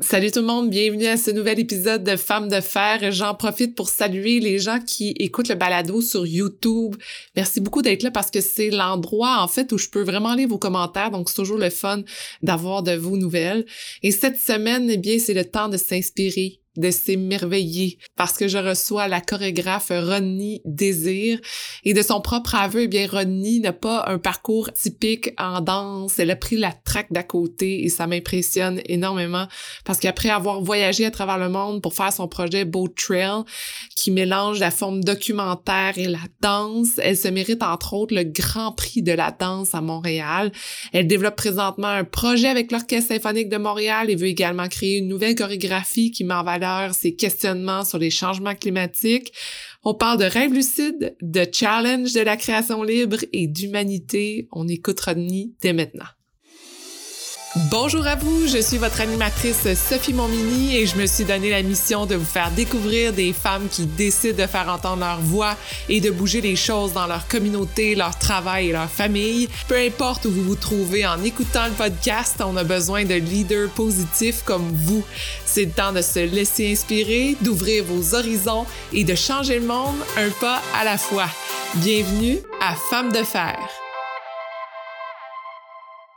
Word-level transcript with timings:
Salut 0.00 0.30
tout 0.30 0.40
le 0.40 0.46
monde, 0.46 0.68
bienvenue 0.68 1.06
à 1.06 1.16
ce 1.16 1.30
nouvel 1.30 1.58
épisode 1.58 2.04
de 2.04 2.16
Femmes 2.16 2.50
de 2.50 2.60
fer. 2.60 3.10
J'en 3.12 3.34
profite 3.34 3.74
pour 3.74 3.88
saluer 3.88 4.40
les 4.40 4.58
gens 4.58 4.78
qui 4.78 5.12
écoutent 5.18 5.48
le 5.48 5.54
balado 5.54 6.02
sur 6.02 6.26
YouTube. 6.26 6.96
Merci 7.34 7.62
beaucoup 7.62 7.80
d'être 7.80 8.02
là 8.02 8.10
parce 8.10 8.30
que 8.30 8.42
c'est 8.42 8.68
l'endroit 8.68 9.38
en 9.40 9.48
fait 9.48 9.72
où 9.72 9.78
je 9.78 9.88
peux 9.88 10.02
vraiment 10.02 10.34
lire 10.34 10.48
vos 10.48 10.58
commentaires, 10.58 11.10
donc 11.10 11.30
c'est 11.30 11.36
toujours 11.36 11.56
le 11.56 11.70
fun 11.70 12.02
d'avoir 12.42 12.82
de 12.82 12.92
vos 12.92 13.16
nouvelles. 13.16 13.64
Et 14.02 14.10
cette 14.10 14.36
semaine, 14.36 14.90
eh 14.90 14.98
bien, 14.98 15.18
c'est 15.18 15.32
le 15.32 15.46
temps 15.46 15.70
de 15.70 15.78
s'inspirer 15.78 16.60
de 16.76 16.90
s'émerveiller 16.90 17.98
parce 18.16 18.34
que 18.34 18.48
je 18.48 18.58
reçois 18.58 19.08
la 19.08 19.20
chorégraphe 19.20 19.90
Ronnie 19.90 20.60
Désir 20.64 21.40
et 21.84 21.94
de 21.94 22.02
son 22.02 22.20
propre 22.20 22.54
aveu, 22.54 22.82
eh 22.82 22.88
bien 22.88 23.06
Ronnie 23.10 23.60
n'a 23.60 23.72
pas 23.72 24.04
un 24.06 24.18
parcours 24.18 24.72
typique 24.72 25.30
en 25.38 25.60
danse, 25.60 26.18
elle 26.18 26.30
a 26.30 26.36
pris 26.36 26.56
la 26.56 26.72
traque 26.72 27.12
d'à 27.12 27.22
côté 27.22 27.84
et 27.84 27.88
ça 27.88 28.06
m'impressionne 28.06 28.80
énormément 28.86 29.46
parce 29.84 29.98
qu'après 29.98 30.30
avoir 30.30 30.60
voyagé 30.60 31.04
à 31.04 31.10
travers 31.10 31.38
le 31.38 31.48
monde 31.48 31.82
pour 31.82 31.94
faire 31.94 32.12
son 32.12 32.28
projet 32.28 32.64
Boat 32.64 32.90
Trail 32.96 33.42
qui 33.94 34.10
mélange 34.10 34.60
la 34.60 34.70
forme 34.70 35.02
documentaire 35.02 35.94
et 35.96 36.06
la 36.06 36.18
danse, 36.40 36.98
elle 36.98 37.16
se 37.16 37.28
mérite 37.28 37.62
entre 37.62 37.94
autres 37.94 38.14
le 38.14 38.24
Grand 38.24 38.72
Prix 38.72 39.02
de 39.02 39.12
la 39.12 39.30
danse 39.30 39.74
à 39.74 39.80
Montréal. 39.80 40.52
Elle 40.92 41.06
développe 41.06 41.36
présentement 41.36 41.88
un 41.88 42.04
projet 42.04 42.48
avec 42.48 42.72
l'Orchestre 42.72 43.14
symphonique 43.14 43.48
de 43.48 43.56
Montréal 43.56 44.10
et 44.10 44.16
veut 44.16 44.26
également 44.26 44.68
créer 44.68 44.98
une 44.98 45.08
nouvelle 45.08 45.34
chorégraphie 45.34 46.10
qui 46.10 46.24
met 46.24 46.34
en 46.34 46.42
valeur 46.66 46.94
ces 46.94 47.14
questionnements 47.14 47.84
sur 47.84 47.98
les 47.98 48.10
changements 48.10 48.54
climatiques. 48.54 49.32
On 49.84 49.94
parle 49.94 50.18
de 50.18 50.24
rêve 50.24 50.52
lucide, 50.52 51.16
de 51.20 51.46
challenge 51.50 52.12
de 52.12 52.20
la 52.20 52.36
création 52.36 52.82
libre 52.82 53.18
et 53.32 53.46
d'humanité. 53.46 54.48
On 54.52 54.66
écoute 54.68 55.00
Rodney 55.00 55.52
dès 55.60 55.72
maintenant. 55.72 56.06
Bonjour 57.70 58.06
à 58.06 58.16
vous, 58.16 58.46
je 58.46 58.58
suis 58.58 58.76
votre 58.76 59.00
animatrice 59.00 59.66
Sophie 59.74 60.12
Monmini 60.12 60.76
et 60.76 60.84
je 60.84 60.94
me 60.96 61.06
suis 61.06 61.24
donné 61.24 61.48
la 61.48 61.62
mission 61.62 62.04
de 62.04 62.14
vous 62.14 62.26
faire 62.26 62.50
découvrir 62.50 63.14
des 63.14 63.32
femmes 63.32 63.68
qui 63.70 63.86
décident 63.86 64.36
de 64.42 64.46
faire 64.46 64.68
entendre 64.68 65.00
leur 65.00 65.22
voix 65.22 65.56
et 65.88 66.02
de 66.02 66.10
bouger 66.10 66.42
les 66.42 66.54
choses 66.54 66.92
dans 66.92 67.06
leur 67.06 67.26
communauté, 67.28 67.94
leur 67.94 68.18
travail 68.18 68.68
et 68.68 68.72
leur 68.72 68.90
famille. 68.90 69.48
Peu 69.68 69.78
importe 69.78 70.26
où 70.26 70.30
vous 70.30 70.42
vous 70.42 70.54
trouvez 70.54 71.06
en 71.06 71.22
écoutant 71.24 71.64
le 71.64 71.72
podcast, 71.72 72.42
on 72.44 72.58
a 72.58 72.64
besoin 72.64 73.06
de 73.06 73.14
leaders 73.14 73.70
positifs 73.70 74.42
comme 74.44 74.70
vous. 74.84 75.02
C'est 75.46 75.64
le 75.64 75.70
temps 75.70 75.92
de 75.92 76.02
se 76.02 76.18
laisser 76.18 76.70
inspirer, 76.70 77.38
d'ouvrir 77.40 77.84
vos 77.84 78.14
horizons 78.14 78.66
et 78.92 79.04
de 79.04 79.14
changer 79.14 79.60
le 79.60 79.66
monde 79.66 79.96
un 80.18 80.28
pas 80.42 80.60
à 80.78 80.84
la 80.84 80.98
fois. 80.98 81.30
Bienvenue 81.76 82.38
à 82.60 82.74
Femmes 82.90 83.12
de 83.12 83.22
fer. 83.22 83.56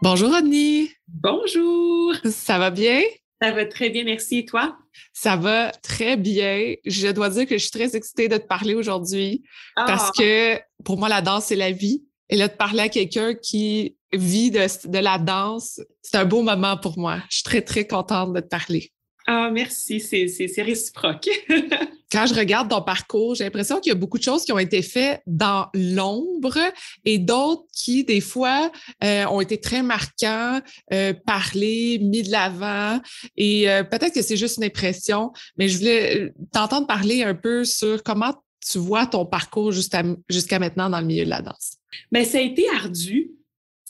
Bonjour 0.01 0.31
Rodney. 0.31 0.98
Bonjour. 1.11 2.13
Ça 2.25 2.59
va 2.59 2.69
bien? 2.69 3.01
Ça 3.41 3.51
va 3.51 3.65
très 3.65 3.89
bien, 3.89 4.03
merci. 4.03 4.39
Et 4.39 4.45
toi? 4.45 4.77
Ça 5.11 5.35
va 5.35 5.71
très 5.71 6.17
bien. 6.17 6.75
Je 6.85 7.07
dois 7.09 7.29
dire 7.29 7.47
que 7.47 7.57
je 7.57 7.63
suis 7.63 7.71
très 7.71 7.95
excitée 7.95 8.27
de 8.27 8.37
te 8.37 8.45
parler 8.45 8.75
aujourd'hui 8.75 9.43
parce 9.75 10.09
ah! 10.09 10.11
que 10.17 10.59
pour 10.83 10.97
moi, 10.97 11.09
la 11.09 11.21
danse, 11.21 11.45
c'est 11.45 11.55
la 11.55 11.71
vie. 11.71 12.03
Et 12.29 12.35
là, 12.35 12.47
de 12.47 12.53
parler 12.53 12.81
à 12.81 12.89
quelqu'un 12.89 13.33
qui 13.33 13.97
vit 14.13 14.51
de, 14.51 14.87
de 14.87 14.99
la 14.99 15.17
danse, 15.17 15.81
c'est 16.03 16.17
un 16.17 16.25
beau 16.25 16.43
moment 16.43 16.77
pour 16.77 16.99
moi. 16.99 17.19
Je 17.29 17.37
suis 17.37 17.43
très, 17.43 17.61
très 17.61 17.87
contente 17.87 18.33
de 18.33 18.39
te 18.39 18.47
parler. 18.47 18.91
Ah, 19.25 19.49
merci, 19.51 19.99
c'est 19.99 20.61
réciproque. 20.61 21.29
Quand 22.11 22.25
je 22.25 22.33
regarde 22.33 22.69
ton 22.69 22.81
parcours, 22.81 23.35
j'ai 23.35 23.43
l'impression 23.43 23.79
qu'il 23.79 23.91
y 23.91 23.95
a 23.95 23.95
beaucoup 23.95 24.17
de 24.17 24.23
choses 24.23 24.43
qui 24.43 24.51
ont 24.51 24.59
été 24.59 24.81
faites 24.81 25.21
dans 25.27 25.67
l'ombre 25.73 26.57
et 27.05 27.19
d'autres 27.19 27.63
qui, 27.71 28.03
des 28.03 28.21
fois, 28.21 28.71
euh, 29.03 29.25
ont 29.25 29.41
été 29.41 29.59
très 29.59 29.83
marquants, 29.83 30.59
euh, 30.91 31.13
parlés, 31.25 31.99
mis 31.99 32.23
de 32.23 32.31
l'avant. 32.31 32.99
Et 33.37 33.69
euh, 33.69 33.83
peut-être 33.83 34.13
que 34.13 34.21
c'est 34.23 34.37
juste 34.37 34.57
une 34.57 34.63
impression, 34.63 35.31
mais 35.57 35.69
je 35.69 35.77
voulais 35.77 36.33
t'entendre 36.51 36.87
parler 36.87 37.23
un 37.23 37.35
peu 37.35 37.63
sur 37.63 38.01
comment 38.03 38.33
tu 38.67 38.79
vois 38.79 39.05
ton 39.05 39.25
parcours 39.25 39.71
jusqu'à 39.71 40.59
maintenant 40.59 40.89
dans 40.89 40.99
le 40.99 41.05
milieu 41.05 41.25
de 41.25 41.29
la 41.29 41.41
danse. 41.41 41.77
Bien, 42.11 42.23
ça 42.23 42.39
a 42.39 42.41
été 42.41 42.65
ardu. 42.75 43.31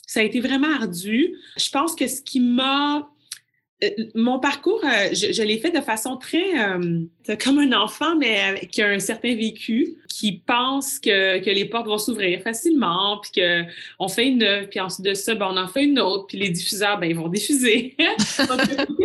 Ça 0.06 0.20
a 0.20 0.22
été 0.24 0.40
vraiment 0.40 0.72
ardu. 0.74 1.36
Je 1.56 1.70
pense 1.70 1.94
que 1.94 2.06
ce 2.06 2.20
qui 2.20 2.40
m'a 2.40 2.98
euh, 2.98 3.02
mon 4.14 4.38
parcours, 4.38 4.82
euh, 4.84 5.14
je, 5.14 5.42
l'ai 5.42 5.58
fait 5.58 5.70
de 5.70 5.80
façon 5.80 6.16
très 6.16 6.58
euh, 6.58 7.04
comme 7.42 7.58
un 7.58 7.72
enfant, 7.72 8.16
mais 8.16 8.40
avec 8.40 8.78
un 8.78 8.98
certain 8.98 9.34
vécu, 9.34 9.96
qui 10.08 10.42
pense 10.44 10.98
que, 10.98 11.38
que 11.38 11.50
les 11.50 11.64
portes 11.64 11.86
vont 11.86 11.96
s'ouvrir 11.96 12.42
facilement, 12.42 13.18
puis 13.22 13.40
qu'on 13.40 14.08
fait 14.08 14.26
une 14.26 14.42
œuvre, 14.42 14.68
puis 14.68 14.80
ensuite 14.80 15.06
de 15.06 15.14
ça, 15.14 15.34
ben, 15.34 15.48
on 15.50 15.56
en 15.56 15.68
fait 15.68 15.84
une 15.84 15.98
autre, 15.98 16.26
puis 16.26 16.38
les 16.38 16.50
diffuseurs, 16.50 16.98
ben, 16.98 17.06
ils 17.06 17.16
vont 17.16 17.28
diffuser. 17.28 17.96
Donc, 18.38 18.60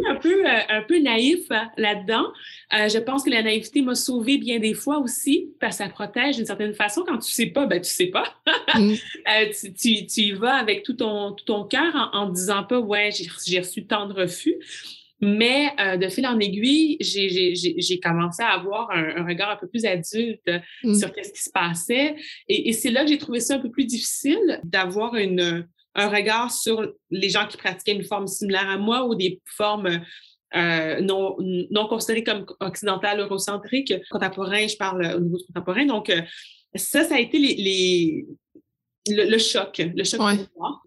un 0.08 0.16
peu, 0.16 0.44
un 0.46 0.82
peu 0.82 1.00
naïf 1.00 1.52
hein, 1.52 1.70
là-dedans. 1.78 2.26
je 2.72 2.98
pense 3.00 3.24
que 3.24 3.30
la 3.30 3.44
naïveté 3.44 3.82
m'a 3.82 3.96
sauvé 3.96 4.38
bien 4.38 4.60
des 4.60 4.74
fois 4.74 4.98
aussi, 4.98 5.52
parce 5.60 5.78
que 5.78 5.84
ça 5.84 5.90
protège 5.90 6.38
d'une 6.38 6.46
certaine 6.46 6.74
façon. 6.74 7.04
Quand 7.08 7.20
tu 7.20 7.32
sais 7.32 7.46
pas, 7.48 7.66
ben, 7.66 7.80
tu 7.80 7.90
sais 7.90 8.08
pas. 8.08 8.26
Mm. 8.76 8.96
tu, 9.54 9.74
tu, 9.74 10.06
tu, 10.06 10.22
y 10.22 10.32
vas 10.34 10.56
avec 10.56 10.84
tout 10.84 10.94
ton, 10.94 11.32
tout 11.32 11.46
ton 11.46 11.64
cœur 11.64 11.96
en, 11.96 12.24
en 12.24 12.30
disant 12.30 12.64
pas, 12.64 12.78
ouais, 12.78 13.10
j'ai 13.46 13.60
reçu 13.60 13.86
tant 13.86 14.06
de 14.06 14.14
refus. 14.14 14.56
Mais 15.22 15.72
euh, 15.80 15.98
de 15.98 16.10
fil 16.10 16.28
en 16.28 16.40
aiguille, 16.40 16.98
j'ai 17.00 18.00
commencé 18.02 18.44
à 18.44 18.50
avoir 18.50 18.92
un, 18.92 19.26
regard 19.26 19.52
un 19.52 19.56
peu 19.56 19.68
plus 19.68 19.86
adulte 19.86 20.50
mmh. 20.84 20.94
sur 20.94 21.10
ce 21.10 21.32
qui 21.32 21.42
se 21.42 21.50
passait. 21.52 22.16
Et, 22.48 22.74
c'est 22.74 22.92
là 22.92 23.04
que 23.04 23.10
j'ai 23.10 23.18
trouvé 23.18 23.40
ça 23.40 23.56
un 23.56 23.60
peu 23.60 23.72
plus 23.72 23.86
difficile 23.86 24.60
d'avoir 24.64 25.16
un 25.16 26.10
regard 26.10 26.52
sur 26.52 26.86
les 27.10 27.30
gens 27.30 27.48
qui 27.48 27.58
pratiquaient 27.58 27.96
une 27.96 28.04
forme 28.04 28.28
similaire 28.28 28.70
à 28.70 28.78
moi 28.78 29.06
ou 29.08 29.16
des 29.16 29.42
formes 29.46 30.02
euh, 30.56 31.02
non, 31.02 31.36
non 31.72 31.88
considérées 31.88 32.24
comme 32.24 32.46
occidentales, 32.62 33.20
eurocentriques, 33.20 33.94
contemporains, 34.10 34.68
je 34.68 34.78
parle 34.78 35.06
au 35.16 35.20
niveau 35.20 35.38
contemporain. 35.48 35.86
Donc, 35.86 36.10
euh, 36.10 36.22
ça, 36.76 37.04
ça 37.04 37.16
a 37.16 37.20
été 37.20 37.38
les, 37.38 38.26
le, 39.08 39.38
choc, 39.38 39.82
le 39.96 40.04
choc 40.04 40.20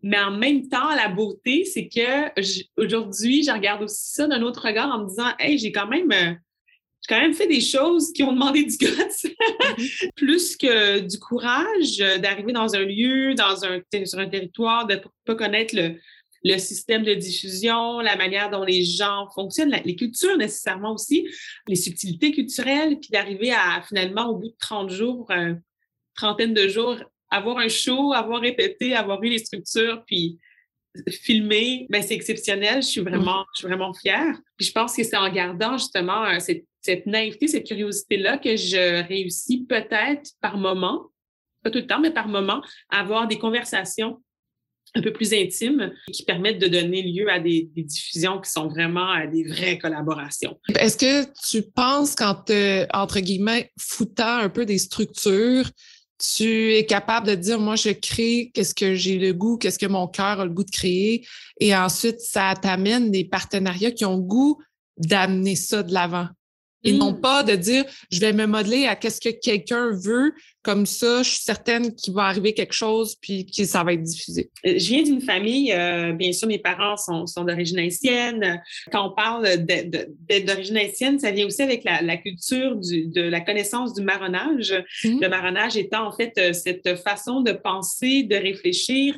Mais 0.02 0.18
en 0.18 0.32
même 0.32 0.68
temps, 0.68 0.94
la 0.94 1.08
beauté, 1.08 1.64
c'est 1.64 1.88
que 1.88 2.32
aujourd'hui, 2.76 3.44
je 3.44 3.50
regarde 3.50 3.82
aussi 3.82 4.12
ça 4.12 4.26
d'un 4.26 4.42
autre 4.42 4.66
regard 4.66 4.92
en 4.92 5.04
me 5.04 5.08
disant, 5.08 5.30
hey, 5.38 5.58
j'ai 5.58 5.72
quand 5.72 5.86
même, 5.86 6.10
euh, 6.10 6.32
j'ai 7.00 7.14
quand 7.14 7.20
même 7.20 7.34
fait 7.34 7.46
des 7.46 7.60
choses 7.60 8.12
qui 8.12 8.22
ont 8.22 8.32
demandé 8.32 8.64
du 8.64 8.76
guts, 8.76 8.86
mm-hmm. 8.86 10.10
plus 10.16 10.56
que 10.56 11.00
du 11.00 11.18
courage 11.18 12.00
euh, 12.00 12.18
d'arriver 12.18 12.52
dans 12.52 12.74
un 12.74 12.84
lieu, 12.84 13.34
dans 13.34 13.64
un, 13.64 13.80
sur 14.04 14.18
un 14.18 14.28
territoire, 14.28 14.86
de 14.86 14.94
ne 14.94 15.00
pas 15.24 15.34
connaître 15.34 15.76
le, 15.76 15.96
le 16.44 16.58
système 16.58 17.02
de 17.02 17.14
diffusion, 17.14 18.00
la 18.00 18.16
manière 18.16 18.50
dont 18.50 18.64
les 18.64 18.84
gens 18.84 19.28
fonctionnent, 19.34 19.74
les 19.84 19.96
cultures 19.96 20.36
nécessairement 20.36 20.94
aussi, 20.94 21.28
les 21.66 21.76
subtilités 21.76 22.32
culturelles, 22.32 22.98
puis 23.00 23.10
d'arriver 23.10 23.52
à 23.52 23.82
finalement, 23.86 24.28
au 24.28 24.36
bout 24.36 24.48
de 24.48 24.56
30 24.58 24.90
jours, 24.90 25.30
euh, 25.30 25.54
trentaine 26.14 26.54
de 26.54 26.68
jours, 26.68 26.96
avoir 27.30 27.58
un 27.58 27.68
show, 27.68 28.12
avoir 28.12 28.40
répété, 28.40 28.94
avoir 28.94 29.22
eu 29.22 29.28
les 29.28 29.38
structures, 29.38 30.02
puis 30.06 30.38
filmer, 31.10 31.86
ben 31.90 32.02
c'est 32.02 32.14
exceptionnel. 32.14 32.82
Je 32.82 32.88
suis 32.88 33.00
vraiment, 33.00 33.44
je 33.54 33.60
suis 33.60 33.68
vraiment 33.68 33.92
fière. 33.92 34.38
Puis 34.56 34.66
je 34.66 34.72
pense 34.72 34.96
que 34.96 35.04
c'est 35.04 35.16
en 35.16 35.30
gardant 35.30 35.76
justement 35.76 36.24
euh, 36.24 36.38
cette, 36.38 37.06
naïveté, 37.06 37.48
cette 37.48 37.66
curiosité-là 37.66 38.38
que 38.38 38.56
je 38.56 39.06
réussis 39.06 39.64
peut-être 39.68 40.30
par 40.40 40.56
moment, 40.56 41.06
pas 41.62 41.70
tout 41.70 41.78
le 41.78 41.86
temps, 41.86 42.00
mais 42.00 42.10
par 42.10 42.28
moment, 42.28 42.62
à 42.90 43.00
avoir 43.00 43.28
des 43.28 43.38
conversations 43.38 44.22
un 44.94 45.02
peu 45.02 45.12
plus 45.12 45.34
intimes 45.34 45.92
qui 46.10 46.24
permettent 46.24 46.58
de 46.58 46.66
donner 46.66 47.02
lieu 47.02 47.30
à 47.30 47.38
des, 47.38 47.68
diffusions 47.76 48.40
qui 48.40 48.50
sont 48.50 48.68
vraiment 48.68 49.10
à 49.10 49.26
des 49.26 49.44
vraies 49.44 49.76
collaborations. 49.76 50.58
Est-ce 50.78 50.96
que 50.96 51.26
tu 51.50 51.62
penses 51.70 52.14
quand, 52.14 52.50
entre 52.94 53.20
guillemets, 53.20 53.70
foutant 53.78 54.38
un 54.38 54.48
peu 54.48 54.64
des 54.64 54.78
structures, 54.78 55.70
tu 56.18 56.74
es 56.74 56.84
capable 56.84 57.28
de 57.28 57.34
dire, 57.34 57.60
moi, 57.60 57.76
je 57.76 57.90
crée 57.90 58.50
qu'est-ce 58.52 58.74
que 58.74 58.94
j'ai 58.94 59.18
le 59.18 59.32
goût, 59.32 59.56
qu'est-ce 59.56 59.78
que 59.78 59.86
mon 59.86 60.08
cœur 60.08 60.40
a 60.40 60.44
le 60.44 60.50
goût 60.50 60.64
de 60.64 60.70
créer. 60.70 61.26
Et 61.60 61.74
ensuite, 61.74 62.20
ça 62.20 62.54
t'amène 62.60 63.10
des 63.10 63.24
partenariats 63.24 63.92
qui 63.92 64.04
ont 64.04 64.16
le 64.16 64.22
goût 64.22 64.58
d'amener 64.96 65.54
ça 65.54 65.82
de 65.82 65.92
l'avant. 65.92 66.28
Et 66.84 66.92
non 66.92 67.12
mmh. 67.12 67.20
pas 67.20 67.42
de 67.42 67.54
dire, 67.54 67.84
je 68.10 68.20
vais 68.20 68.32
me 68.32 68.46
modeler 68.46 68.86
à 68.86 68.94
qu'est-ce 68.94 69.20
que 69.20 69.30
quelqu'un 69.30 69.90
veut, 69.90 70.32
comme 70.62 70.86
ça, 70.86 71.22
je 71.22 71.30
suis 71.30 71.42
certaine 71.42 71.94
qu'il 71.94 72.14
va 72.14 72.24
arriver 72.24 72.54
quelque 72.54 72.72
chose, 72.72 73.16
puis 73.20 73.46
que 73.46 73.64
ça 73.64 73.82
va 73.82 73.94
être 73.94 74.02
diffusé. 74.02 74.50
Euh, 74.64 74.74
je 74.78 74.88
viens 74.88 75.02
d'une 75.02 75.20
famille, 75.20 75.72
euh, 75.72 76.12
bien 76.12 76.32
sûr, 76.32 76.46
mes 76.46 76.58
parents 76.58 76.96
sont, 76.96 77.26
sont 77.26 77.44
d'origine 77.44 77.78
haïtienne. 77.78 78.62
Quand 78.92 79.08
on 79.10 79.14
parle 79.14 79.48
d'origine 80.46 80.76
haïtienne, 80.76 81.18
ça 81.18 81.32
vient 81.32 81.46
aussi 81.46 81.62
avec 81.62 81.82
la, 81.84 82.16
culture 82.16 82.76
du, 82.76 83.06
de 83.06 83.22
la 83.22 83.40
connaissance 83.40 83.94
du 83.94 84.02
marronnage. 84.02 84.72
Mmh. 85.04 85.20
Le 85.20 85.28
marronnage 85.28 85.76
étant 85.76 86.06
en 86.06 86.12
fait 86.12 86.32
euh, 86.38 86.52
cette 86.52 86.96
façon 86.98 87.40
de 87.40 87.52
penser, 87.52 88.22
de 88.22 88.36
réfléchir 88.36 89.16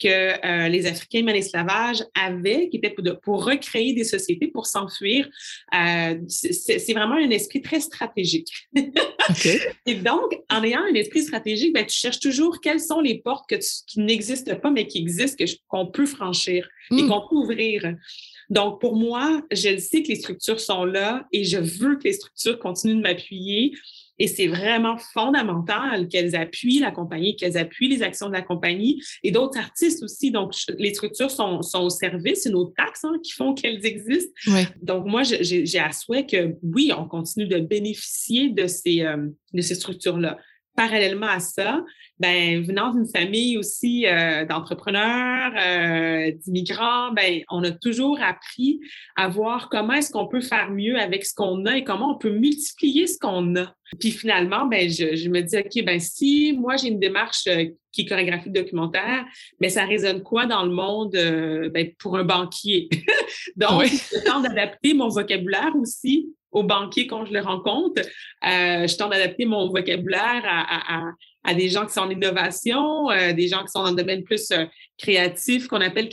que 0.00 0.08
euh, 0.08 0.68
les 0.68 0.86
Africains 0.86 1.24
en 1.24 1.28
esclavage 1.28 2.04
avaient, 2.14 2.68
qui 2.68 2.78
était 2.78 2.94
pour, 3.22 3.44
recréer 3.44 3.92
des 3.92 4.04
sociétés, 4.04 4.48
pour 4.48 4.66
s'enfuir. 4.66 5.28
Euh, 5.74 6.18
c'est 6.28 6.92
vraiment 6.92 7.16
un 7.16 7.30
esprit 7.30 7.62
très 7.62 7.80
stratégique. 7.80 8.48
Et 9.86 9.94
donc, 9.94 10.32
en 10.48 10.62
ayant 10.64 10.82
un 10.82 10.94
esprit 10.94 11.22
stratégique, 11.22 11.74
ben, 11.74 11.86
tu 11.86 11.96
cherches 11.96 12.20
toujours 12.20 12.60
quelles 12.60 12.80
sont 12.80 13.00
les 13.00 13.18
portes 13.18 13.48
que 13.48 13.56
qui 13.86 14.00
n'existent 14.00 14.56
pas, 14.56 14.70
mais 14.70 14.86
qui 14.86 14.98
existent, 14.98 15.44
qu'on 15.68 15.86
peut 15.86 16.06
franchir 16.06 16.68
et 16.90 16.94
hmm. 16.94 17.08
qu'on 17.08 17.28
peut 17.28 17.36
ouvrir. 17.36 17.94
Donc, 18.48 18.80
pour 18.80 18.96
moi, 18.96 19.42
je 19.52 19.78
sais 19.78 20.02
que 20.02 20.08
les 20.08 20.16
structures 20.16 20.60
sont 20.60 20.84
là 20.84 21.26
et 21.32 21.44
je 21.44 21.58
veux 21.58 21.96
que 21.96 22.04
les 22.04 22.14
structures 22.14 22.58
continuent 22.58 22.96
de 22.96 23.02
m'appuyer. 23.02 23.72
Et 24.20 24.28
c'est 24.28 24.46
vraiment 24.46 24.98
fondamental 24.98 26.06
qu'elles 26.06 26.36
appuient 26.36 26.78
la 26.78 26.92
compagnie, 26.92 27.34
qu'elles 27.34 27.56
appuient 27.56 27.88
les 27.88 28.02
actions 28.02 28.28
de 28.28 28.34
la 28.34 28.42
compagnie 28.42 29.02
et 29.24 29.32
d'autres 29.32 29.58
artistes 29.58 30.04
aussi. 30.04 30.30
Donc, 30.30 30.52
les 30.78 30.94
structures 30.94 31.30
sont, 31.30 31.62
sont 31.62 31.80
au 31.80 31.90
service, 31.90 32.42
c'est 32.42 32.50
nos 32.50 32.66
taxes 32.66 33.04
hein, 33.04 33.18
qui 33.24 33.32
font 33.32 33.54
qu'elles 33.54 33.84
existent. 33.84 34.32
Donc, 34.82 35.06
moi, 35.06 35.22
j'ai 35.24 35.78
à 35.78 35.90
souhait 35.90 36.26
que, 36.26 36.54
oui, 36.62 36.92
on 36.96 37.08
continue 37.08 37.46
de 37.46 37.58
bénéficier 37.58 38.50
de 38.50 38.66
ces, 38.66 39.00
euh, 39.02 39.26
de 39.54 39.62
ces 39.62 39.74
structures-là 39.74 40.38
parallèlement 40.76 41.26
à 41.26 41.40
ça, 41.40 41.84
ben, 42.20 42.62
venant 42.62 42.92
d'une 42.92 43.08
famille 43.08 43.56
aussi 43.56 44.06
euh, 44.06 44.44
d'entrepreneurs, 44.44 45.52
euh, 45.56 46.30
d'immigrants, 46.32 47.12
ben, 47.12 47.40
on 47.50 47.64
a 47.64 47.70
toujours 47.70 48.20
appris 48.22 48.78
à 49.16 49.28
voir 49.28 49.70
comment 49.70 49.94
est-ce 49.94 50.12
qu'on 50.12 50.28
peut 50.28 50.42
faire 50.42 50.70
mieux 50.70 50.98
avec 50.98 51.24
ce 51.24 51.34
qu'on 51.34 51.64
a 51.64 51.78
et 51.78 51.84
comment 51.84 52.14
on 52.14 52.18
peut 52.18 52.30
multiplier 52.30 53.06
ce 53.06 53.18
qu'on 53.18 53.56
a. 53.56 53.74
Puis 53.98 54.10
finalement, 54.10 54.66
ben, 54.66 54.88
je, 54.88 55.16
je, 55.16 55.28
me 55.30 55.40
dis, 55.40 55.56
OK, 55.56 55.84
ben, 55.84 55.98
si 55.98 56.52
moi 56.52 56.76
j'ai 56.76 56.88
une 56.88 57.00
démarche 57.00 57.46
euh, 57.48 57.64
qui 57.90 58.02
est 58.02 58.06
chorégraphique 58.06 58.52
documentaire, 58.52 59.24
mais 59.58 59.68
ben, 59.68 59.70
ça 59.70 59.86
résonne 59.86 60.22
quoi 60.22 60.44
dans 60.44 60.64
le 60.64 60.72
monde 60.72 61.12
ben, 61.72 61.90
pour 61.98 62.18
un 62.18 62.24
banquier? 62.24 62.90
Donc, 63.56 63.84
je 63.84 64.24
tente 64.24 64.42
d'adapter 64.42 64.92
mon 64.92 65.08
vocabulaire 65.08 65.74
aussi 65.74 66.28
aux 66.52 66.62
banquiers 66.62 67.06
quand 67.06 67.24
je 67.26 67.32
les 67.32 67.40
rencontre. 67.40 68.02
Euh, 68.02 68.86
je 68.86 68.96
tente 68.96 69.10
d'adapter 69.10 69.44
mon 69.44 69.68
vocabulaire 69.68 70.42
à, 70.44 70.60
à, 70.60 70.98
à, 70.98 71.12
des 71.54 71.68
gens 71.68 71.86
qui 71.86 71.92
sont 71.92 72.00
en 72.00 72.10
innovation, 72.10 73.10
euh, 73.10 73.32
des 73.32 73.48
gens 73.48 73.62
qui 73.62 73.70
sont 73.70 73.82
dans 73.82 73.90
le 73.90 73.96
domaine 73.96 74.22
plus 74.22 74.50
euh, 74.50 74.64
créatif, 74.98 75.68
qu'on 75.68 75.80
appelle 75.80 76.08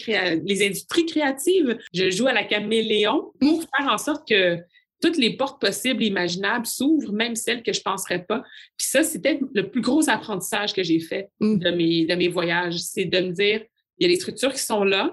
les 0.45 0.65
industries 0.65 1.05
créatives. 1.05 1.77
Je 1.93 2.09
joue 2.09 2.27
à 2.27 2.33
la 2.33 2.43
caméléon 2.43 3.31
pour 3.39 3.61
faire 3.61 3.91
en 3.91 3.97
sorte 3.97 4.27
que 4.27 4.57
toutes 5.01 5.17
les 5.17 5.35
portes 5.35 5.61
possibles 5.61 6.01
et 6.03 6.07
imaginables 6.07 6.65
s'ouvrent, 6.65 7.13
même 7.13 7.35
celles 7.35 7.61
que 7.61 7.73
je 7.73 7.79
ne 7.79 7.83
penserais 7.83 8.23
pas. 8.23 8.43
Puis 8.77 8.87
ça, 8.87 9.03
c'était 9.03 9.39
le 9.53 9.69
plus 9.69 9.81
gros 9.81 10.09
apprentissage 10.09 10.73
que 10.73 10.83
j'ai 10.83 10.99
fait 10.99 11.29
mm. 11.39 11.57
de, 11.59 11.71
mes, 11.71 12.05
de 12.05 12.15
mes 12.15 12.29
voyages. 12.29 12.79
C'est 12.79 13.05
de 13.05 13.19
me 13.19 13.31
dire, 13.31 13.63
il 13.99 14.07
y 14.07 14.11
a 14.11 14.13
des 14.13 14.19
structures 14.19 14.53
qui 14.53 14.63
sont 14.63 14.83
là, 14.83 15.11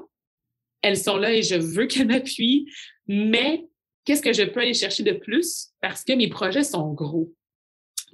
elles 0.82 0.98
sont 0.98 1.16
là 1.16 1.32
et 1.32 1.42
je 1.42 1.54
veux 1.54 1.86
qu'elles 1.86 2.06
m'appuient, 2.06 2.66
mais 3.06 3.64
qu'est-ce 4.04 4.22
que 4.22 4.32
je 4.32 4.42
peux 4.42 4.60
aller 4.60 4.74
chercher 4.74 5.02
de 5.02 5.12
plus? 5.12 5.68
Parce 5.80 6.04
que 6.04 6.12
mes 6.12 6.28
projets 6.28 6.64
sont 6.64 6.92
gros. 6.92 7.32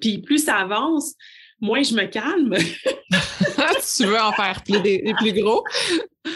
Puis 0.00 0.18
plus 0.18 0.44
ça 0.44 0.56
avance, 0.56 1.14
moins 1.60 1.82
je 1.82 1.94
me 1.94 2.06
calme. 2.06 2.56
tu 3.96 4.06
veux 4.06 4.20
en 4.20 4.32
faire 4.32 4.62
plus 4.64 4.80
des, 4.80 5.12
plus 5.18 5.32
gros? 5.32 5.64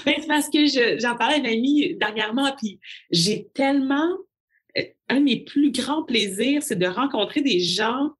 Ben, 0.05 0.15
c'est 0.19 0.26
parce 0.26 0.49
que 0.49 0.67
j'en 0.99 1.17
parlais 1.17 1.37
à 1.37 1.38
une 1.38 1.47
amie 1.47 1.97
dernièrement, 1.97 2.53
puis 2.56 2.79
j'ai 3.11 3.49
tellement. 3.55 4.09
Euh, 4.76 4.82
un 5.09 5.21
de 5.21 5.25
mes 5.25 5.44
plus 5.44 5.71
grands 5.71 6.03
plaisirs, 6.03 6.62
c'est 6.62 6.79
de 6.79 6.87
rencontrer 6.87 7.43
des 7.43 7.61
gens 7.61 8.11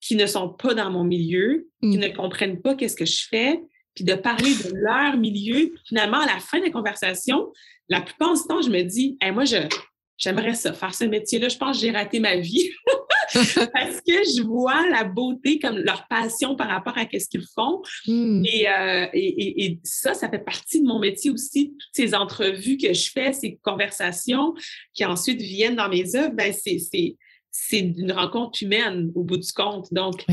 qui 0.00 0.16
ne 0.16 0.26
sont 0.26 0.48
pas 0.48 0.74
dans 0.74 0.90
mon 0.90 1.04
milieu, 1.04 1.68
qui 1.82 1.96
mm. 1.96 2.00
ne 2.00 2.08
comprennent 2.08 2.60
pas 2.60 2.74
qu'est-ce 2.74 2.96
que 2.96 3.04
je 3.04 3.26
fais, 3.28 3.60
puis 3.94 4.04
de 4.04 4.14
parler 4.14 4.54
de 4.54 4.74
leur 4.74 5.16
milieu. 5.16 5.72
Finalement, 5.86 6.18
à 6.18 6.26
la 6.26 6.40
fin 6.40 6.58
de 6.58 6.64
la 6.64 6.70
conversation, 6.70 7.52
la 7.88 8.00
plupart 8.00 8.34
du 8.34 8.40
temps, 8.48 8.62
je 8.62 8.70
me 8.70 8.82
dis, 8.82 9.18
moi, 9.32 9.44
je, 9.44 9.58
j'aimerais 10.16 10.54
ça, 10.54 10.72
faire 10.72 10.94
ce 10.94 11.04
métier-là. 11.04 11.48
Je 11.48 11.56
pense 11.56 11.76
que 11.76 11.82
j'ai 11.82 11.90
raté 11.90 12.20
ma 12.20 12.36
vie 12.36 12.70
parce 13.34 14.00
que 14.00 14.12
je 14.36 14.42
vois 14.42 14.88
la 14.90 15.04
beauté 15.04 15.58
comme 15.58 15.78
leur 15.78 16.06
passion 16.08 16.54
par 16.54 16.68
rapport 16.68 16.96
à 16.98 17.04
ce 17.04 17.28
qu'ils 17.28 17.46
font. 17.54 17.82
Hmm. 18.06 18.42
Euh, 18.44 19.06
et, 19.12 19.64
et, 19.64 19.80
ça, 19.84 20.14
ça 20.14 20.28
fait 20.28 20.44
partie 20.44 20.82
de 20.82 20.86
mon 20.86 20.98
métier 20.98 21.30
aussi. 21.30 21.70
Toutes 21.70 21.94
ces 21.94 22.14
entrevues 22.14 22.76
que 22.76 22.92
je 22.92 23.10
fais, 23.10 23.32
ces 23.32 23.58
conversations 23.62 24.54
qui 24.92 25.04
ensuite 25.04 25.40
viennent 25.40 25.76
dans 25.76 25.88
mes 25.88 26.14
œuvres, 26.14 26.34
ben 26.34 26.52
c'est 26.52 26.78
c'est 27.54 27.78
une 27.78 28.12
rencontre 28.12 28.62
humaine 28.62 29.12
au 29.14 29.24
bout 29.24 29.36
du 29.36 29.52
compte. 29.52 29.92
Donc, 29.92 30.24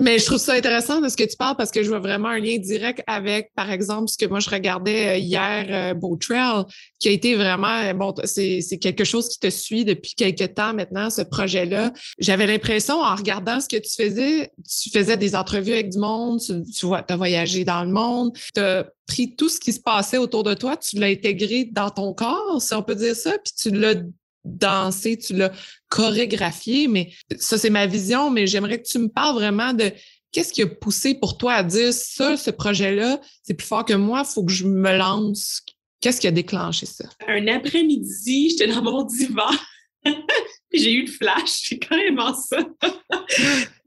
mais 0.00 0.18
je 0.18 0.26
trouve 0.26 0.38
ça 0.38 0.54
intéressant 0.54 1.00
de 1.00 1.08
ce 1.08 1.16
que 1.16 1.24
tu 1.24 1.36
parles 1.36 1.56
parce 1.56 1.70
que 1.70 1.82
je 1.82 1.88
vois 1.88 1.98
vraiment 1.98 2.28
un 2.28 2.38
lien 2.38 2.56
direct 2.58 3.02
avec, 3.06 3.52
par 3.54 3.70
exemple, 3.70 4.08
ce 4.08 4.16
que 4.16 4.26
moi 4.26 4.38
je 4.38 4.48
regardais 4.48 5.08
euh, 5.08 5.16
hier, 5.16 5.66
euh, 5.70 5.94
Beau 5.94 6.16
Trail, 6.16 6.64
qui 6.98 7.08
a 7.08 7.10
été 7.10 7.34
vraiment, 7.34 7.82
euh, 7.82 7.92
bon, 7.94 8.14
c'est 8.24 8.78
quelque 8.80 9.04
chose 9.04 9.28
qui 9.28 9.40
te 9.40 9.50
suit 9.50 9.84
depuis 9.84 10.14
quelques 10.14 10.54
temps 10.54 10.72
maintenant, 10.72 11.10
ce 11.10 11.22
projet-là. 11.22 11.92
J'avais 12.18 12.46
l'impression, 12.46 13.00
en 13.00 13.14
regardant 13.14 13.60
ce 13.60 13.68
que 13.68 13.76
tu 13.76 13.90
faisais, 13.94 14.50
tu 14.68 14.90
faisais 14.90 15.16
des 15.16 15.34
entrevues 15.34 15.72
avec 15.72 15.90
du 15.90 15.98
monde, 15.98 16.40
tu, 16.40 16.62
tu 16.70 16.86
vois, 16.86 17.04
as 17.08 17.16
voyagé 17.16 17.64
dans 17.64 17.82
le 17.82 17.90
monde, 17.90 18.32
tu 18.54 18.60
as 18.60 18.86
pris 19.08 19.34
tout 19.34 19.48
ce 19.48 19.58
qui 19.58 19.72
se 19.72 19.80
passait 19.80 20.18
autour 20.18 20.44
de 20.44 20.54
toi, 20.54 20.76
tu 20.76 20.96
l'as 20.98 21.06
intégré 21.06 21.68
dans 21.72 21.90
ton 21.90 22.12
corps, 22.12 22.60
si 22.60 22.74
on 22.74 22.82
peut 22.82 22.94
dire 22.94 23.16
ça, 23.16 23.32
puis 23.42 23.52
tu 23.56 23.70
l'as 23.70 23.94
dansé, 24.48 25.16
tu 25.16 25.34
l'as 25.34 25.52
chorégraphié, 25.88 26.88
mais 26.88 27.12
ça, 27.38 27.58
c'est 27.58 27.70
ma 27.70 27.86
vision, 27.86 28.30
mais 28.30 28.46
j'aimerais 28.46 28.80
que 28.82 28.88
tu 28.88 28.98
me 28.98 29.08
parles 29.08 29.34
vraiment 29.34 29.72
de 29.72 29.92
qu'est-ce 30.32 30.52
qui 30.52 30.62
a 30.62 30.66
poussé 30.66 31.14
pour 31.14 31.38
toi 31.38 31.54
à 31.54 31.62
dire 31.62 31.92
ça, 31.92 32.36
ce 32.36 32.50
projet-là, 32.50 33.20
c'est 33.42 33.54
plus 33.54 33.66
fort 33.66 33.84
que 33.84 33.94
moi, 33.94 34.22
il 34.24 34.32
faut 34.32 34.44
que 34.44 34.52
je 34.52 34.66
me 34.66 34.96
lance. 34.96 35.62
Qu'est-ce 36.00 36.20
qui 36.20 36.26
a 36.26 36.30
déclenché 36.30 36.86
ça? 36.86 37.08
Un 37.26 37.46
après-midi, 37.48 38.50
j'étais 38.50 38.68
dans 38.68 38.82
mon 38.82 39.02
divan. 39.04 39.50
j'ai 40.72 40.92
eu 40.92 41.06
le 41.06 41.10
flash, 41.10 41.62
c'est 41.64 41.78
carrément 41.78 42.34
ça. 42.34 42.58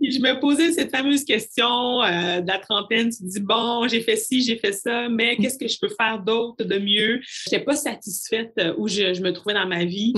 je 0.02 0.20
me 0.20 0.40
posais 0.40 0.74
cette 0.74 0.92
fameuse 0.92 1.24
question 1.24 2.02
euh, 2.02 2.42
de 2.42 2.48
la 2.48 2.60
trentaine. 2.60 3.10
Tu 3.10 3.20
te 3.20 3.30
dis, 3.30 3.40
bon, 3.40 3.88
j'ai 3.88 4.02
fait 4.02 4.18
ci, 4.18 4.44
j'ai 4.44 4.58
fait 4.58 4.74
ça, 4.74 5.08
mais 5.10 5.38
qu'est-ce 5.38 5.58
que 5.58 5.68
je 5.68 5.78
peux 5.80 5.94
faire 5.96 6.22
d'autre 6.22 6.64
de 6.64 6.78
mieux? 6.80 7.22
Je 7.24 7.52
n'étais 7.52 7.64
pas 7.64 7.76
satisfaite 7.76 8.54
euh, 8.60 8.74
où 8.78 8.88
je, 8.88 9.22
me 9.22 9.32
trouvais 9.32 9.54
dans 9.54 9.68
ma 9.68 9.86
vie. 9.86 10.14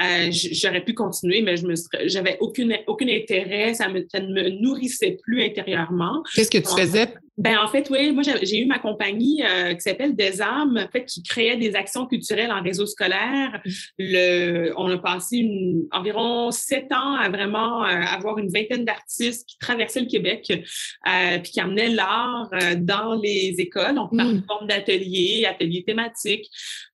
Euh, 0.00 0.30
j'aurais 0.30 0.84
pu 0.84 0.94
continuer, 0.94 1.42
mais 1.42 1.56
je 1.56 1.66
me 1.66 1.74
j'avais 2.04 2.36
aucun, 2.40 2.68
aucun 2.86 3.08
intérêt, 3.08 3.74
ça, 3.74 3.88
me, 3.88 4.06
ça 4.10 4.20
ne 4.20 4.32
me 4.32 4.48
nourrissait 4.60 5.18
plus 5.22 5.42
intérieurement. 5.42 6.22
Qu'est-ce 6.34 6.50
que 6.50 6.58
tu 6.58 6.80
faisais? 6.80 7.14
Ben 7.38 7.56
en 7.58 7.68
fait, 7.68 7.88
oui, 7.88 8.10
moi 8.10 8.24
j'ai 8.24 8.58
eu 8.58 8.66
ma 8.66 8.80
compagnie 8.80 9.44
euh, 9.44 9.72
qui 9.74 9.80
s'appelle 9.80 10.16
Des 10.16 10.40
Armes, 10.40 10.76
en 10.76 10.90
fait, 10.90 11.04
qui 11.04 11.22
créait 11.22 11.56
des 11.56 11.76
actions 11.76 12.04
culturelles 12.04 12.50
en 12.50 12.60
réseau 12.60 12.84
scolaire. 12.84 13.62
Le, 13.96 14.72
on 14.76 14.90
a 14.90 14.98
passé 14.98 15.48
environ 15.92 16.50
sept 16.50 16.90
ans 16.90 17.14
à 17.14 17.28
vraiment 17.28 17.84
euh, 17.84 17.88
avoir 17.88 18.38
une 18.38 18.48
vingtaine 18.48 18.84
d'artistes 18.84 19.48
qui 19.48 19.56
traversaient 19.58 20.00
le 20.00 20.06
Québec, 20.06 20.50
euh, 20.50 21.38
puis 21.38 21.52
qui 21.52 21.60
amenaient 21.60 21.90
l'art 21.90 22.48
euh, 22.54 22.74
dans 22.76 23.14
les 23.14 23.54
écoles, 23.58 23.94
donc 23.94 24.16
par 24.16 24.26
mmh. 24.26 24.42
forme 24.48 24.66
d'ateliers, 24.66 25.46
ateliers 25.48 25.84
thématiques. 25.84 26.46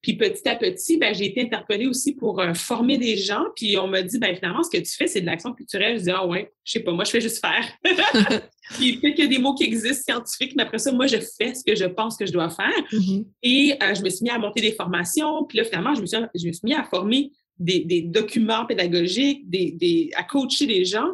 Puis 0.03 0.15
petit 0.15 0.47
à 0.47 0.57
petit, 0.57 0.99
ben, 0.99 1.15
j'ai 1.15 1.25
été 1.25 1.41
interpellée 1.41 1.87
aussi 1.87 2.15
pour 2.15 2.45
former 2.55 2.99
des 2.99 3.17
gens. 3.17 3.45
Puis 3.57 3.79
on 3.79 3.87
m'a 3.87 4.03
dit, 4.03 4.19
ben 4.19 4.37
finalement, 4.37 4.63
ce 4.63 4.77
que 4.77 4.83
tu 4.83 4.95
fais, 4.95 5.07
c'est 5.07 5.23
de 5.23 5.27
l'action 5.27 5.55
culturelle. 5.55 5.99
Je 5.99 6.05
dis, 6.05 6.11
ah 6.11 6.27
ouais, 6.27 6.53
je 6.65 6.73
sais 6.73 6.81
pas, 6.81 6.93
moi 6.93 7.05
je 7.05 7.13
fais 7.13 7.23
juste 7.23 7.41
faire. 7.41 7.65
puis 8.71 8.99
peut-être 8.99 9.15
qu'il 9.15 9.25
y 9.25 9.27
a 9.29 9.31
des 9.31 9.39
mots 9.39 9.55
qui 9.55 9.65
existent 9.65 10.13
scientifiques, 10.13 10.55
mais 10.57 10.63
après 10.63 10.79
ça, 10.79 10.91
moi, 10.93 11.07
je 11.07 11.17
fais 11.17 11.55
ce 11.55 11.63
que 11.65 11.75
je 11.75 11.85
pense 11.85 12.17
que 12.17 12.27
je 12.27 12.33
dois 12.33 12.51
faire. 12.51 12.73
Mm-hmm. 12.93 13.25
Et 13.43 13.77
euh, 13.83 13.95
je 13.95 14.03
me 14.03 14.09
suis 14.09 14.25
mis 14.25 14.31
à 14.31 14.39
monter 14.39 14.61
des 14.61 14.73
formations. 14.73 15.45
Puis 15.45 15.59
là, 15.59 15.65
finalement, 15.65 15.95
je 15.95 16.01
me 16.01 16.07
suis, 16.07 16.19
je 16.35 16.47
me 16.47 16.53
suis 16.53 16.65
mis 16.65 16.75
à 16.75 16.85
former 16.85 17.31
des, 17.59 17.81
des 17.81 18.03
documents 18.03 18.65
pédagogiques, 18.67 19.49
des, 19.49 19.73
des, 19.73 20.11
à 20.15 20.25
coacher 20.25 20.67
des 20.67 20.85
gens. 20.85 21.09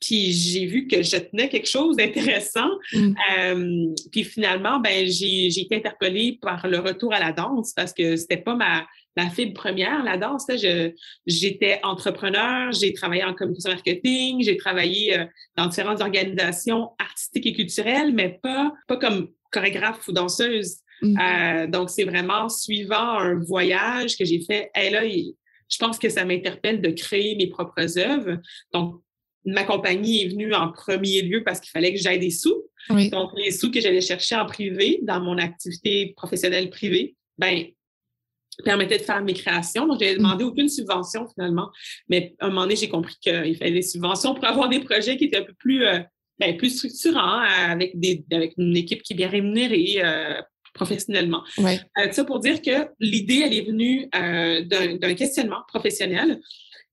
Puis 0.00 0.32
j'ai 0.32 0.66
vu 0.66 0.86
que 0.86 1.02
je 1.02 1.16
tenais 1.16 1.48
quelque 1.48 1.68
chose 1.68 1.96
d'intéressant. 1.96 2.68
Mm. 2.92 3.14
Euh, 3.38 3.86
puis 4.12 4.24
finalement, 4.24 4.78
ben 4.80 5.06
j'ai 5.06 5.46
été 5.46 5.76
interpellée 5.76 6.38
par 6.40 6.66
le 6.68 6.78
retour 6.78 7.12
à 7.12 7.20
la 7.20 7.32
danse 7.32 7.72
parce 7.74 7.92
que 7.92 8.16
c'était 8.16 8.36
pas 8.36 8.54
ma, 8.54 8.86
ma 9.16 9.30
fibre 9.30 9.54
première, 9.54 10.02
la 10.04 10.16
danse. 10.16 10.46
J'étais 11.26 11.80
entrepreneur, 11.82 12.72
j'ai 12.72 12.92
travaillé 12.92 13.24
en 13.24 13.34
communication 13.34 13.70
marketing, 13.70 14.42
j'ai 14.42 14.56
travaillé 14.56 15.18
euh, 15.18 15.24
dans 15.56 15.66
différentes 15.66 16.00
organisations 16.00 16.90
artistiques 16.98 17.46
et 17.46 17.52
culturelles, 17.52 18.12
mais 18.12 18.38
pas, 18.42 18.72
pas 18.86 18.96
comme 18.96 19.28
chorégraphe 19.50 20.06
ou 20.08 20.12
danseuse. 20.12 20.78
Mm-hmm. 21.02 21.64
Euh, 21.64 21.66
donc, 21.66 21.90
c'est 21.90 22.04
vraiment 22.04 22.48
suivant 22.48 23.18
un 23.18 23.34
voyage 23.34 24.16
que 24.16 24.24
j'ai 24.24 24.40
fait. 24.40 24.70
Et 24.76 24.90
là, 24.90 25.02
je 25.06 25.78
pense 25.78 25.98
que 25.98 26.08
ça 26.08 26.24
m'interpelle 26.24 26.80
de 26.80 26.90
créer 26.90 27.36
mes 27.36 27.48
propres 27.48 27.98
œuvres. 27.98 28.38
Donc, 28.72 29.02
ma 29.44 29.64
compagnie 29.64 30.24
est 30.24 30.28
venue 30.28 30.54
en 30.54 30.70
premier 30.72 31.22
lieu 31.22 31.42
parce 31.44 31.60
qu'il 31.60 31.70
fallait 31.70 31.92
que 31.92 32.00
j'aille 32.00 32.18
des 32.18 32.30
sous. 32.30 32.64
Donc, 32.88 33.30
les 33.36 33.50
sous 33.50 33.70
que 33.70 33.80
j'allais 33.80 34.00
chercher 34.00 34.36
en 34.36 34.46
privé, 34.46 35.00
dans 35.02 35.20
mon 35.20 35.38
activité 35.38 36.14
professionnelle 36.16 36.70
privée, 36.70 37.16
ben 37.36 37.66
permettait 38.64 38.98
de 38.98 39.02
faire 39.02 39.22
mes 39.22 39.34
créations. 39.34 39.86
Donc, 39.86 40.00
j'ai 40.00 40.16
demandé 40.16 40.44
mm. 40.44 40.48
aucune 40.48 40.68
subvention 40.68 41.26
finalement. 41.34 41.70
Mais 42.08 42.34
à 42.40 42.46
un 42.46 42.48
moment 42.48 42.62
donné, 42.62 42.76
j'ai 42.76 42.88
compris 42.88 43.16
qu'il 43.20 43.56
fallait 43.56 43.72
des 43.72 43.82
subventions 43.82 44.34
pour 44.34 44.44
avoir 44.46 44.68
des 44.68 44.80
projets 44.80 45.16
qui 45.16 45.24
étaient 45.24 45.38
un 45.38 45.44
peu 45.44 45.54
plus, 45.58 45.84
euh, 45.84 46.00
ben, 46.38 46.56
plus 46.56 46.70
structurants, 46.70 47.40
avec, 47.40 47.98
des, 47.98 48.24
avec 48.32 48.54
une 48.58 48.76
équipe 48.76 49.02
qui 49.02 49.12
est 49.12 49.16
bien 49.16 49.28
rémunérée, 49.28 50.00
euh, 50.02 50.40
professionnellement. 50.78 51.42
Ouais. 51.58 51.80
Euh, 51.98 52.10
ça 52.12 52.24
pour 52.24 52.40
dire 52.40 52.62
que 52.62 52.88
l'idée, 53.00 53.42
elle 53.44 53.54
est 53.54 53.66
venue 53.66 54.08
euh, 54.14 54.62
d'un 54.62 54.96
d'un 54.96 55.14
questionnement 55.14 55.62
professionnel. 55.68 56.40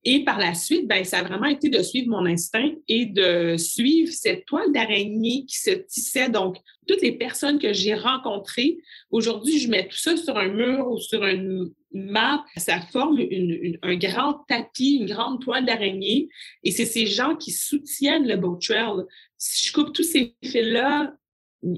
Et 0.08 0.24
par 0.24 0.38
la 0.38 0.54
suite, 0.54 0.88
ben, 0.88 1.04
ça 1.04 1.18
a 1.20 1.24
vraiment 1.24 1.48
été 1.48 1.68
de 1.68 1.82
suivre 1.82 2.10
mon 2.10 2.28
instinct 2.28 2.70
et 2.88 3.08
de 3.08 3.58
suivre 3.58 4.14
cette 4.14 4.46
toile 4.46 4.72
d'araignée 4.72 5.46
qui 5.48 5.58
se 5.58 5.72
tissait. 5.72 6.30
Donc, 6.30 6.58
toutes 6.88 7.02
les 7.02 7.14
personnes 7.14 7.58
que 7.58 7.74
j'ai 7.74 7.96
rencontrées, 7.96 8.78
aujourd'hui, 9.10 9.58
je 9.58 9.68
mets 9.68 9.88
tout 9.88 9.98
ça 9.98 10.16
sur 10.16 10.38
un 10.38 10.50
mur 10.50 10.92
ou 10.92 11.00
sur 11.00 11.26
une 11.26 11.74
map. 11.92 12.46
Ça 12.56 12.80
forme 12.82 13.18
une- 13.18 13.80
un 13.82 13.96
grand 13.96 14.46
tapis, 14.48 14.98
une 15.02 15.08
grande 15.08 15.42
toile 15.42 15.66
d'araignée. 15.66 16.30
Et 16.64 16.70
c'est 16.70 16.86
ces 16.86 17.08
gens 17.08 17.36
qui 17.36 17.52
soutiennent 17.52 18.28
le 18.28 18.38
boat 18.38 18.60
trail. 18.62 19.04
Si 19.40 19.68
je 19.68 19.74
coupe 19.74 19.92
tous 19.92 20.04
ces 20.04 20.36
fils-là, 20.44 21.16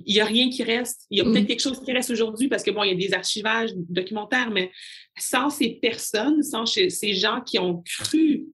il 0.06 0.14
n'y 0.14 0.20
a 0.20 0.26
rien 0.26 0.50
qui 0.50 0.64
reste. 0.64 1.06
Il 1.10 1.18
y 1.18 1.22
a 1.22 1.24
Mm. 1.24 1.32
peut-être 1.34 1.48
quelque 1.48 1.62
chose 1.62 1.82
qui 1.84 1.92
reste 1.94 2.10
aujourd'hui 2.12 2.48
parce 2.50 2.64
que, 2.64 2.72
bon, 2.72 2.84
il 2.84 2.90
y 2.90 2.92
a 3.04 3.08
des 3.08 3.14
archivages 3.14 3.72
documentaires, 3.76 4.52
mais 4.52 4.72
sans 5.18 5.50
ces 5.50 5.70
personnes, 5.82 6.44
sans 6.44 6.66
ces 6.66 7.14
gens 7.14 7.42
qui 7.42 7.58
ont 7.60 7.82
cru 7.86 8.48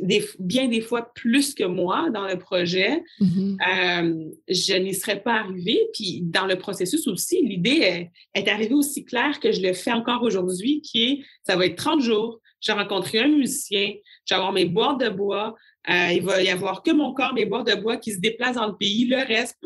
des, 0.00 0.24
bien 0.38 0.66
des 0.68 0.80
fois 0.80 1.12
plus 1.14 1.52
que 1.54 1.64
moi 1.64 2.08
dans 2.10 2.26
le 2.26 2.38
projet, 2.38 3.02
Mhm. 3.20 3.58
euh, 3.60 4.24
je 4.48 4.74
n'y 4.76 4.94
serais 4.94 5.22
pas 5.22 5.34
arrivée. 5.40 5.78
Puis 5.92 6.22
dans 6.22 6.46
le 6.46 6.56
processus 6.56 7.06
aussi, 7.06 7.42
l'idée 7.42 7.80
est, 7.82 8.10
est 8.34 8.48
arrivée 8.48 8.74
aussi 8.74 9.04
claire 9.04 9.38
que 9.40 9.52
je 9.52 9.60
le 9.60 9.74
fais 9.74 9.92
encore 9.92 10.22
aujourd'hui, 10.22 10.80
qui 10.80 11.02
est, 11.04 11.20
ça 11.46 11.54
va 11.56 11.66
être 11.66 11.76
30 11.76 12.00
jours, 12.02 12.40
je 12.60 12.72
vais 12.72 12.78
rencontrer 12.80 13.18
un 13.18 13.28
musicien, 13.28 13.92
je 14.24 14.34
vais 14.34 14.38
avoir 14.38 14.52
mes 14.54 14.64
boîtes 14.64 15.00
de 15.00 15.10
bois, 15.10 15.54
euh, 15.90 16.12
il 16.14 16.22
va 16.22 16.42
y 16.42 16.48
avoir 16.48 16.82
que 16.82 16.90
mon 16.90 17.12
corps, 17.12 17.34
mes 17.34 17.44
boîtes 17.44 17.66
de 17.66 17.74
bois 17.78 17.98
qui 17.98 18.12
se 18.12 18.20
déplacent 18.20 18.56
dans 18.56 18.66
le 18.68 18.76
pays, 18.76 19.04
le 19.04 19.18
reste, 19.18 19.58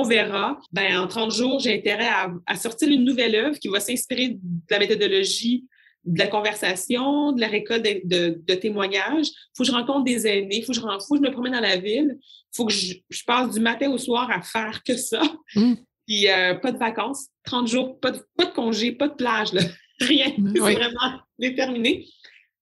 on 0.00 0.02
verra. 0.02 0.58
Ben, 0.72 0.98
en 0.98 1.06
30 1.06 1.32
jours, 1.32 1.60
j'ai 1.60 1.74
intérêt 1.74 2.08
à, 2.08 2.30
à 2.46 2.56
sortir 2.56 2.88
une 2.88 3.04
nouvelle 3.04 3.34
œuvre 3.34 3.58
qui 3.58 3.68
va 3.68 3.80
s'inspirer 3.80 4.28
de 4.30 4.40
la 4.70 4.78
méthodologie 4.78 5.64
de 6.04 6.18
la 6.18 6.26
conversation, 6.26 7.32
de 7.32 7.40
la 7.40 7.48
récolte 7.48 7.82
de, 7.82 8.00
de- 8.04 8.42
de 8.46 8.54
témoignages. 8.54 9.26
Il 9.28 9.50
faut 9.56 9.62
que 9.62 9.68
je 9.70 9.72
rencontre 9.72 10.04
des 10.04 10.26
aînés, 10.26 10.58
il 10.58 10.62
faut, 10.62 10.72
que 10.72 10.78
je 10.78 10.82
ren- 10.82 10.98
faut 11.00 11.14
que 11.14 11.24
je 11.24 11.28
me 11.28 11.32
promène 11.32 11.54
dans 11.54 11.60
la 11.60 11.78
ville, 11.78 12.18
il 12.20 12.56
faut 12.56 12.66
que 12.66 12.72
je, 12.74 12.96
je 13.08 13.22
passe 13.24 13.52
du 13.54 13.60
matin 13.60 13.90
au 13.90 13.96
soir 13.96 14.30
à 14.30 14.42
faire 14.42 14.82
que 14.82 14.96
ça. 14.98 15.22
Mm. 15.54 15.74
Puis 16.06 16.28
euh, 16.28 16.54
pas 16.56 16.72
de 16.72 16.76
vacances, 16.78 17.28
30 17.44 17.68
jours, 17.68 17.98
pas 18.00 18.10
de, 18.10 18.20
pas 18.36 18.44
de 18.44 18.50
congé, 18.52 18.92
pas 18.92 19.08
de 19.08 19.14
plage, 19.14 19.54
là. 19.54 19.62
rien. 20.00 20.30
Mm, 20.36 20.52
C'est 20.54 20.60
oui. 20.60 20.74
vraiment 20.74 21.20
déterminé. 21.38 22.06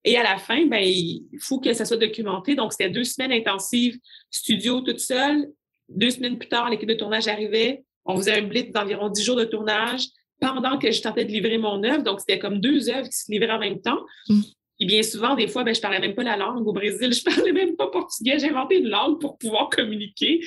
Et 0.05 0.17
à 0.17 0.23
la 0.23 0.37
fin, 0.39 0.65
ben, 0.67 0.83
il 0.85 1.25
faut 1.41 1.59
que 1.59 1.73
ça 1.73 1.85
soit 1.85 1.97
documenté. 1.97 2.55
Donc, 2.55 2.73
c'était 2.73 2.91
deux 2.91 3.03
semaines 3.05 3.33
intensives, 3.33 3.99
studio 4.31 4.83
toute 4.83 5.01
seule. 5.01 5.49
Deux 5.89 6.11
semaines 6.11 6.39
plus 6.39 6.49
tard, 6.49 6.71
l'équipe 6.71 6.89
de 6.89 6.95
tournage 6.95 7.29
arrivait. 7.29 7.85
On 8.05 8.17
faisait 8.17 8.39
un 8.39 8.43
blitz 8.43 8.73
d'environ 8.73 9.09
10 9.09 9.23
jours 9.23 9.37
de 9.37 9.45
tournage 9.45 10.07
pendant 10.41 10.79
que 10.79 10.91
je 10.91 11.01
tentais 11.01 11.25
de 11.25 11.31
livrer 11.31 11.59
mon 11.59 11.83
œuvre. 11.85 12.03
Donc, 12.03 12.21
c'était 12.21 12.39
comme 12.39 12.61
deux 12.61 12.89
œuvres 12.91 13.09
qui 13.09 13.17
se 13.17 13.31
livraient 13.31 13.53
en 13.53 13.61
même 13.61 13.81
temps. 13.81 14.01
Mm. 14.29 14.41
Et 14.81 14.85
bien 14.85 15.03
souvent, 15.05 15.37
des 15.37 15.47
fois, 15.47 15.63
ben, 15.63 15.73
je 15.73 15.81
parlais 15.81 16.01
même 16.01 16.15
pas 16.15 16.25
la 16.25 16.37
langue. 16.37 16.67
Au 16.67 16.73
Brésil, 16.73 17.13
je 17.13 17.23
parlais 17.37 17.53
même 17.53 17.77
pas 17.77 17.87
portugais. 17.87 18.41
J'ai 18.41 18.51
inventé 18.51 18.79
une 18.79 18.89
langue 18.89 19.21
pour 19.21 19.39
pouvoir 19.39 19.69
communiquer. 19.69 20.41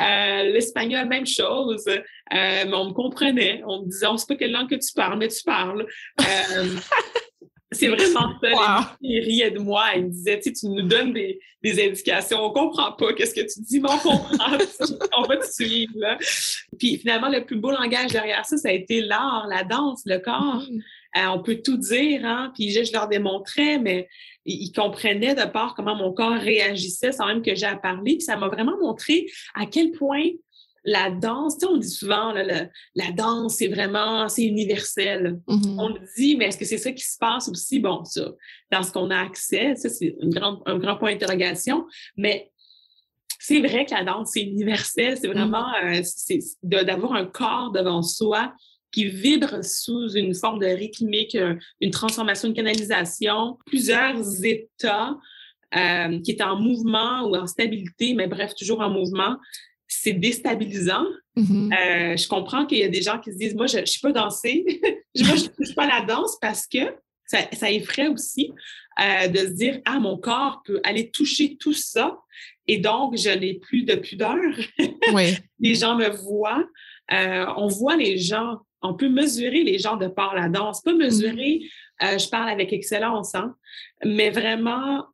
Euh, 0.00 0.44
L'espagnol, 0.44 1.08
même 1.08 1.26
chose. 1.26 1.84
Euh, 1.88 1.98
mais 2.30 2.74
on 2.74 2.90
me 2.90 2.92
comprenait. 2.92 3.62
On 3.66 3.82
me 3.82 3.88
disait, 3.88 4.06
on 4.06 4.16
sait 4.16 4.26
pas 4.28 4.36
quelle 4.36 4.52
langue 4.52 4.70
que 4.70 4.76
tu 4.76 4.92
parles, 4.94 5.18
mais 5.18 5.28
tu 5.28 5.42
parles. 5.42 5.86
Euh, 6.20 6.64
c'est 7.72 7.88
vraiment 7.88 8.34
ça. 8.42 8.50
Wow. 8.50 8.84
Il 9.00 9.20
riait 9.20 9.50
de 9.50 9.60
moi. 9.60 9.86
Il 9.94 10.06
me 10.06 10.08
disait, 10.10 10.38
tu 10.38 10.44
sais, 10.44 10.52
tu 10.52 10.66
nous 10.66 10.82
donnes 10.82 11.12
des, 11.12 11.38
des 11.62 11.84
indications. 11.84 12.44
On 12.44 12.50
comprend 12.50 12.92
pas 12.92 13.12
qu'est-ce 13.12 13.34
que 13.34 13.42
tu 13.42 13.60
dis, 13.60 13.80
mais 13.80 13.90
on 13.90 13.98
comprend. 13.98 14.58
on 15.18 15.22
va 15.22 15.36
te 15.36 15.46
suivre. 15.50 15.92
Là. 15.96 16.18
Puis 16.78 16.96
finalement, 16.98 17.28
le 17.28 17.44
plus 17.44 17.56
beau 17.56 17.70
langage 17.70 18.10
derrière 18.10 18.44
ça, 18.44 18.56
ça 18.56 18.68
a 18.68 18.72
été 18.72 19.00
l'art, 19.02 19.46
la 19.48 19.62
danse, 19.62 20.02
le 20.04 20.18
corps. 20.18 20.66
Mhm. 20.68 20.82
Euh, 21.16 21.26
on 21.34 21.42
peut 21.42 21.60
tout 21.62 21.76
dire, 21.76 22.24
hein? 22.24 22.52
Puis 22.54 22.70
je, 22.70 22.84
je 22.84 22.92
leur 22.92 23.08
démontrais, 23.08 23.78
mais 23.78 24.08
ils, 24.44 24.70
comprenaient 24.72 25.34
de 25.34 25.44
part 25.44 25.74
comment 25.74 25.96
mon 25.96 26.12
corps 26.12 26.34
réagissait 26.34 27.12
sans 27.12 27.26
même 27.26 27.42
que 27.42 27.54
j'ai 27.54 27.66
à 27.66 27.76
parler. 27.76 28.14
Puis 28.14 28.22
ça 28.22 28.36
m'a 28.36 28.48
vraiment 28.48 28.78
montré 28.80 29.26
à 29.54 29.66
quel 29.66 29.90
point 29.92 30.22
la 30.84 31.10
danse, 31.10 31.58
tu 31.58 31.66
sais, 31.66 31.72
on 31.72 31.76
dit 31.76 31.88
souvent, 31.88 32.32
là, 32.32 32.42
le- 32.42 32.68
la 32.94 33.12
danse, 33.12 33.56
c'est 33.56 33.68
vraiment, 33.68 34.28
c'est 34.28 34.44
universel. 34.44 35.40
Mhm. 35.46 35.78
On 35.78 35.88
le 35.88 36.00
dit, 36.16 36.36
mais 36.36 36.46
est-ce 36.46 36.58
que 36.58 36.64
c'est 36.64 36.78
ça 36.78 36.92
qui 36.92 37.04
se 37.04 37.18
passe 37.18 37.48
aussi? 37.48 37.80
Bon, 37.80 38.04
ça, 38.04 38.30
dans 38.70 38.82
ce 38.82 38.90
qu'on 38.90 39.10
a 39.10 39.18
accès, 39.18 39.74
ça, 39.76 39.88
c'est 39.88 40.16
un 40.66 40.78
grand 40.78 40.96
point 40.96 41.12
d'interrogation. 41.12 41.86
Mais 42.16 42.50
c'est 43.38 43.60
vrai 43.60 43.84
que 43.86 43.92
la 43.92 44.04
danse, 44.04 44.30
c'est 44.34 44.42
universel. 44.42 45.16
C'est 45.20 45.28
vraiment 45.28 45.66
euh, 45.84 46.00
c'est 46.02 46.38
de- 46.62 46.82
d'avoir 46.84 47.14
un 47.14 47.26
corps 47.26 47.72
devant 47.72 48.02
soi 48.02 48.54
qui 48.92 49.04
vibre 49.06 49.64
sous 49.64 50.10
une 50.16 50.34
forme 50.34 50.58
de 50.58 50.66
rythmique, 50.66 51.36
une 51.80 51.90
transformation, 51.90 52.48
une 52.48 52.54
canalisation, 52.54 53.56
plusieurs 53.66 54.44
états 54.44 55.16
euh, 55.76 56.20
qui 56.22 56.32
est 56.32 56.42
en 56.42 56.56
mouvement 56.56 57.22
ou 57.28 57.36
en 57.36 57.46
stabilité, 57.46 58.14
mais 58.14 58.26
bref, 58.26 58.52
toujours 58.56 58.80
en 58.80 58.90
mouvement. 58.90 59.36
C'est 59.92 60.12
déstabilisant. 60.12 61.04
Mhm. 61.36 61.72
Euh, 61.72 62.16
je 62.16 62.28
comprends 62.28 62.64
qu'il 62.64 62.78
y 62.78 62.84
a 62.84 62.88
des 62.88 63.02
gens 63.02 63.18
qui 63.18 63.32
se 63.32 63.36
disent, 63.36 63.54
moi, 63.54 63.66
je 63.66 63.78
ne 63.78 63.84
sais 63.84 63.98
pas 64.00 64.12
danser, 64.12 64.64
moi, 65.20 65.34
je 65.36 65.44
ne 65.44 65.48
touche 65.48 65.74
pas 65.74 65.86
la 65.86 66.02
danse 66.02 66.36
parce 66.40 66.66
que 66.66 66.94
ça, 67.26 67.38
ça 67.52 67.70
effraie 67.70 68.08
aussi 68.08 68.52
euh, 69.00 69.28
de 69.28 69.38
se 69.38 69.52
dire, 69.52 69.80
ah, 69.84 69.98
mon 69.98 70.16
corps 70.16 70.62
peut 70.64 70.80
aller 70.84 71.10
toucher 71.10 71.56
tout 71.56 71.72
ça 71.72 72.18
et 72.66 72.78
donc 72.78 73.16
je 73.16 73.30
n'ai 73.30 73.54
plus 73.54 73.82
de 73.82 73.94
pudeur. 73.94 74.36
Oui. 75.12 75.36
les 75.58 75.74
gens 75.74 75.96
me 75.96 76.08
voient. 76.08 76.64
Euh, 77.12 77.46
on 77.56 77.66
voit 77.66 77.96
les 77.96 78.18
gens, 78.18 78.58
on 78.82 78.94
peut 78.94 79.08
mesurer 79.08 79.64
les 79.64 79.78
gens 79.78 79.96
de 79.96 80.06
par 80.06 80.34
la 80.34 80.48
danse, 80.48 80.80
pas 80.82 80.94
mesurer, 80.94 81.62
euh, 82.02 82.16
je 82.16 82.28
parle 82.28 82.48
avec 82.48 82.72
excellence, 82.72 83.34
hein, 83.34 83.56
mais 84.04 84.30
vraiment 84.30 85.04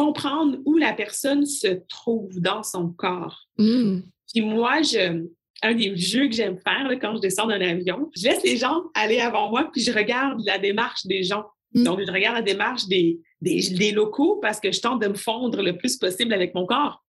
comprendre 0.00 0.58
où 0.66 0.76
la 0.76 0.92
personne 0.92 1.44
se 1.46 1.68
trouve 1.88 2.38
dans 2.40 2.62
son 2.62 2.88
corps. 3.04 3.38
Mhm. 3.58 4.02
Puis 4.32 4.42
moi, 4.42 4.82
je, 4.82 5.24
un 5.62 5.74
des 5.74 5.96
jeux 5.96 6.28
que 6.28 6.34
j'aime 6.34 6.58
faire 6.58 6.86
là, 6.88 6.96
quand 6.96 7.14
je 7.16 7.20
descends 7.20 7.46
d'un 7.46 7.60
avion, 7.62 8.10
je 8.14 8.24
laisse 8.28 8.42
les 8.44 8.58
gens 8.58 8.78
aller 8.94 9.20
avant 9.20 9.48
moi, 9.48 9.70
puis 9.72 9.80
je 9.82 9.92
regarde 9.92 10.38
la 10.44 10.58
démarche 10.58 11.06
des 11.06 11.22
gens. 11.22 11.44
Mm. 11.72 11.84
Donc, 11.84 12.00
je 12.06 12.12
regarde 12.12 12.36
la 12.36 12.42
démarche 12.42 12.84
des, 12.88 13.18
des, 13.40 13.60
des 13.70 13.92
locaux 13.92 14.36
parce 14.42 14.60
que 14.60 14.70
je 14.70 14.80
tente 14.80 15.00
de 15.02 15.08
me 15.08 15.14
fondre 15.14 15.62
le 15.62 15.78
plus 15.78 15.96
possible 15.96 16.32
avec 16.34 16.54
mon 16.54 16.66
corps 16.66 17.02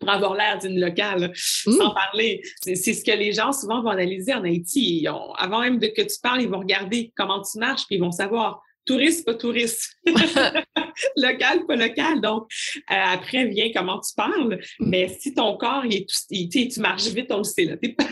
pour 0.00 0.10
avoir 0.10 0.34
l'air 0.34 0.58
d'une 0.58 0.78
locale, 0.80 1.32
Mm. 1.66 1.72
sans 1.78 1.90
parler. 1.94 2.42
C'est 2.62 2.74
c'est 2.82 2.94
ce 2.94 3.04
que 3.04 3.16
les 3.24 3.32
gens 3.32 3.52
souvent 3.52 3.80
vont 3.82 3.90
analyser 3.90 4.32
en 4.34 4.42
Haïti. 4.44 4.82
Ils 5.02 5.08
ont- 5.08 5.32
avant 5.34 5.60
même 5.60 5.78
de 5.78 5.86
que 5.96 6.02
tu 6.02 6.16
parles, 6.22 6.42
ils 6.42 6.48
vont 6.48 6.60
regarder 6.66 7.12
comment 7.16 7.40
tu 7.42 7.58
marches, 7.58 7.84
puis 7.86 7.96
ils 7.96 8.00
vont 8.06 8.10
savoir 8.24 8.60
touriste, 8.86 9.24
pas 9.26 9.34
touriste, 9.34 9.82
local, 11.16 11.66
pas 11.66 11.76
local. 11.76 12.20
Donc, 12.20 12.48
euh, 12.90 12.94
après 12.94 13.46
vient 13.46 13.70
comment 13.74 14.00
tu 14.00 14.14
parles. 14.16 14.58
Mm. 14.80 14.88
Mais 14.90 15.08
si 15.18 15.34
ton 15.34 15.56
corps, 15.56 15.84
il 15.86 15.94
est 15.94 16.08
tout, 16.08 16.16
il- 16.30 16.48
tu 16.48 16.68
tu 16.68 16.80
marches 16.80 17.06
vite, 17.08 17.30
on 17.30 17.38
le 17.38 17.44
sait. 17.44 17.64
Là. 17.64 17.76
T'es 17.76 17.90
pas 17.90 18.04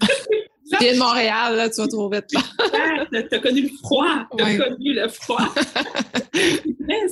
Tu 0.70 0.76
viens 0.84 0.92
de 0.92 0.98
Montréal, 0.98 1.56
là, 1.56 1.70
tu 1.70 1.80
vas 1.80 1.88
trop 1.88 2.10
vite. 2.10 2.26
là. 2.34 2.40
T'as 3.10 3.22
t'as 3.22 3.38
connu 3.38 3.62
le 3.62 3.68
froid. 3.82 4.26
T'as 4.36 4.44
Ouais. 4.44 4.58
connu 4.58 4.92
le 4.92 5.08
froid. 5.08 5.48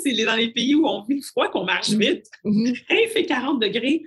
C'est 0.03 0.25
dans 0.25 0.37
les 0.37 0.53
pays 0.53 0.75
où 0.75 0.87
on 0.87 1.03
vit 1.05 1.17
le 1.17 1.23
froid 1.23 1.49
qu'on 1.49 1.65
marche 1.65 1.89
vite. 1.91 2.27
Mhm. 2.45 2.75
Quand 2.89 2.97
il 2.97 3.09
fait 3.09 3.25
40 3.25 3.61
degrés, 3.61 4.03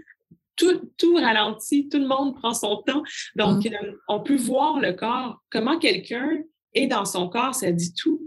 tout, 0.55 0.79
tout 0.97 1.15
ralentit, 1.15 1.89
tout 1.89 1.97
le 1.99 2.07
monde 2.07 2.35
prend 2.35 2.53
son 2.53 2.77
temps. 2.85 3.01
Donc, 3.35 3.63
Mm. 3.65 3.73
euh, 3.73 3.91
on 4.07 4.19
peut 4.21 4.35
voir 4.35 4.79
le 4.79 4.93
corps. 4.93 5.41
Comment 5.49 5.79
quelqu'un 5.79 6.29
est 6.73 6.87
dans 6.87 7.05
son 7.05 7.27
corps, 7.29 7.55
ça 7.55 7.71
dit 7.71 7.93
tout. 7.93 8.21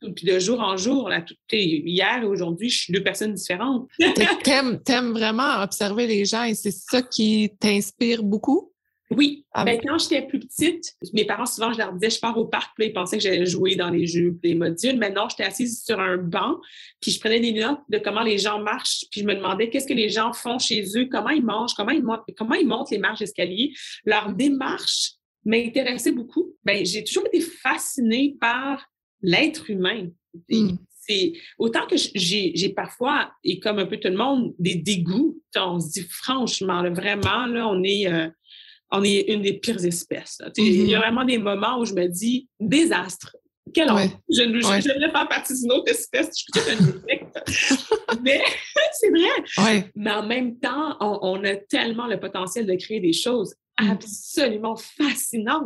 Tout. 0.00 0.12
Puis 0.14 0.26
de 0.26 0.38
jour 0.38 0.60
en 0.60 0.76
jour, 0.76 1.08
là, 1.08 1.20
tout, 1.22 1.34
hier 1.52 2.22
et 2.22 2.26
aujourd'hui, 2.26 2.70
je 2.70 2.78
suis 2.84 2.92
deux 2.92 3.02
personnes 3.02 3.34
différentes. 3.34 3.88
T'a- 3.98 4.36
T'aimes, 4.42 4.80
t'aimes 4.82 5.12
vraiment 5.12 5.62
observer 5.62 6.06
les 6.06 6.24
gens 6.24 6.44
et 6.44 6.54
c'est 6.54 6.70
ça 6.70 7.02
qui 7.02 7.50
t'inspire 7.60 8.22
beaucoup? 8.22 8.70
Oui. 9.10 9.44
Ah 9.52 9.64
ben, 9.64 9.78
quand 9.86 9.98
j'étais 9.98 10.22
plus 10.26 10.40
petite, 10.40 10.94
mes 11.12 11.26
parents, 11.26 11.44
souvent, 11.44 11.72
je 11.72 11.78
leur 11.78 11.92
disais, 11.92 12.08
je 12.08 12.18
pars 12.18 12.36
au 12.38 12.46
parc, 12.46 12.72
puis 12.74 12.86
ils 12.86 12.92
pensaient 12.92 13.18
que 13.18 13.22
j'allais 13.22 13.44
jouer 13.44 13.76
dans 13.76 13.90
les 13.90 14.06
jeux, 14.06 14.36
les 14.42 14.54
modules. 14.54 14.98
Mais 14.98 15.10
non, 15.10 15.28
j'étais 15.28 15.44
assise 15.44 15.84
sur 15.84 16.00
un 16.00 16.16
banc, 16.16 16.56
puis 17.00 17.10
je 17.10 17.20
prenais 17.20 17.38
des 17.38 17.52
notes 17.52 17.80
de 17.90 17.98
comment 17.98 18.22
les 18.22 18.38
gens 18.38 18.60
marchent, 18.60 19.04
puis 19.10 19.20
je 19.20 19.26
me 19.26 19.34
demandais 19.34 19.68
qu'est-ce 19.68 19.86
que 19.86 19.92
les 19.94 20.08
gens 20.08 20.32
font 20.32 20.58
chez 20.58 20.84
eux, 20.96 21.06
comment 21.12 21.28
ils 21.28 21.44
mangent, 21.44 21.74
comment 21.74 21.90
ils 21.90 22.02
montent, 22.02 22.22
comment 22.36 22.54
ils 22.54 22.66
montent 22.66 22.90
les 22.90 22.98
marches 22.98 23.18
d'escalier. 23.20 23.72
Leur 24.06 24.32
démarche 24.32 25.12
m'intéressait 25.44 26.12
beaucoup. 26.12 26.56
Ben, 26.64 26.84
j'ai 26.84 27.04
toujours 27.04 27.26
été 27.26 27.40
fascinée 27.40 28.36
par 28.40 28.84
l'être 29.24 29.68
humain. 29.70 30.08
Mm. 30.48 30.76
C'est 31.06 31.32
autant 31.58 31.86
que 31.86 31.96
j'ai 31.96 32.68
parfois, 32.74 33.30
et 33.42 33.58
comme 33.58 33.78
un 33.78 33.86
peu 33.86 33.98
tout 33.98 34.08
le 34.08 34.16
monde, 34.16 34.54
des 34.58 34.76
dégoûts. 34.76 35.40
On 35.56 35.78
se 35.80 35.90
dit 35.92 36.06
franchement, 36.08 36.80
là, 36.82 36.90
vraiment, 36.90 37.46
là, 37.46 37.68
on 37.68 37.82
est, 37.82 38.06
euh, 38.10 38.28
on 38.90 39.02
est 39.04 39.20
une 39.32 39.42
des 39.42 39.54
pires 39.54 39.84
espèces. 39.84 40.38
Il 40.56 40.86
y 40.88 40.94
a 40.94 40.98
Mhm. 40.98 41.02
vraiment 41.02 41.24
des 41.24 41.38
moments 41.38 41.78
où 41.80 41.84
je 41.84 41.92
me 41.94 42.06
dis 42.06 42.48
désastre. 42.58 43.36
Quel 43.72 43.90
honte. 43.90 43.96
Ouais. 43.96 44.10
Je, 44.30 44.42
ne- 44.42 44.64
Ouais. 44.66 44.78
devrais 44.80 45.10
faire 45.10 45.28
partie 45.28 45.54
d'une 45.60 45.72
autre 45.72 45.90
espèce. 45.90 46.28
Je 46.28 46.42
suis 46.42 46.52
peut-être 46.52 46.80
un 46.82 46.86
insecte. 46.86 48.20
Mais 48.22 48.40
c'est 48.92 49.10
vrai. 49.10 49.90
Mais 49.96 50.10
en 50.12 50.26
même 50.26 50.58
temps, 50.58 50.96
on, 51.00 51.18
on 51.22 51.44
a 51.44 51.56
tellement 51.56 52.06
le 52.06 52.18
potentiel 52.20 52.66
de 52.66 52.74
créer 52.76 53.00
des 53.00 53.12
choses 53.12 53.54
Mm. 53.80 53.90
absolument 53.90 54.76
fascinantes. 54.76 55.64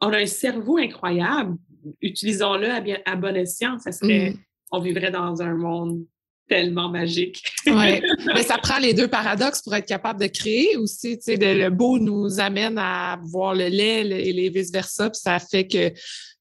On 0.00 0.12
a 0.12 0.16
un 0.18 0.26
cerveau 0.26 0.76
incroyable. 0.78 1.56
Utilisons-le 2.00 2.70
à, 2.70 2.80
bien, 2.80 2.98
à 3.04 3.16
bon 3.16 3.36
escient. 3.36 3.78
Ça 3.78 3.92
serait, 3.92 4.30
mm. 4.30 4.38
on 4.72 4.80
vivrait 4.80 5.10
dans 5.10 5.40
un 5.42 5.54
monde 5.54 6.04
tellement 6.48 6.88
magique. 6.88 7.42
oui, 7.66 8.00
mais 8.34 8.42
ça 8.42 8.58
prend 8.58 8.78
les 8.78 8.94
deux 8.94 9.08
paradoxes 9.08 9.62
pour 9.62 9.74
être 9.74 9.86
capable 9.86 10.20
de 10.20 10.26
créer 10.26 10.76
aussi. 10.76 11.18
Tu 11.18 11.36
sais, 11.36 11.36
le, 11.36 11.68
beau 11.70 11.98
nous 11.98 12.40
amène 12.40 12.78
à 12.78 13.20
voir 13.22 13.54
le 13.54 13.68
lait 13.68 14.00
et 14.00 14.32
les 14.32 14.48
vice-versa, 14.48 15.10
puis 15.10 15.20
ça 15.20 15.38
fait 15.38 15.66
que 15.66 15.92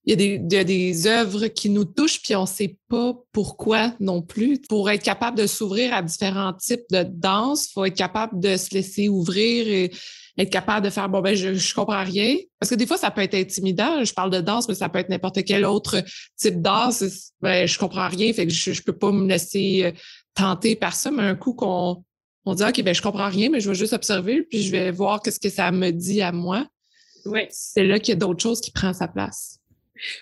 il 0.08 0.12
y, 0.12 0.14
a 0.14 0.38
des, 0.38 0.64
des 0.64 1.06
œuvres 1.06 1.48
qui 1.48 1.70
nous 1.70 1.84
touchent, 1.84 2.22
puis 2.22 2.34
on 2.34 2.44
ne 2.44 2.48
sait 2.48 2.78
pas 2.88 3.14
pourquoi 3.34 3.94
non 4.00 4.22
plus. 4.22 4.62
Pour 4.70 4.90
être 4.90 5.04
capable 5.04 5.38
de 5.38 5.48
s'ouvrir 5.48 5.94
à 5.94 6.02
différents 6.02 6.54
types 6.54 6.86
de 6.92 7.04
danse, 7.04 7.68
il 7.68 7.74
faut 7.74 7.84
être 7.84 7.98
capable 7.98 8.40
de 8.40 8.56
se 8.56 8.74
laisser 8.74 9.10
ouvrir 9.10 9.68
et 9.68 9.92
être 10.38 10.50
capable 10.50 10.86
de 10.86 10.90
faire 10.92 11.10
bon 11.10 11.22
ben 11.22 11.36
je, 11.36 11.54
je 11.54 11.74
comprends 11.74 12.04
rien. 12.04 12.36
Parce 12.60 12.70
que 12.70 12.76
des 12.76 12.86
fois 12.86 12.98
ça 12.98 13.12
peut 13.12 13.22
être 13.22 13.36
intimidant. 13.36 14.04
Je 14.04 14.14
parle 14.14 14.30
de 14.30 14.42
danse 14.42 14.68
mais 14.68 14.76
ça 14.76 14.90
peut 14.90 15.00
être 15.00 15.10
n'importe 15.10 15.44
quel 15.44 15.66
autre 15.66 16.04
type 16.38 16.58
de 16.58 16.62
danse 16.62 17.04
ben 17.42 17.68
je 17.68 17.78
comprends 17.78 18.08
rien 18.08 18.34
fait 18.34 18.46
que 18.46 18.54
je, 18.54 18.72
je 18.72 18.82
peux 18.82 18.98
pas 18.98 19.12
me 19.12 19.28
laisser 19.28 19.86
euh, 19.86 19.92
tenter 20.34 20.76
par 20.76 20.94
ça. 20.94 21.12
Mais 21.12 21.24
un 21.24 21.36
coup 21.36 21.54
qu'on 21.54 22.04
on 22.46 22.56
dit 22.56 22.64
ok 22.64 22.84
ben 22.84 22.94
je 22.94 23.02
comprends 23.02 23.30
rien 23.30 23.50
mais 23.50 23.60
je 23.60 23.70
vais 23.70 23.76
juste 23.76 23.94
observer 23.94 24.44
puis 24.44 24.64
je 24.64 24.72
vais 24.72 24.92
voir 24.92 25.22
qu'est-ce 25.22 25.40
que 25.40 25.50
ça 25.50 25.72
me 25.72 25.92
dit 25.92 26.22
à 26.22 26.32
moi. 26.32 26.68
Ouais. 27.26 27.48
c'est 27.52 27.84
là 27.84 28.00
qu'il 28.00 28.14
y 28.14 28.16
a 28.16 28.20
d'autres 28.20 28.42
choses 28.42 28.62
qui 28.62 28.72
prennent 28.72 28.94
sa 28.94 29.08
place 29.08 29.60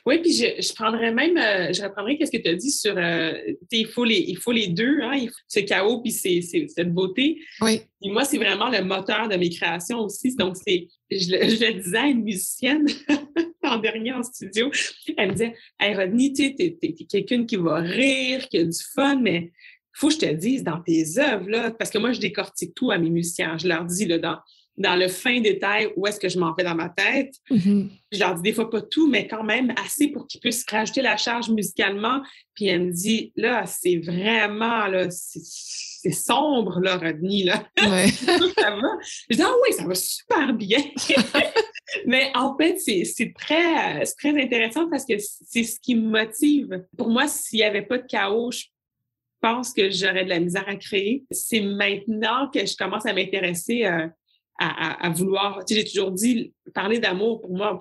oui, 0.05 0.19
puis 0.19 0.33
je, 0.33 0.61
je, 0.61 0.73
prendrais 0.73 1.11
même, 1.11 1.37
euh, 1.37 1.73
je 1.73 1.81
reprendrais 1.83 2.17
qu'est-ce 2.17 2.31
que 2.31 2.41
tu 2.41 2.49
as 2.49 2.55
dit 2.55 2.71
sur, 2.71 2.97
euh, 2.97 3.33
il, 3.71 3.87
faut 3.87 4.03
les, 4.03 4.23
il 4.27 4.37
faut 4.37 4.51
les 4.51 4.67
deux, 4.67 5.01
hein, 5.01 5.25
ce 5.47 5.59
chaos 5.61 6.01
puis 6.01 6.11
c'est, 6.11 6.41
cette 6.41 6.93
beauté. 6.93 7.39
Oui. 7.61 7.81
Et 8.01 8.09
moi, 8.09 8.23
c'est 8.23 8.37
vraiment 8.37 8.69
le 8.69 8.83
moteur 8.83 9.27
de 9.27 9.35
mes 9.35 9.49
créations 9.49 9.99
aussi. 9.99 10.35
Donc, 10.35 10.55
c'est, 10.57 10.87
je, 11.09 11.17
je 11.17 11.65
le 11.65 11.81
disais 11.81 11.97
à 11.97 12.07
une 12.07 12.23
musicienne 12.23 12.85
en 13.63 13.77
dernier 13.77 14.13
en 14.13 14.23
studio, 14.23 14.71
elle 15.17 15.29
me 15.29 15.33
disait, 15.33 15.55
Hey 15.79 15.95
Rodney, 15.95 16.33
tu 16.33 16.43
es, 16.43 16.77
es, 16.81 16.93
quelqu'un 17.05 17.45
qui 17.45 17.55
va 17.55 17.77
rire, 17.77 18.47
qui 18.49 18.57
a 18.59 18.63
du 18.63 18.79
fun, 18.93 19.19
mais 19.21 19.51
il 19.95 19.99
faut 19.99 20.07
que 20.09 20.15
je 20.15 20.19
te 20.19 20.33
dise 20.33 20.63
dans 20.63 20.81
tes 20.81 21.17
œuvres, 21.17 21.49
là, 21.49 21.71
parce 21.71 21.89
que 21.89 21.97
moi, 21.97 22.11
je 22.11 22.19
décortique 22.19 22.75
tout 22.75 22.91
à 22.91 22.97
mes 22.97 23.09
musiciens. 23.09 23.57
Je 23.57 23.67
leur 23.67 23.85
dis, 23.85 24.05
là, 24.05 24.19
dans 24.19 24.37
dans 24.77 24.95
le 24.95 25.07
fin 25.07 25.39
détail 25.39 25.89
où 25.95 26.05
est-ce 26.05 26.19
que 26.19 26.29
je 26.29 26.37
m'en 26.37 26.53
vais 26.53 26.63
dans 26.63 26.75
ma 26.75 26.89
tête. 26.89 27.33
Mm-hmm. 27.49 27.89
Je 28.11 28.19
leur 28.19 28.35
dis 28.35 28.41
des 28.41 28.53
fois 28.53 28.69
pas 28.69 28.81
tout, 28.81 29.07
mais 29.07 29.27
quand 29.27 29.43
même 29.43 29.73
assez 29.83 30.09
pour 30.09 30.27
qu'ils 30.27 30.41
puissent 30.41 30.65
rajouter 30.69 31.01
la 31.01 31.17
charge 31.17 31.49
musicalement. 31.49 32.21
Puis 32.53 32.67
elle 32.67 32.87
me 32.87 32.91
dit, 32.91 33.31
là, 33.35 33.65
c'est 33.65 33.97
vraiment, 33.97 34.87
là, 34.87 35.07
c'est 35.09 36.11
sombre, 36.11 36.79
là, 36.81 36.97
Rodney, 36.97 37.43
là. 37.43 37.65
Ouais. 37.77 38.07
ça 38.57 38.71
va? 38.71 38.87
Je 39.29 39.35
dis, 39.35 39.41
ah 39.41 39.53
oui, 39.63 39.73
ça 39.73 39.85
va 39.85 39.95
super 39.95 40.53
bien. 40.53 40.79
mais 42.05 42.31
en 42.35 42.55
fait, 42.57 42.77
c'est 42.79 43.33
très, 43.37 44.03
très 44.03 44.41
intéressant 44.41 44.89
parce 44.89 45.05
que 45.05 45.15
c'est 45.17 45.63
ce 45.63 45.79
qui 45.79 45.95
me 45.95 46.09
motive. 46.09 46.85
Pour 46.97 47.09
moi, 47.09 47.27
s'il 47.27 47.59
n'y 47.59 47.63
avait 47.63 47.81
pas 47.81 47.97
de 47.97 48.07
chaos, 48.07 48.51
je 48.51 48.65
pense 49.41 49.73
que 49.73 49.89
j'aurais 49.89 50.25
de 50.25 50.29
la 50.29 50.39
misère 50.39 50.67
à 50.67 50.75
créer. 50.75 51.23
C'est 51.31 51.61
maintenant 51.61 52.49
que 52.49 52.65
je 52.65 52.75
commence 52.75 53.05
à 53.05 53.13
m'intéresser 53.13 53.85
euh, 53.85 54.07
à, 54.57 55.09
vouloir. 55.09 55.63
Tu 55.65 55.73
sais, 55.73 55.81
j'ai 55.81 55.87
toujours 55.87 56.11
dit, 56.11 56.53
parler 56.73 56.99
d'amour, 56.99 57.41
pour 57.41 57.55
moi, 57.55 57.77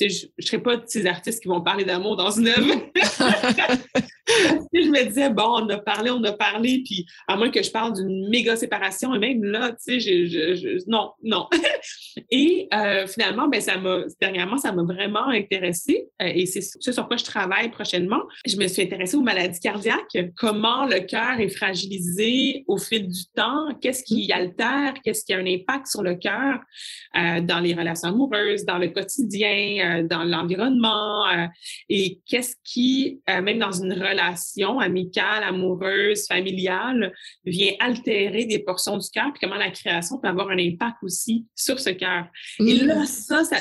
je 0.00 0.26
ne 0.38 0.44
serais 0.44 0.62
pas 0.62 0.76
de 0.76 0.84
ces 0.86 1.06
artistes 1.06 1.42
qui 1.42 1.48
vont 1.48 1.60
parler 1.60 1.84
d'amour 1.84 2.16
dans 2.16 2.30
une 2.30 2.48
œuvre. 2.48 2.90
je 4.72 4.88
me 4.88 5.04
disais, 5.04 5.30
bon, 5.30 5.62
on 5.62 5.68
a 5.68 5.78
parlé, 5.78 6.10
on 6.10 6.22
a 6.24 6.32
parlé, 6.32 6.82
puis 6.84 7.06
à 7.28 7.36
moins 7.36 7.50
que 7.50 7.62
je 7.62 7.70
parle 7.70 7.94
d'une 7.94 8.28
méga 8.28 8.56
séparation, 8.56 9.14
et 9.14 9.18
même 9.18 9.42
là, 9.44 9.70
tu 9.70 10.00
sais, 10.00 10.00
je, 10.00 10.78
non, 10.88 11.12
non. 11.22 11.48
et 12.30 12.68
euh, 12.72 13.06
finalement, 13.06 13.48
ben, 13.48 13.60
ça 13.60 13.78
m'a, 13.78 14.02
dernièrement, 14.20 14.58
ça 14.58 14.72
m'a 14.72 14.82
vraiment 14.82 15.28
intéressée, 15.28 16.08
euh, 16.20 16.26
et 16.34 16.46
c'est 16.46 16.60
ce 16.60 16.92
sur 16.92 17.06
quoi 17.08 17.16
je 17.16 17.24
travaille 17.24 17.70
prochainement. 17.70 18.22
Je 18.46 18.56
me 18.56 18.66
suis 18.68 18.82
intéressée 18.82 19.16
aux 19.16 19.22
maladies 19.22 19.60
cardiaques, 19.60 20.16
comment 20.36 20.86
le 20.86 21.00
cœur 21.00 21.40
est 21.40 21.48
fragilisé 21.48 22.64
au 22.68 22.78
fil 22.78 23.08
du 23.08 23.24
temps, 23.34 23.68
qu'est-ce 23.80 24.04
qui 24.04 24.30
altère, 24.32 24.94
qu'est-ce 25.04 25.24
qui 25.24 25.32
a 25.32 25.38
un 25.38 25.46
impact 25.46 25.86
sur 25.86 26.02
le 26.02 26.14
cœur 26.14 26.58
euh, 27.16 27.40
dans 27.40 27.60
les 27.60 27.74
relations 27.74 28.08
amoureuses, 28.08 28.64
dans 28.64 28.78
le 28.78 28.88
quotidien, 28.88 29.61
dans 30.08 30.24
l'environnement, 30.24 31.24
et 31.88 32.20
qu'est-ce 32.26 32.56
qui, 32.64 33.20
même 33.28 33.58
dans 33.58 33.72
une 33.72 33.92
relation 33.92 34.12
relation 34.12 34.78
amicale, 34.78 35.42
amoureuse, 35.42 36.26
familiale 36.26 37.12
vient 37.44 37.72
altérer 37.80 38.44
des 38.44 38.58
portions 38.58 38.96
du 38.98 39.08
cœur, 39.10 39.32
puis 39.32 39.40
comment 39.40 39.58
la 39.58 39.70
création 39.70 40.18
peut 40.18 40.28
avoir 40.28 40.50
un 40.50 40.58
impact 40.58 40.96
aussi 41.02 41.46
sur 41.54 41.80
ce 41.80 41.90
cœur. 41.90 42.26
Et 42.60 42.74
là, 42.74 43.02
mm. 43.02 43.06
ça, 43.06 43.44
ça 43.44 43.56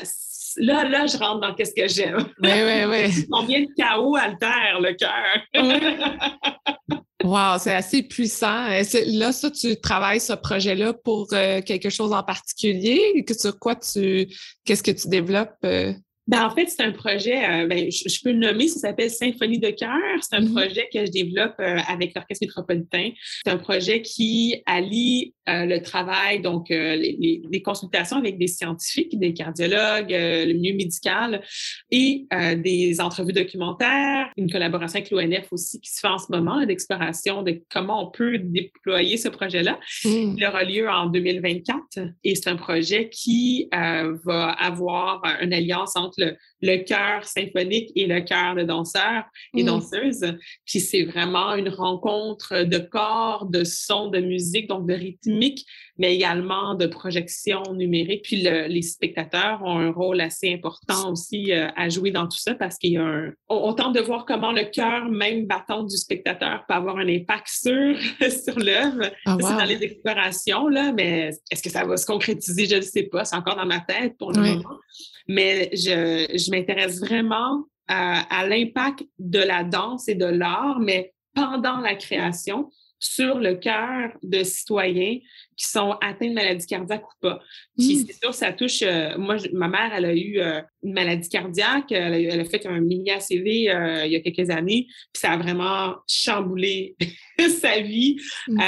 là, 0.57 0.87
là, 0.87 1.05
je 1.07 1.17
rentre 1.17 1.41
dans 1.41 1.53
qu'est-ce 1.53 1.73
que 1.73 1.87
j'aime. 1.87 2.17
Oui, 2.41 2.49
oui, 2.51 2.83
oui. 2.87 3.25
Combien 3.31 3.61
de 3.61 3.67
chaos 3.77 4.15
altère 4.15 4.79
le 4.79 4.93
cœur? 4.93 5.41
wow, 7.23 7.57
c'est 7.59 7.75
assez 7.75 8.03
puissant. 8.03 8.67
Là, 9.07 9.31
ça, 9.31 9.51
tu 9.51 9.79
travailles 9.79 10.19
ce 10.19 10.33
projet-là 10.33 10.93
pour 10.93 11.27
euh, 11.33 11.61
quelque 11.61 11.89
chose 11.89 12.13
en 12.13 12.23
particulier? 12.23 13.25
Sur 13.37 13.57
quoi 13.59 13.75
tu, 13.75 14.27
qu'est-ce 14.65 14.83
que 14.83 14.91
tu 14.91 15.07
développes? 15.07 15.55
Euh? 15.65 15.93
Ben, 16.27 16.45
en 16.45 16.51
fait, 16.51 16.67
c'est 16.67 16.83
un 16.83 16.91
projet, 16.91 17.43
euh, 17.43 17.67
ben, 17.67 17.89
je, 17.91 18.21
peux 18.23 18.31
le 18.31 18.37
nommer, 18.37 18.67
ça 18.67 18.79
s'appelle 18.79 19.09
Symphonie 19.09 19.57
de 19.57 19.71
cœur. 19.71 19.89
C'est 20.21 20.35
un 20.35 20.41
mm-hmm. 20.41 20.53
projet 20.53 20.89
que 20.93 21.05
je 21.05 21.11
développe 21.11 21.55
euh, 21.59 21.79
avec 21.89 22.13
l'Orchestre 22.13 22.45
métropolitain. 22.45 23.09
C'est 23.43 23.51
un 23.51 23.57
projet 23.57 24.03
qui 24.03 24.61
allie 24.67 25.33
euh, 25.49 25.65
le 25.65 25.81
travail, 25.81 26.41
donc 26.41 26.69
les, 26.69 27.41
les, 27.49 27.61
consultations 27.63 28.17
avec 28.17 28.37
des 28.37 28.47
scientifiques, 28.47 29.17
des 29.19 29.33
cardiologues, 29.33 30.11
le 30.11 30.53
milieu 30.53 30.75
médical 30.75 31.41
et 31.89 32.27
des 32.57 33.01
entrevues 33.01 33.33
documentaires, 33.33 34.29
une 34.37 34.49
collaboration 34.51 34.99
avec 34.99 35.11
l'ONF 35.11 35.51
aussi 35.51 35.79
qui 35.81 35.91
se 35.91 35.99
fait 35.99 36.07
en 36.07 36.17
ce 36.17 36.31
moment 36.31 36.63
d'exploration 36.65 37.43
de 37.43 37.61
comment 37.69 38.07
on 38.07 38.11
peut 38.11 38.37
déployer 38.37 39.17
ce 39.17 39.29
projet-là. 39.29 39.79
Mm. 40.05 40.35
Il 40.37 40.45
aura 40.45 40.63
lieu 40.63 40.89
en 40.89 41.07
2024 41.07 41.99
et 42.23 42.35
c'est 42.35 42.49
un 42.49 42.55
projet 42.55 43.09
qui 43.09 43.67
va 43.71 44.51
avoir 44.51 45.23
une 45.41 45.53
alliance 45.53 45.95
entre 45.95 46.10
le, 46.17 46.35
le 46.61 46.77
chœur 46.83 47.25
symphonique 47.25 47.91
et 47.95 48.07
le 48.07 48.21
chœur 48.21 48.55
de 48.55 48.63
danseurs 48.63 49.23
et 49.55 49.63
danseuses. 49.63 50.37
Puis 50.65 50.79
c'est 50.79 51.03
vraiment 51.03 51.55
une 51.55 51.69
rencontre 51.69 52.63
de 52.63 52.77
corps, 52.77 53.45
de 53.45 53.63
sons, 53.63 54.09
de 54.09 54.19
musique, 54.19 54.67
donc 54.67 54.87
de 54.87 54.93
rythmique, 54.93 55.65
mais 56.01 56.15
également 56.15 56.73
de 56.73 56.87
projection 56.87 57.61
numérique. 57.75 58.23
Puis 58.23 58.37
les 58.37 58.81
spectateurs 58.81 59.61
ont 59.63 59.77
un 59.77 59.91
rôle 59.91 60.19
assez 60.19 60.51
important 60.51 61.11
aussi 61.11 61.51
euh, 61.51 61.67
à 61.75 61.89
jouer 61.89 62.09
dans 62.09 62.27
tout 62.27 62.39
ça 62.39 62.55
parce 62.55 62.79
qu'il 62.79 62.93
y 62.93 62.97
a 62.97 63.03
un... 63.03 63.33
On, 63.49 63.71
tente 63.73 63.93
de 63.93 64.01
voir 64.01 64.25
comment 64.25 64.51
le 64.51 64.63
cœur, 64.63 65.09
même 65.09 65.45
battant 65.45 65.83
du 65.83 65.95
spectateur, 65.95 66.65
peut 66.67 66.73
avoir 66.73 66.97
un 66.97 67.07
impact 67.07 67.47
sur, 67.47 67.95
sur 68.43 68.57
l'œuvre. 68.57 69.11
Ah, 69.27 69.37
c'est 69.39 69.55
dans 69.55 69.63
les 69.63 69.83
explorations, 69.83 70.67
là, 70.67 70.91
mais 70.91 71.29
est-ce 71.51 71.61
que 71.61 71.69
ça 71.69 71.85
va 71.85 71.95
se 71.97 72.07
concrétiser? 72.07 72.65
Je 72.65 72.77
ne 72.77 72.81
sais 72.81 73.03
pas. 73.03 73.23
C'est 73.23 73.35
encore 73.35 73.55
dans 73.55 73.67
ma 73.67 73.81
tête 73.81 74.17
pour 74.17 74.31
le 74.31 74.41
moment. 74.41 74.79
Mais 75.27 75.69
je, 75.73 76.25
je 76.35 76.49
m'intéresse 76.49 76.99
vraiment 76.99 77.63
à, 77.87 78.47
l'impact 78.47 79.03
de 79.19 79.39
la 79.39 79.63
danse 79.63 80.07
et 80.07 80.15
de 80.15 80.25
l'art, 80.25 80.79
mais 80.79 81.13
pendant 81.35 81.77
la 81.77 81.93
création, 81.93 82.71
sur 83.01 83.39
le 83.39 83.55
cœur 83.55 84.11
de 84.21 84.43
citoyens 84.43 85.17
qui 85.57 85.65
sont 85.67 85.93
atteints 86.01 86.29
de 86.29 86.35
maladie 86.35 86.67
cardiaque 86.67 87.03
ou 87.03 87.19
pas. 87.19 87.41
Puis 87.75 87.95
mmh. 87.95 88.05
c'est 88.05 88.19
sûr, 88.19 88.33
ça 88.33 88.53
touche. 88.53 88.83
Euh, 88.83 89.17
moi, 89.17 89.37
ma 89.53 89.67
mère, 89.67 89.91
elle 89.95 90.05
a 90.05 90.13
eu 90.13 90.39
euh, 90.39 90.61
une 90.83 90.93
maladie 90.93 91.27
cardiaque. 91.27 91.91
Elle 91.91 92.39
a, 92.39 92.45
fait 92.45 92.65
un 92.67 92.79
mini 92.79 93.09
ACV 93.09 93.69
euh, 93.69 94.05
il 94.05 94.11
y 94.11 94.15
a 94.15 94.19
quelques 94.19 94.51
années. 94.51 94.85
Puis 95.11 95.19
ça 95.19 95.31
a 95.31 95.37
vraiment 95.37 95.95
chamboulé 96.07 96.95
sa 97.59 97.81
vie. 97.81 98.17
Mmh. 98.47 98.59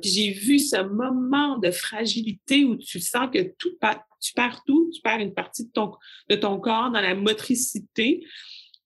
puis 0.00 0.10
j'ai 0.10 0.30
vu 0.30 0.60
ce 0.60 0.80
moment 0.82 1.58
de 1.58 1.72
fragilité 1.72 2.64
où 2.64 2.76
tu 2.76 3.00
sens 3.00 3.28
que 3.34 3.42
tout, 3.58 3.76
tu 4.20 4.32
perds 4.34 4.62
tout, 4.66 4.88
tu 4.94 5.00
perds 5.02 5.18
une 5.18 5.34
partie 5.34 5.64
de 5.64 5.70
ton, 5.72 5.92
de 6.28 6.36
ton 6.36 6.60
corps 6.60 6.92
dans 6.92 7.00
la 7.00 7.16
motricité. 7.16 8.24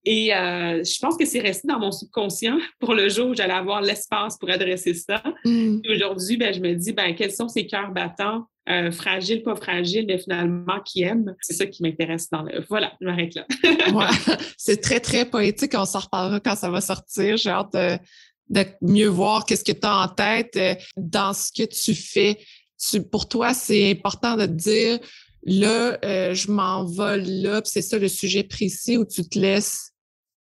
Et 0.06 0.34
euh, 0.34 0.84
je 0.84 0.98
pense 0.98 1.16
que 1.16 1.24
c'est 1.24 1.40
resté 1.40 1.66
dans 1.66 1.78
mon 1.78 1.90
subconscient 1.90 2.58
pour 2.80 2.94
le 2.94 3.08
jour 3.08 3.28
où 3.28 3.34
j'allais 3.34 3.54
avoir 3.54 3.80
l'espace 3.80 4.36
pour 4.36 4.50
adresser 4.50 4.94
ça. 4.94 5.22
Mm. 5.44 5.80
Aujourd'hui, 5.90 6.36
ben, 6.36 6.52
je 6.52 6.60
me 6.60 6.74
dis, 6.74 6.92
ben, 6.92 7.14
quels 7.14 7.32
sont 7.32 7.48
ces 7.48 7.66
cœurs 7.66 7.90
battants, 7.90 8.46
euh, 8.68 8.90
fragiles, 8.92 9.42
pas 9.42 9.56
fragiles, 9.56 10.04
mais 10.06 10.18
finalement 10.18 10.80
qui 10.84 11.02
aiment? 11.02 11.34
C'est 11.40 11.54
ça 11.54 11.66
qui 11.66 11.82
m'intéresse 11.82 12.28
dans 12.30 12.42
le... 12.42 12.62
Voilà, 12.68 12.92
je 13.00 13.06
m'arrête 13.06 13.34
là. 13.34 13.46
C'est 14.58 14.80
très, 14.80 15.00
très 15.00 15.24
poétique. 15.24 15.72
On 15.74 15.86
s'en 15.86 16.00
reparlera 16.00 16.40
quand 16.40 16.56
ça 16.56 16.68
va 16.68 16.82
sortir. 16.82 17.38
J'ai 17.38 17.50
hâte 17.50 17.72
de, 17.72 17.96
de 18.50 18.64
mieux 18.82 19.08
voir 19.08 19.46
qu'est-ce 19.46 19.64
que 19.64 19.72
tu 19.72 19.86
as 19.86 20.02
en 20.02 20.08
tête 20.08 20.56
euh, 20.56 20.74
dans 20.98 21.32
ce 21.32 21.50
que 21.50 21.66
tu 21.66 21.94
fais. 21.94 22.38
Tu, 22.78 23.02
pour 23.02 23.26
toi, 23.26 23.54
c'est 23.54 23.90
important 23.90 24.36
de 24.36 24.44
te 24.44 24.50
dire, 24.50 24.98
là, 25.44 25.98
euh, 26.04 26.34
je 26.34 26.50
m'envole 26.50 27.22
là, 27.22 27.62
c'est 27.64 27.80
ça 27.80 27.98
le 27.98 28.08
sujet 28.08 28.42
précis 28.42 28.98
où 28.98 29.06
tu 29.06 29.26
te 29.26 29.38
laisses 29.38 29.93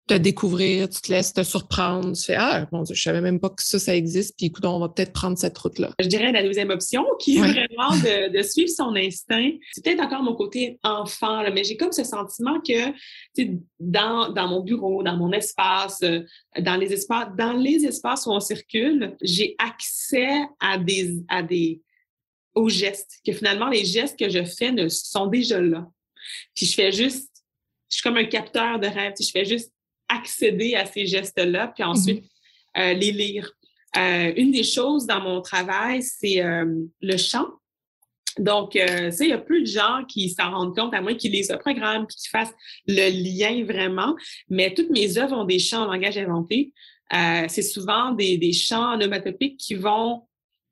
te 0.08 0.14
découvrir, 0.14 0.88
tu 0.88 1.00
te 1.00 1.12
laisses 1.12 1.32
te 1.32 1.42
surprendre. 1.42 2.16
Tu 2.16 2.24
fais 2.24 2.36
Ah, 2.36 2.66
mon 2.72 2.82
Dieu, 2.82 2.94
je 2.94 3.02
savais 3.02 3.20
même 3.20 3.38
pas 3.38 3.50
que 3.50 3.62
ça, 3.62 3.78
ça 3.78 3.94
existe. 3.94 4.36
Puis 4.36 4.46
écoute, 4.46 4.64
on 4.64 4.80
va 4.80 4.88
peut-être 4.88 5.12
prendre 5.12 5.38
cette 5.38 5.56
route-là. 5.56 5.92
Je 6.00 6.08
dirais 6.08 6.32
la 6.32 6.42
deuxième 6.42 6.70
option, 6.70 7.04
qui 7.20 7.36
est 7.36 7.40
vraiment 7.40 7.90
de, 8.32 8.42
suivre 8.42 8.70
son 8.70 8.96
instinct. 8.96 9.50
C'est 9.72 9.84
peut-être 9.84 10.00
encore 10.00 10.22
mon 10.22 10.34
côté 10.34 10.78
enfant, 10.82 11.42
mais 11.52 11.62
j'ai 11.62 11.76
comme 11.76 11.92
ce 11.92 12.04
sentiment 12.04 12.60
que 12.60 12.92
dans, 13.78 14.32
dans 14.32 14.48
mon 14.48 14.60
bureau, 14.62 15.02
dans 15.02 15.16
mon 15.16 15.30
espace, 15.32 16.00
euh, 16.02 16.20
dans 16.58 16.76
les 16.76 16.92
espaces, 16.92 17.28
dans 17.36 17.52
les 17.52 17.84
espaces 17.84 18.26
où 18.26 18.30
on 18.30 18.40
circule, 18.40 19.16
j'ai 19.22 19.54
accès 19.58 20.30
à 20.60 20.78
des, 20.78 21.22
à 21.28 21.42
des 21.42 21.82
aux 22.54 22.68
gestes, 22.68 23.20
que 23.24 23.32
finalement, 23.32 23.68
les 23.68 23.84
gestes 23.84 24.18
que 24.18 24.28
je 24.28 24.44
fais 24.44 24.72
ne 24.72 24.88
sont 24.88 25.26
déjà 25.26 25.60
là. 25.60 25.86
Puis 26.54 26.66
je 26.66 26.74
fais 26.74 26.90
juste, 26.90 27.30
je 27.88 27.96
suis 27.96 28.02
comme 28.02 28.16
un 28.16 28.24
capteur 28.24 28.80
de 28.80 28.88
rêve, 28.88 29.12
je 29.20 29.30
fais 29.30 29.44
juste 29.44 29.72
accéder 30.08 30.74
à 30.74 30.86
ces 30.86 31.06
gestes-là, 31.06 31.72
puis 31.74 31.84
ensuite 31.84 32.24
mm-hmm. 32.24 32.92
euh, 32.92 32.94
les 32.94 33.12
lire. 33.12 33.52
Euh, 33.96 34.32
une 34.36 34.52
des 34.52 34.64
choses 34.64 35.06
dans 35.06 35.20
mon 35.20 35.40
travail, 35.40 36.02
c'est 36.02 36.42
euh, 36.42 36.66
le 37.00 37.16
chant. 37.16 37.46
Donc, 38.38 38.76
euh, 38.76 39.10
il 39.20 39.28
y 39.28 39.32
a 39.32 39.38
peu 39.38 39.60
de 39.60 39.66
gens 39.66 40.04
qui 40.06 40.30
s'en 40.30 40.50
rendent 40.50 40.76
compte, 40.76 40.94
à 40.94 41.00
moins 41.00 41.14
qu'ils 41.14 41.32
lisent 41.32 41.50
le 41.50 41.58
programme 41.58 42.04
et 42.04 42.06
qu'ils 42.06 42.30
fassent 42.30 42.54
le 42.86 43.10
lien 43.10 43.64
vraiment. 43.64 44.14
Mais 44.48 44.74
toutes 44.74 44.90
mes 44.90 45.18
œuvres 45.18 45.36
ont 45.36 45.44
des 45.44 45.58
chants 45.58 45.82
en 45.82 45.92
langage 45.92 46.18
inventé. 46.18 46.72
c'est 47.10 47.62
souvent 47.62 48.12
des, 48.12 48.36
des 48.36 48.52
chants 48.52 48.94
onomatopiques 48.94 49.56
qui 49.56 49.74
vont 49.74 50.27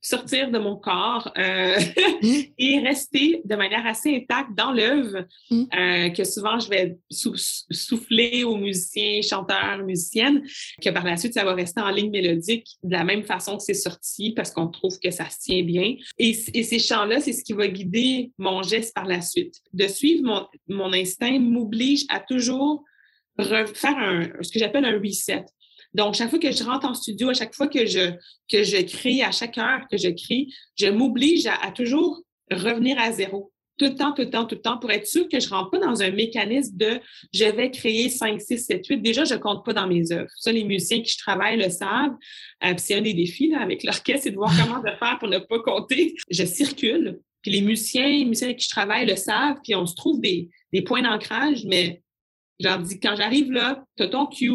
sortir 0.07 0.51
de 0.51 0.59
mon 0.59 0.77
corps 0.77 1.33
euh, 1.37 1.79
mmh. 2.23 2.29
et 2.59 2.79
rester 2.79 3.41
de 3.45 3.57
manière 3.57 3.85
assez 3.87 4.15
intacte 4.15 4.51
dans 4.57 4.71
l'œuvre 4.71 5.27
mmh. 5.51 5.63
euh, 5.77 6.11
que 6.11 6.23
souvent 6.23 6.59
je 6.61 6.69
vais 6.69 6.97
souffler 7.11 8.45
aux 8.45 8.57
musiciens, 8.57 9.21
chanteurs, 9.23 9.85
musiciennes, 9.85 10.43
que 10.81 10.91
par 10.91 11.05
la 11.05 11.17
suite 11.17 11.35
ça 11.35 11.45
va 11.45 11.55
rester 11.55 11.81
en 11.81 11.91
ligne 11.91 12.11
mélodique 12.11 12.69
de 12.85 12.93
la 12.93 13.03
même 13.03 13.25
façon 13.25 13.57
que 13.57 13.65
c'est 13.65 13.75
sorti 13.75 14.33
parce 14.33 14.53
qu'on 14.53 14.69
trouve 14.69 14.97
que 15.01 15.11
ça 15.11 15.29
se 15.29 15.41
tient 15.41 15.65
bien. 15.65 15.97
Et, 16.19 16.35
ces 16.35 16.79
chants-là, 16.79 17.21
c'est 17.21 17.33
ce 17.33 17.45
qui 17.45 17.53
va 17.53 17.69
guider 17.69 18.33
mon 18.39 18.63
geste 18.63 18.95
par 18.95 19.07
la 19.07 19.21
suite. 19.21 19.55
De 19.73 19.87
suivre 19.87 20.23
mon, 20.25 20.47
mon 20.69 20.93
instinct 20.93 21.39
m'oblige 21.39 22.05
à 22.09 22.21
toujours 22.21 22.85
refaire 23.39 23.99
un, 23.99 24.23
ce 24.41 24.51
que 24.51 24.59
j'appelle 24.59 24.85
un 24.85 24.99
reset. 24.99 25.45
Donc, 25.97 26.15
chaque 26.15 26.29
fois 26.29 26.39
que 26.39 26.53
je 26.53 26.63
rentre 26.63 26.87
en 26.87 26.93
studio, 26.93 27.31
à 27.31 27.35
chaque 27.35 27.55
fois 27.55 27.69
que 27.69 27.87
je, 27.87 28.13
que 28.53 28.63
je 28.63 28.83
crée, 28.83 29.23
à 29.23 29.33
chaque 29.33 29.57
heure 29.57 29.81
que 29.91 29.97
je 29.97 30.11
crée, 30.11 30.47
je 30.79 30.89
m'oblige 30.89 31.47
à, 31.47 31.73
toujours 31.73 32.21
revenir 32.51 32.99
à 32.99 33.13
zéro. 33.13 33.51
Tout 33.79 33.87
le 33.87 33.95
temps, 33.95 34.13
tout 34.13 34.21
le 34.21 34.29
temps, 34.29 34.45
tout 34.45 34.57
le 34.57 34.61
temps, 34.61 34.77
pour 34.77 34.91
être 34.91 35.07
sûr 35.07 35.27
que 35.27 35.41
je 35.41 35.49
ne 35.49 35.55
rentre 35.55 35.71
pas 35.71 35.79
dans 35.79 36.03
un 36.03 36.11
mécanisme 36.11 36.77
de 36.77 37.01
je 37.33 37.47
vais 37.47 37.71
créer 37.71 38.11
5, 38.11 38.39
6, 38.39 38.59
7, 38.59 38.87
8. 38.87 38.99
Déjà, 38.99 39.25
je 39.25 39.35
ne 39.35 39.39
compte 39.39 39.65
pas 39.65 39.73
dans 39.73 39.87
mes 39.87 40.13
œuvres. 40.13 40.29
Ça, 40.37 40.53
les 40.53 40.65
musiciens 40.65 41.01
qui 41.01 41.13
je 41.13 41.19
travaille 41.19 41.57
le 41.57 41.71
savent. 41.71 42.15
Euh, 42.63 42.75
c'est 42.77 42.95
un 42.95 43.01
des 43.01 43.15
défis 43.15 43.49
là, 43.49 43.61
avec 43.61 43.83
l'orchestre, 43.83 44.25
c'est 44.25 44.31
de 44.31 44.37
voir 44.37 44.53
comment 44.55 44.81
de 44.81 44.91
faire 44.99 45.17
pour 45.19 45.29
ne 45.29 45.39
pas 45.39 45.61
compter. 45.61 46.15
Je 46.29 46.45
circule. 46.45 47.21
Puis 47.41 47.53
les 47.53 47.63
musiciens, 47.63 48.07
les 48.07 48.25
musiciens 48.27 48.49
avec 48.49 48.59
qui 48.59 48.67
je 48.67 48.71
travaille 48.71 49.07
le 49.07 49.17
savent. 49.17 49.57
Puis 49.65 49.75
on 49.75 49.87
se 49.87 49.95
trouve 49.95 50.21
des, 50.21 50.51
des 50.75 50.83
points 50.83 51.03
d'ancrage, 51.03 51.65
mais 51.65 52.03
je 52.61 52.69
leur 52.69 52.81
dis, 52.81 53.01
quand 53.01 53.17
j'arrive 53.17 53.51
là, 53.51 53.83
tu 53.97 54.03
as 54.03 54.09
ton 54.09 54.27
cue, 54.27 54.51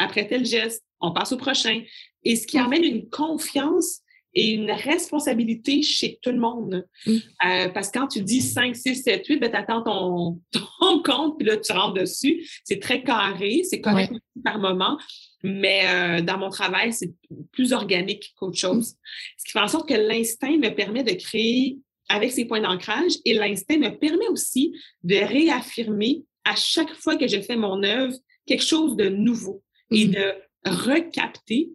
après 0.00 0.26
tel 0.26 0.44
geste, 0.44 0.84
on 1.00 1.12
passe 1.12 1.32
au 1.32 1.36
prochain. 1.36 1.82
Et 2.24 2.36
ce 2.36 2.46
qui 2.46 2.58
amène 2.58 2.84
une 2.84 3.08
confiance 3.08 4.02
et 4.34 4.50
une 4.52 4.70
responsabilité 4.70 5.82
chez 5.82 6.18
tout 6.22 6.30
le 6.30 6.38
monde. 6.38 6.86
Mm. 7.06 7.12
Euh, 7.12 7.68
parce 7.70 7.90
que 7.90 7.98
quand 7.98 8.06
tu 8.06 8.22
dis 8.22 8.40
5, 8.40 8.76
6, 8.76 9.02
7, 9.02 9.26
8, 9.26 9.38
ben, 9.38 9.50
tu 9.50 9.56
attends 9.56 9.82
ton, 9.82 10.40
ton, 10.52 11.02
compte, 11.02 11.38
puis 11.38 11.46
là, 11.46 11.56
tu 11.56 11.72
rentres 11.72 11.94
dessus. 11.94 12.46
C'est 12.64 12.80
très 12.80 13.02
carré, 13.02 13.62
c'est 13.64 13.80
correct 13.80 14.12
par 14.44 14.58
moment, 14.58 14.98
mais 15.42 15.82
euh, 15.86 16.22
dans 16.22 16.38
mon 16.38 16.50
travail, 16.50 16.92
c'est 16.92 17.12
plus 17.52 17.72
organique 17.72 18.32
qu'autre 18.36 18.58
chose. 18.58 18.94
Ce 19.36 19.44
qui 19.44 19.52
fait 19.52 19.60
en 19.60 19.68
sorte 19.68 19.88
que 19.88 19.94
l'instinct 19.94 20.56
me 20.56 20.70
permet 20.70 21.02
de 21.02 21.12
créer 21.12 21.78
avec 22.08 22.32
ces 22.32 22.44
points 22.44 22.60
d'ancrage 22.60 23.12
et 23.24 23.34
l'instinct 23.34 23.78
me 23.78 23.90
permet 23.90 24.28
aussi 24.28 24.74
de 25.02 25.16
réaffirmer 25.16 26.24
à 26.44 26.56
chaque 26.56 26.92
fois 26.94 27.16
que 27.16 27.28
je 27.28 27.40
fais 27.40 27.56
mon 27.56 27.82
œuvre 27.82 28.14
quelque 28.46 28.64
chose 28.64 28.96
de 28.96 29.08
nouveau 29.08 29.62
et 29.90 30.06
mm-hmm. 30.06 30.14
de 30.14 30.70
recapter 30.70 31.70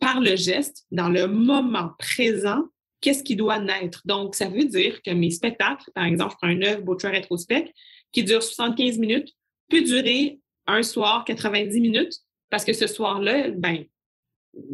par 0.00 0.20
le 0.20 0.36
geste, 0.36 0.86
dans 0.90 1.08
le 1.08 1.26
moment 1.26 1.90
présent, 1.98 2.62
qu'est-ce 3.00 3.22
qui 3.22 3.36
doit 3.36 3.58
naître. 3.58 4.02
Donc, 4.04 4.34
ça 4.34 4.48
veut 4.48 4.64
dire 4.64 5.02
que 5.02 5.10
mes 5.10 5.30
spectacles, 5.30 5.90
par 5.94 6.04
exemple, 6.04 6.32
je 6.32 6.36
prends 6.36 6.48
une 6.48 6.64
œuvre 6.64 6.82
Boucher 6.82 7.08
Rétrospect 7.08 7.72
qui 8.12 8.24
dure 8.24 8.42
75 8.42 8.98
minutes, 8.98 9.28
peut 9.68 9.82
durer 9.82 10.40
un 10.66 10.82
soir 10.82 11.24
90 11.24 11.80
minutes, 11.80 12.14
parce 12.50 12.64
que 12.64 12.72
ce 12.72 12.86
soir-là, 12.86 13.50
ben, 13.50 13.84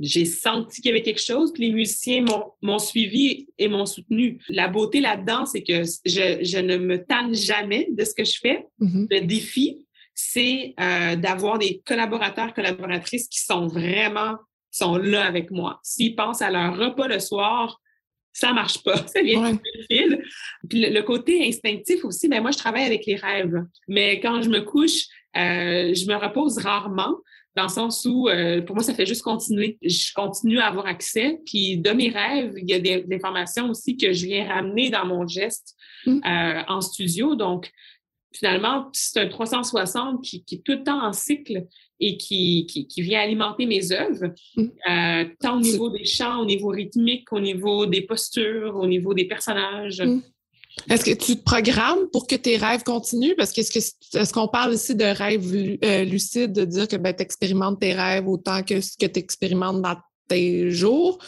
j'ai 0.01 0.25
senti 0.25 0.81
qu'il 0.81 0.91
y 0.91 0.95
avait 0.95 1.03
quelque 1.03 1.21
chose, 1.21 1.53
que 1.53 1.61
les 1.61 1.73
musiciens 1.73 2.25
m'ont 2.63 2.79
suivi 2.79 3.49
et 3.59 3.69
m'ont 3.69 3.87
soutenu. 3.87 4.41
La 4.49 4.69
beauté 4.69 5.01
là-dedans, 5.01 5.47
c'est 5.47 5.63
que 5.63 5.83
je, 6.05 6.59
ne 6.61 6.77
me 6.77 7.05
tanne 7.05 7.35
jamais 7.35 7.89
de 7.91 8.05
ce 8.05 8.15
que 8.15 8.25
je 8.25 8.39
fais. 8.41 8.67
Mm-hmm. 8.81 9.07
Le 9.11 9.27
défi, 9.27 9.87
c'est 10.15 10.75
euh, 10.81 11.17
d'avoir 11.17 11.59
des 11.59 11.83
collaborateurs, 11.85 12.55
collaboratrices 12.55 13.29
qui 13.29 13.41
sont 13.41 13.67
vraiment 13.67 14.37
sont 14.71 14.97
là 14.97 15.25
avec 15.25 15.51
moi. 15.51 15.81
S'ils 15.83 16.17
pensent 16.17 16.43
à 16.43 16.51
leur 16.51 16.77
repas 16.77 17.09
le 17.09 17.19
soir, 17.19 17.81
ça 18.33 18.53
marche 18.53 18.83
pas. 18.83 18.97
Ça 19.07 19.23
vient 19.23 19.53
ouais. 19.53 19.59
fil. 19.91 20.23
Puis 20.69 20.81
le, 20.91 21.03
côté 21.03 21.47
instinctif 21.47 22.05
aussi, 22.05 22.29
ben 22.29 22.41
moi, 22.41 22.51
je 22.51 22.59
travaille 22.59 22.85
avec 22.85 23.07
les 23.07 23.17
rêves. 23.17 23.55
Mais 23.87 24.19
quand 24.21 24.43
je 24.43 24.49
me 24.49 24.61
couche, 24.61 25.07
euh, 25.37 25.95
je 25.95 26.07
me 26.07 26.17
repose 26.17 26.59
rarement 26.59 27.17
dans 27.57 27.65
le 27.65 27.69
sens 27.69 28.05
où, 28.05 28.29
euh, 28.29 28.63
pour 28.63 28.75
moi, 28.75 28.83
ça 28.83 28.95
fait 28.95 29.07
juste 29.07 29.23
continuer. 29.23 29.79
Je 29.83 30.13
continue 30.13 30.59
à 30.59 30.67
avoir 30.67 30.87
accès. 30.87 31.39
Puis 31.47 31.79
de 31.79 31.91
mes 31.91 32.09
rêves, 32.09 32.55
il 32.57 32.69
y 32.69 32.75
a 32.75 32.81
des, 32.81 33.05
informations 33.13 33.71
aussi 33.71 33.97
que 33.97 34.13
je 34.13 34.27
viens 34.27 34.49
ramener 34.49 34.91
dans 34.91 35.07
mon 35.07 35.29
geste 35.29 35.77
mmh. 36.07 36.21
en 36.67 36.81
studio. 36.81 37.37
Donc, 37.37 37.71
finalement, 38.35 38.89
c'est 38.93 39.21
un 39.21 39.29
360 39.29 40.23
qui, 40.23 40.45
est 40.53 40.65
tout 40.65 40.73
le 40.73 40.83
temps 40.83 41.03
en 41.03 41.13
cycle 41.13 41.67
et 42.01 42.17
qui, 42.17 42.67
qui, 42.67 43.03
vient 43.03 43.21
alimenter 43.21 43.67
mes 43.67 43.93
œuvres, 43.93 44.35
mm. 44.57 44.65
euh, 44.91 45.25
tant 45.41 45.57
au 45.57 45.61
niveau 45.61 45.89
des 45.91 46.05
chants, 46.05 46.41
au 46.41 46.45
niveau 46.45 46.69
rythmique, 46.69 47.33
au 47.33 47.41
niveau 47.41 47.87
des 47.87 48.03
postures, 48.03 48.77
au 48.77 48.87
niveau 48.87 49.15
des 49.15 49.27
personnages. 49.27 50.03
Mm. 50.03 50.21
Est-ce 50.91 51.05
que 51.05 51.13
tu 51.13 51.37
te 51.37 51.43
programmes 51.45 52.11
pour 52.13 52.27
que 52.27 52.35
tes 52.35 52.57
rêves 52.57 52.83
continuent? 52.83 53.35
Parce 53.37 53.53
que 53.53 53.61
est-ce 53.61 54.33
qu'on 54.33 54.49
parle 54.49 54.75
ici 54.75 54.97
de 54.97 55.05
rêves 55.05 55.79
euh, 55.85 56.05
lucides, 56.05 56.53
de 56.53 56.65
dire 56.65 56.89
que 56.89 56.97
ben, 56.97 57.15
tu 57.15 57.23
expérimentes 57.23 57.81
tes 57.81 57.95
rêves 57.95 58.29
autant 58.29 58.63
que 58.65 58.81
ce 58.81 58.97
que 58.99 59.07
tu 59.07 59.21
expérimentes 59.21 59.81
dans 59.81 59.97
tes 60.29 60.73
jours? 60.73 61.19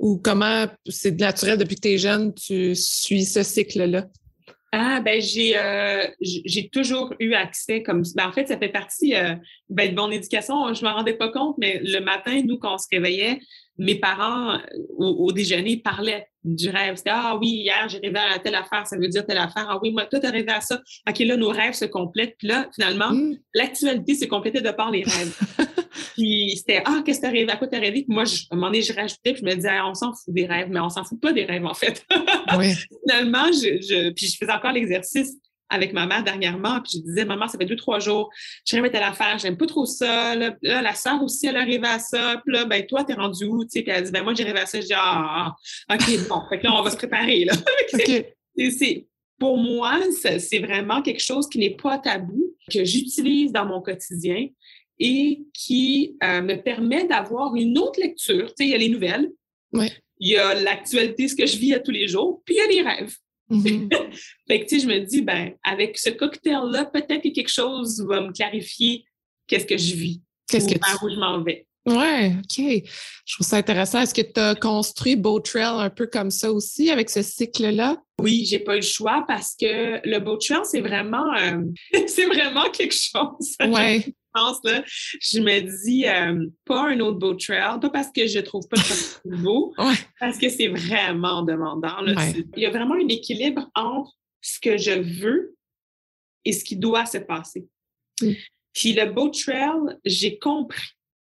Ou 0.00 0.18
comment 0.18 0.66
c'est 0.88 1.18
naturel 1.20 1.56
depuis 1.56 1.76
que 1.76 1.82
tu 1.82 1.88
es 1.90 1.98
jeune, 1.98 2.34
tu 2.34 2.74
suis 2.74 3.24
ce 3.24 3.44
cycle-là? 3.44 4.08
Ah, 4.72 5.00
ben 5.00 5.22
j'ai 5.22 5.56
euh, 5.56 6.06
j'ai 6.20 6.68
toujours 6.68 7.14
eu 7.20 7.34
accès 7.34 7.82
comme 7.82 8.02
ben, 8.14 8.28
en 8.28 8.32
fait, 8.32 8.48
ça 8.48 8.58
fait 8.58 8.68
partie 8.68 9.14
euh, 9.14 9.34
ben, 9.70 9.90
de 9.90 9.96
mon 9.96 10.10
éducation. 10.10 10.74
Je 10.74 10.84
ne 10.84 10.88
m'en 10.88 10.96
rendais 10.96 11.14
pas 11.14 11.30
compte, 11.30 11.56
mais 11.58 11.80
le 11.82 12.00
matin, 12.00 12.42
nous, 12.44 12.58
quand 12.58 12.74
on 12.74 12.78
se 12.78 12.88
réveillait, 12.90 13.38
mes 13.78 13.96
parents, 13.96 14.58
au, 14.96 15.32
déjeuner, 15.32 15.76
parlaient 15.78 16.26
du 16.44 16.68
rêve. 16.68 16.96
C'était 16.96 17.10
Ah 17.12 17.36
oui, 17.40 17.48
hier, 17.48 17.88
j'ai 17.88 17.98
rêvé 17.98 18.18
à 18.18 18.38
telle 18.38 18.54
affaire, 18.54 18.86
ça 18.86 18.96
veut 18.96 19.08
dire 19.08 19.26
telle 19.26 19.38
affaire. 19.38 19.66
Ah 19.68 19.78
oui, 19.82 19.90
moi, 19.90 20.06
toi, 20.06 20.20
tu 20.20 20.26
as 20.26 20.30
rêvé 20.30 20.50
à 20.50 20.60
ça. 20.60 20.80
OK, 21.08 21.18
là, 21.20 21.36
nos 21.36 21.50
rêves 21.50 21.74
se 21.74 21.84
complètent. 21.84 22.36
Puis 22.38 22.48
là, 22.48 22.68
finalement, 22.74 23.10
mmh. 23.10 23.38
l'actualité 23.54 24.14
s'est 24.14 24.28
complétée 24.28 24.60
de 24.60 24.70
par 24.70 24.90
les 24.90 25.02
rêves. 25.02 25.38
Puis 26.14 26.54
c'était 26.56 26.82
Ah, 26.84 27.02
qu'est-ce 27.04 27.20
que 27.20 27.24
tu 27.24 27.28
as 27.28 27.32
rêvé? 27.32 27.50
À 27.50 27.56
quoi 27.56 27.68
tu 27.68 27.76
as 27.76 27.80
rêvé? 27.80 28.04
Puis 28.04 28.14
moi, 28.14 28.24
je, 28.24 28.44
à 28.50 28.54
un 28.54 28.56
moment 28.56 28.68
donné, 28.68 28.82
je 28.82 28.92
rajoutais, 28.92 29.32
puis 29.32 29.42
je 29.42 29.44
me 29.44 29.54
disais, 29.54 29.80
on 29.80 29.94
s'en 29.94 30.12
fout 30.12 30.32
des 30.32 30.46
rêves, 30.46 30.68
mais 30.70 30.80
on 30.80 30.88
s'en 30.88 31.04
fout 31.04 31.20
pas 31.20 31.32
des 31.32 31.44
rêves, 31.44 31.64
en 31.66 31.74
fait. 31.74 32.04
Oui. 32.56 32.72
Finalement, 33.08 33.46
je, 33.52 33.80
je, 33.80 34.10
puis 34.10 34.26
je 34.26 34.36
faisais 34.38 34.52
encore 34.52 34.72
l'exercice 34.72 35.34
avec 35.68 35.92
ma 35.92 36.06
mère 36.06 36.22
dernièrement, 36.22 36.80
puis 36.80 36.98
je 36.98 37.02
disais, 37.04 37.24
maman, 37.24 37.48
ça 37.48 37.58
fait 37.58 37.64
deux, 37.64 37.76
trois 37.76 37.98
jours, 37.98 38.30
je 38.66 38.76
à 38.76 39.00
l'affaire, 39.00 39.38
j'aime 39.38 39.56
pas 39.56 39.66
trop 39.66 39.86
ça. 39.86 40.34
Là, 40.34 40.56
la 40.62 40.94
sœur 40.94 41.22
aussi, 41.22 41.46
elle 41.46 41.56
arrive 41.56 41.84
à 41.84 41.98
ça. 41.98 42.40
Puis 42.44 42.54
là, 42.54 42.64
ben, 42.64 42.84
toi, 42.86 43.04
t'es 43.04 43.14
rendu 43.14 43.44
où? 43.44 43.64
Puis 43.66 43.84
elle 43.86 44.04
dit, 44.04 44.12
ben, 44.12 44.22
moi, 44.22 44.34
j'ai 44.34 44.44
rêvé 44.44 44.60
à 44.60 44.66
ça. 44.66 44.80
Je 44.80 44.86
dis, 44.86 44.92
ah, 44.94 45.54
ah, 45.88 45.94
OK, 45.94 46.28
bon. 46.28 46.42
Fait 46.48 46.58
que 46.58 46.64
là, 46.64 46.74
on 46.74 46.82
va 46.82 46.90
se 46.90 46.96
préparer, 46.96 47.44
là. 47.44 47.54
c'est, 48.70 49.06
pour 49.38 49.58
moi, 49.58 50.00
c'est 50.12 50.58
vraiment 50.60 51.02
quelque 51.02 51.22
chose 51.22 51.48
qui 51.48 51.58
n'est 51.58 51.76
pas 51.76 51.98
tabou, 51.98 52.54
que 52.72 52.84
j'utilise 52.84 53.52
dans 53.52 53.66
mon 53.66 53.80
quotidien, 53.80 54.48
et 54.98 55.42
qui 55.52 56.16
euh, 56.22 56.40
me 56.40 56.56
permet 56.56 57.06
d'avoir 57.06 57.54
une 57.54 57.78
autre 57.78 58.00
lecture. 58.00 58.48
Tu 58.48 58.54
sais, 58.56 58.64
il 58.64 58.70
y 58.70 58.74
a 58.74 58.78
les 58.78 58.88
nouvelles, 58.88 59.30
il 60.18 60.30
y 60.30 60.36
a 60.36 60.54
l'actualité, 60.54 61.28
ce 61.28 61.36
que 61.36 61.46
je 61.46 61.58
vis 61.58 61.74
à 61.74 61.80
tous 61.80 61.90
les 61.90 62.08
jours, 62.08 62.42
puis 62.44 62.56
il 62.56 62.58
y 62.58 62.60
a 62.60 62.82
les 62.82 62.88
rêves. 62.88 63.14
Mm-hmm. 63.50 63.88
fait 64.48 64.60
que, 64.60 64.66
tu 64.66 64.80
sais, 64.80 64.86
je 64.86 64.88
me 64.88 65.00
dis, 65.00 65.22
ben, 65.22 65.52
avec 65.62 65.98
ce 65.98 66.10
cocktail-là, 66.10 66.86
peut-être 66.86 67.22
que 67.22 67.32
quelque 67.32 67.52
chose 67.52 68.04
va 68.08 68.20
me 68.20 68.32
clarifier 68.32 69.04
qu'est-ce 69.46 69.66
que 69.66 69.76
je 69.76 69.94
vis, 69.94 70.22
qu'est-ce 70.48 70.68
que 70.68 71.04
où 71.04 71.10
je 71.10 71.18
m'en 71.18 71.42
vais. 71.42 71.66
Ouais, 71.86 72.34
OK. 72.36 72.82
Je 73.24 73.34
trouve 73.34 73.46
ça 73.46 73.58
intéressant. 73.58 74.00
Est-ce 74.00 74.12
que 74.12 74.22
tu 74.22 74.40
as 74.40 74.56
construit 74.56 75.14
Boat 75.14 75.40
Trail 75.40 75.84
un 75.84 75.90
peu 75.90 76.08
comme 76.08 76.32
ça 76.32 76.50
aussi, 76.50 76.90
avec 76.90 77.08
ce 77.08 77.22
cycle-là? 77.22 77.96
Oui, 78.20 78.44
j'ai 78.44 78.58
pas 78.58 78.74
eu 78.74 78.80
le 78.80 78.82
choix 78.82 79.24
parce 79.28 79.54
que 79.54 80.00
le 80.04 80.18
Boat 80.18 80.38
Trail, 80.38 80.62
c'est 80.64 80.80
vraiment, 80.80 81.32
euh, 81.34 81.62
c'est 82.08 82.26
vraiment 82.26 82.68
quelque 82.70 82.94
chose. 82.94 83.54
Ouais. 83.60 84.04
Pense, 84.36 84.58
là, 84.64 84.82
je 84.86 85.40
me 85.40 85.60
dis 85.84 86.06
euh, 86.06 86.46
pas 86.64 86.88
un 86.90 87.00
autre 87.00 87.18
beau 87.18 87.34
trail, 87.34 87.80
pas 87.80 87.90
parce 87.90 88.10
que 88.12 88.26
je 88.26 88.38
trouve 88.40 88.66
pas 88.68 88.80
le 89.24 89.36
beau, 89.36 89.74
parce 90.20 90.38
que 90.38 90.48
c'est 90.48 90.68
vraiment 90.68 91.42
demandant. 91.42 91.96
Il 92.56 92.62
y 92.62 92.66
a 92.66 92.70
vraiment 92.70 92.94
un 92.94 93.08
équilibre 93.08 93.68
entre 93.74 94.12
ce 94.40 94.60
que 94.60 94.76
je 94.76 94.92
veux 94.92 95.56
et 96.44 96.52
ce 96.52 96.64
qui 96.64 96.76
doit 96.76 97.06
se 97.06 97.18
passer. 97.18 97.66
Mm. 98.20 98.32
Puis 98.72 98.92
le 98.92 99.06
beau 99.06 99.28
trail, 99.28 99.96
j'ai 100.04 100.38
compris. 100.38 100.90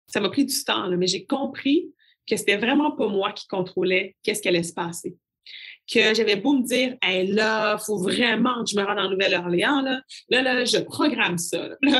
Ça 0.07 0.19
m'a 0.19 0.29
pris 0.29 0.45
du 0.45 0.63
temps, 0.63 0.89
mais 0.97 1.07
j'ai 1.07 1.25
compris 1.25 1.91
que 2.27 2.37
c'était 2.37 2.57
vraiment 2.57 2.91
pas 2.91 3.07
moi 3.07 3.33
qui 3.33 3.47
contrôlais 3.47 4.15
qu'est-ce 4.23 4.41
qui 4.41 4.47
allait 4.47 4.63
se 4.63 4.73
passer 4.73 5.17
que 5.91 6.13
j'avais 6.13 6.35
beau 6.35 6.53
me 6.53 6.63
dire, 6.63 6.95
hey, 7.01 7.27
là, 7.27 7.77
il 7.77 7.85
faut 7.85 7.97
vraiment 7.97 8.63
que 8.63 8.71
je 8.71 8.77
me 8.77 8.83
rende 8.83 8.99
en 8.99 9.09
Nouvelle-Orléans, 9.09 9.81
là. 9.81 10.01
là, 10.29 10.41
là, 10.41 10.65
je 10.65 10.77
programme 10.77 11.37
ça. 11.37 11.67
Là, 11.81 11.99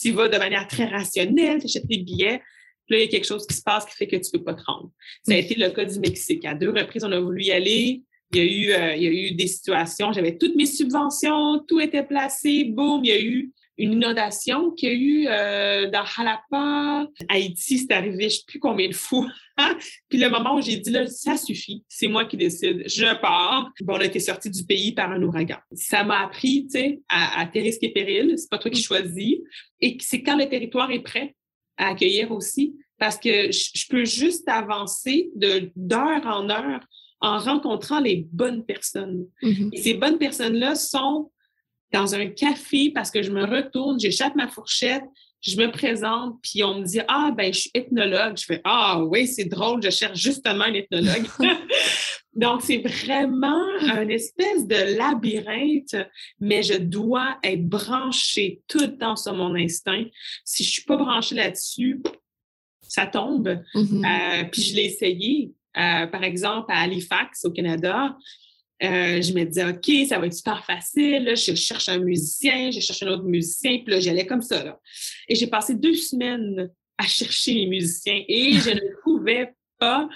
tu, 0.00 0.10
vas 0.12 0.28
de 0.28 0.38
manière 0.38 0.66
très 0.66 0.86
rationnelle, 0.86 1.60
tu 1.60 1.66
achètes 1.66 1.86
des 1.86 1.98
billets. 1.98 2.42
Là, 2.88 2.98
il 2.98 3.00
y 3.00 3.04
a 3.04 3.08
quelque 3.08 3.26
chose 3.26 3.46
qui 3.46 3.54
se 3.54 3.62
passe 3.62 3.86
qui 3.86 3.94
fait 3.94 4.06
que 4.06 4.16
tu 4.16 4.30
ne 4.32 4.38
peux 4.38 4.44
pas 4.44 4.54
te 4.54 4.62
rendre. 4.64 4.90
Ça 5.22 5.34
a 5.34 5.36
été 5.36 5.54
le 5.54 5.70
cas 5.70 5.84
du 5.84 5.98
Mexique. 6.00 6.44
À 6.44 6.54
deux 6.54 6.70
reprises, 6.70 7.04
on 7.04 7.12
a 7.12 7.20
voulu 7.20 7.44
y 7.44 7.52
aller. 7.52 8.02
Il 8.34 8.38
y 8.38 8.40
a 8.40 8.44
eu, 8.44 8.72
euh, 8.72 8.96
il 8.96 9.02
y 9.02 9.06
a 9.06 9.10
eu 9.10 9.32
des 9.32 9.46
situations, 9.46 10.10
j'avais 10.12 10.38
toutes 10.38 10.56
mes 10.56 10.64
subventions, 10.64 11.62
tout 11.68 11.80
était 11.80 12.02
placé, 12.02 12.64
boum, 12.64 13.04
il 13.04 13.08
y 13.08 13.12
a 13.12 13.20
eu 13.20 13.52
une 13.78 13.94
inondation 13.94 14.70
qu'il 14.70 14.88
y 14.88 14.92
a 14.92 14.94
eu 14.94 15.26
euh, 15.28 15.90
dans 15.90 16.04
Jalapa, 16.04 17.06
Haïti, 17.28 17.78
c'est 17.78 17.92
arrivé, 17.92 18.20
je 18.20 18.24
ne 18.24 18.30
sais 18.30 18.44
plus 18.46 18.58
combien 18.58 18.88
de 18.88 18.94
fois. 18.94 19.26
Puis 20.08 20.18
le 20.18 20.28
moment 20.28 20.56
où 20.56 20.60
j'ai 20.60 20.76
dit, 20.76 20.90
là, 20.90 21.06
ça 21.06 21.36
suffit, 21.36 21.84
c'est 21.88 22.08
moi 22.08 22.24
qui 22.24 22.36
décide, 22.36 22.84
je 22.86 23.20
pars. 23.20 23.70
Bon, 23.82 23.94
on 23.94 24.00
a 24.00 24.04
été 24.04 24.20
sorti 24.20 24.50
du 24.50 24.64
pays 24.64 24.92
par 24.92 25.10
un 25.10 25.22
ouragan. 25.22 25.58
Ça 25.72 26.04
m'a 26.04 26.20
appris, 26.24 26.66
tu 26.66 26.78
sais, 26.78 27.00
à, 27.08 27.40
à 27.40 27.46
tes 27.46 27.60
risques 27.60 27.82
et 27.82 27.92
périls, 27.92 28.34
c'est 28.36 28.50
pas 28.50 28.58
toi 28.58 28.70
qui 28.70 28.82
choisis. 28.82 29.36
Et 29.80 29.96
c'est 30.00 30.22
quand 30.22 30.36
le 30.36 30.48
territoire 30.48 30.90
est 30.90 31.02
prêt 31.02 31.34
à 31.76 31.88
accueillir 31.88 32.30
aussi, 32.30 32.76
parce 32.98 33.16
que 33.16 33.50
je, 33.50 33.88
peux 33.88 34.04
juste 34.04 34.48
avancer 34.48 35.30
d'heure 35.34 36.24
en 36.24 36.48
heure 36.48 36.80
en 37.20 37.38
rencontrant 37.38 38.00
les 38.00 38.28
bonnes 38.30 38.64
personnes. 38.64 39.26
Mm-hmm. 39.42 39.70
Et 39.72 39.76
ces 39.78 39.94
bonnes 39.94 40.18
personnes-là 40.18 40.74
sont 40.74 41.30
dans 41.92 42.14
un 42.14 42.26
café 42.26 42.90
parce 42.90 43.10
que 43.10 43.22
je 43.22 43.30
me 43.30 43.44
retourne, 43.44 44.00
j'échappe 44.00 44.34
ma 44.34 44.48
fourchette, 44.48 45.04
je 45.42 45.56
me 45.56 45.70
présente, 45.70 46.38
puis 46.42 46.62
on 46.62 46.80
me 46.80 46.84
dit 46.84 47.00
Ah, 47.08 47.32
ben, 47.36 47.52
je 47.52 47.60
suis 47.60 47.70
ethnologue. 47.74 48.36
Je 48.38 48.44
fais 48.44 48.60
Ah, 48.64 49.02
oui, 49.02 49.26
c'est 49.26 49.44
drôle, 49.44 49.82
je 49.82 49.90
cherche 49.90 50.18
justement 50.18 50.64
un 50.64 50.74
ethnologue. 50.74 51.26
Donc, 52.34 52.62
c'est 52.62 52.78
vraiment 52.78 53.62
un 53.82 54.08
espèce 54.08 54.66
de 54.66 54.96
labyrinthe, 54.96 55.96
mais 56.40 56.62
je 56.62 56.78
dois 56.78 57.38
être 57.42 57.68
branchée 57.68 58.62
tout 58.68 58.78
le 58.78 58.96
temps 58.96 59.16
sur 59.16 59.34
mon 59.34 59.54
instinct. 59.54 60.04
Si 60.44 60.64
je 60.64 60.70
suis 60.70 60.84
pas 60.84 60.96
branchée 60.96 61.34
là-dessus, 61.34 62.02
ça 62.80 63.06
tombe. 63.06 63.60
Mm-hmm. 63.74 64.42
Euh, 64.42 64.44
puis 64.50 64.62
je 64.62 64.76
l'ai 64.76 64.84
essayé. 64.84 65.52
Euh, 65.76 66.06
par 66.06 66.24
exemple, 66.24 66.66
à 66.70 66.82
Halifax, 66.82 67.44
au 67.44 67.50
Canada, 67.50 68.16
euh, 68.82 69.22
je 69.22 69.32
me 69.32 69.44
disais, 69.44 69.64
OK, 69.64 70.08
ça 70.08 70.18
va 70.18 70.26
être 70.26 70.34
super 70.34 70.64
facile. 70.64 71.34
je 71.36 71.54
cherche 71.54 71.88
un 71.88 71.98
musicien, 71.98 72.70
je 72.70 72.80
cherche 72.80 73.02
un 73.02 73.08
autre 73.08 73.24
musicien. 73.24 73.78
Puis 73.78 73.92
là, 73.94 74.00
j'allais 74.00 74.26
comme 74.26 74.42
ça. 74.42 74.64
Là. 74.64 74.80
Et 75.28 75.34
j'ai 75.34 75.46
passé 75.46 75.74
deux 75.74 75.94
semaines 75.94 76.70
à 76.98 77.06
chercher 77.06 77.54
les 77.54 77.66
musiciens 77.66 78.22
et 78.26 78.52
je 78.54 78.70
ne 78.70 78.80
trouvais 79.00 79.52
pas. 79.78 80.08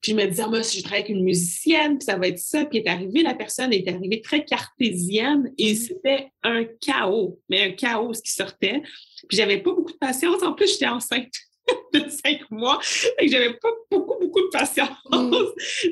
Puis 0.00 0.12
je 0.12 0.16
me 0.16 0.26
disais, 0.26 0.46
moi, 0.46 0.62
si 0.62 0.78
je 0.78 0.82
travaille 0.82 1.02
avec 1.02 1.14
une 1.14 1.22
musicienne, 1.22 1.98
puis 1.98 2.04
ça 2.04 2.16
va 2.16 2.26
être 2.28 2.38
ça. 2.38 2.64
Puis 2.66 2.78
est 2.78 2.88
arrivée, 2.88 3.22
la 3.22 3.34
personne 3.34 3.72
est 3.72 3.88
arrivée 3.88 4.20
très 4.20 4.44
cartésienne 4.44 5.52
et 5.58 5.72
mm-hmm. 5.72 5.76
c'était 5.76 6.28
un 6.42 6.64
chaos, 6.80 7.40
mais 7.48 7.62
un 7.62 7.72
chaos 7.72 8.14
ce 8.14 8.22
qui 8.22 8.32
sortait. 8.32 8.82
Puis 9.28 9.36
j'avais 9.36 9.58
pas 9.58 9.72
beaucoup 9.72 9.92
de 9.92 9.98
patience. 9.98 10.42
En 10.42 10.54
plus, 10.54 10.72
j'étais 10.72 10.88
enceinte. 10.88 11.32
De 11.92 12.08
cinq 12.08 12.50
mois. 12.50 12.78
j'avais 13.22 13.54
pas 13.54 13.68
beaucoup, 13.90 14.18
beaucoup 14.20 14.40
de 14.40 14.50
patience. 14.52 14.88
Mm. 15.10 15.32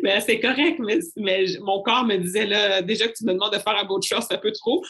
Mais 0.02 0.20
c'est 0.20 0.40
correct, 0.40 0.80
mais, 1.16 1.44
mon 1.60 1.82
corps 1.82 2.04
me 2.04 2.16
disait 2.16 2.46
là, 2.46 2.82
déjà 2.82 3.06
que 3.08 3.14
tu 3.16 3.24
me 3.24 3.32
demandes 3.32 3.52
de 3.52 3.58
faire 3.58 3.76
un 3.76 3.84
beau 3.84 4.00
chose, 4.00 4.24
c'est 4.28 4.34
un 4.34 4.38
peu 4.38 4.52
trop. 4.52 4.82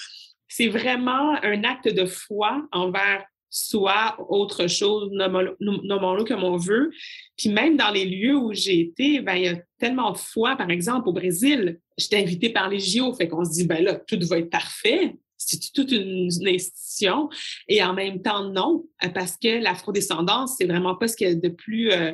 C'est 0.49 0.69
vraiment 0.69 1.35
un 1.43 1.65
acte 1.65 1.89
de 1.89 2.05
foi 2.07 2.63
envers 2.73 3.25
soi, 3.51 4.17
autre 4.29 4.69
chose, 4.69 5.11
nommons-le 5.11 6.25
comme 6.25 6.45
on 6.45 6.57
veut. 6.57 6.91
Puis 7.37 7.49
même 7.49 7.77
dans 7.77 7.91
les 7.91 8.05
lieux 8.05 8.37
où 8.37 8.53
j'ai 8.55 8.81
été, 8.81 9.21
ben, 9.21 9.35
il 9.35 9.45
y 9.45 9.49
a 9.49 9.57
tellement 9.79 10.13
de 10.13 10.19
fois, 10.19 10.55
par 10.57 10.71
exemple, 10.71 11.09
au 11.09 11.13
Brésil, 11.13 11.81
j'étais 11.99 12.19
invitée 12.19 12.51
par 12.51 12.69
les 12.69 12.79
JO, 12.79 13.13
fait 13.13 13.29
qu'on 13.29 13.45
se 13.45 13.51
dit, 13.51 13.67
ben 13.67 13.83
là, 13.83 13.95
tout 13.97 14.19
va 14.29 14.39
être 14.39 14.51
parfait 14.51 15.17
c'est 15.51 15.73
toute 15.73 15.93
une, 15.93 16.29
institution. 16.47 17.29
Et 17.69 17.83
en 17.83 17.95
même 17.95 18.23
temps, 18.23 18.49
non, 18.51 18.85
euh, 19.05 19.09
parce 19.09 19.37
que 19.37 19.63
l'afrodescendance, 19.63 20.57
c'est 20.59 20.67
vraiment 20.67 20.95
pas 20.95 21.09
ce 21.09 21.17
qui 21.17 21.25
est 21.25 21.35
de 21.35 21.49
plus 21.49 21.91
euh, 21.91 22.13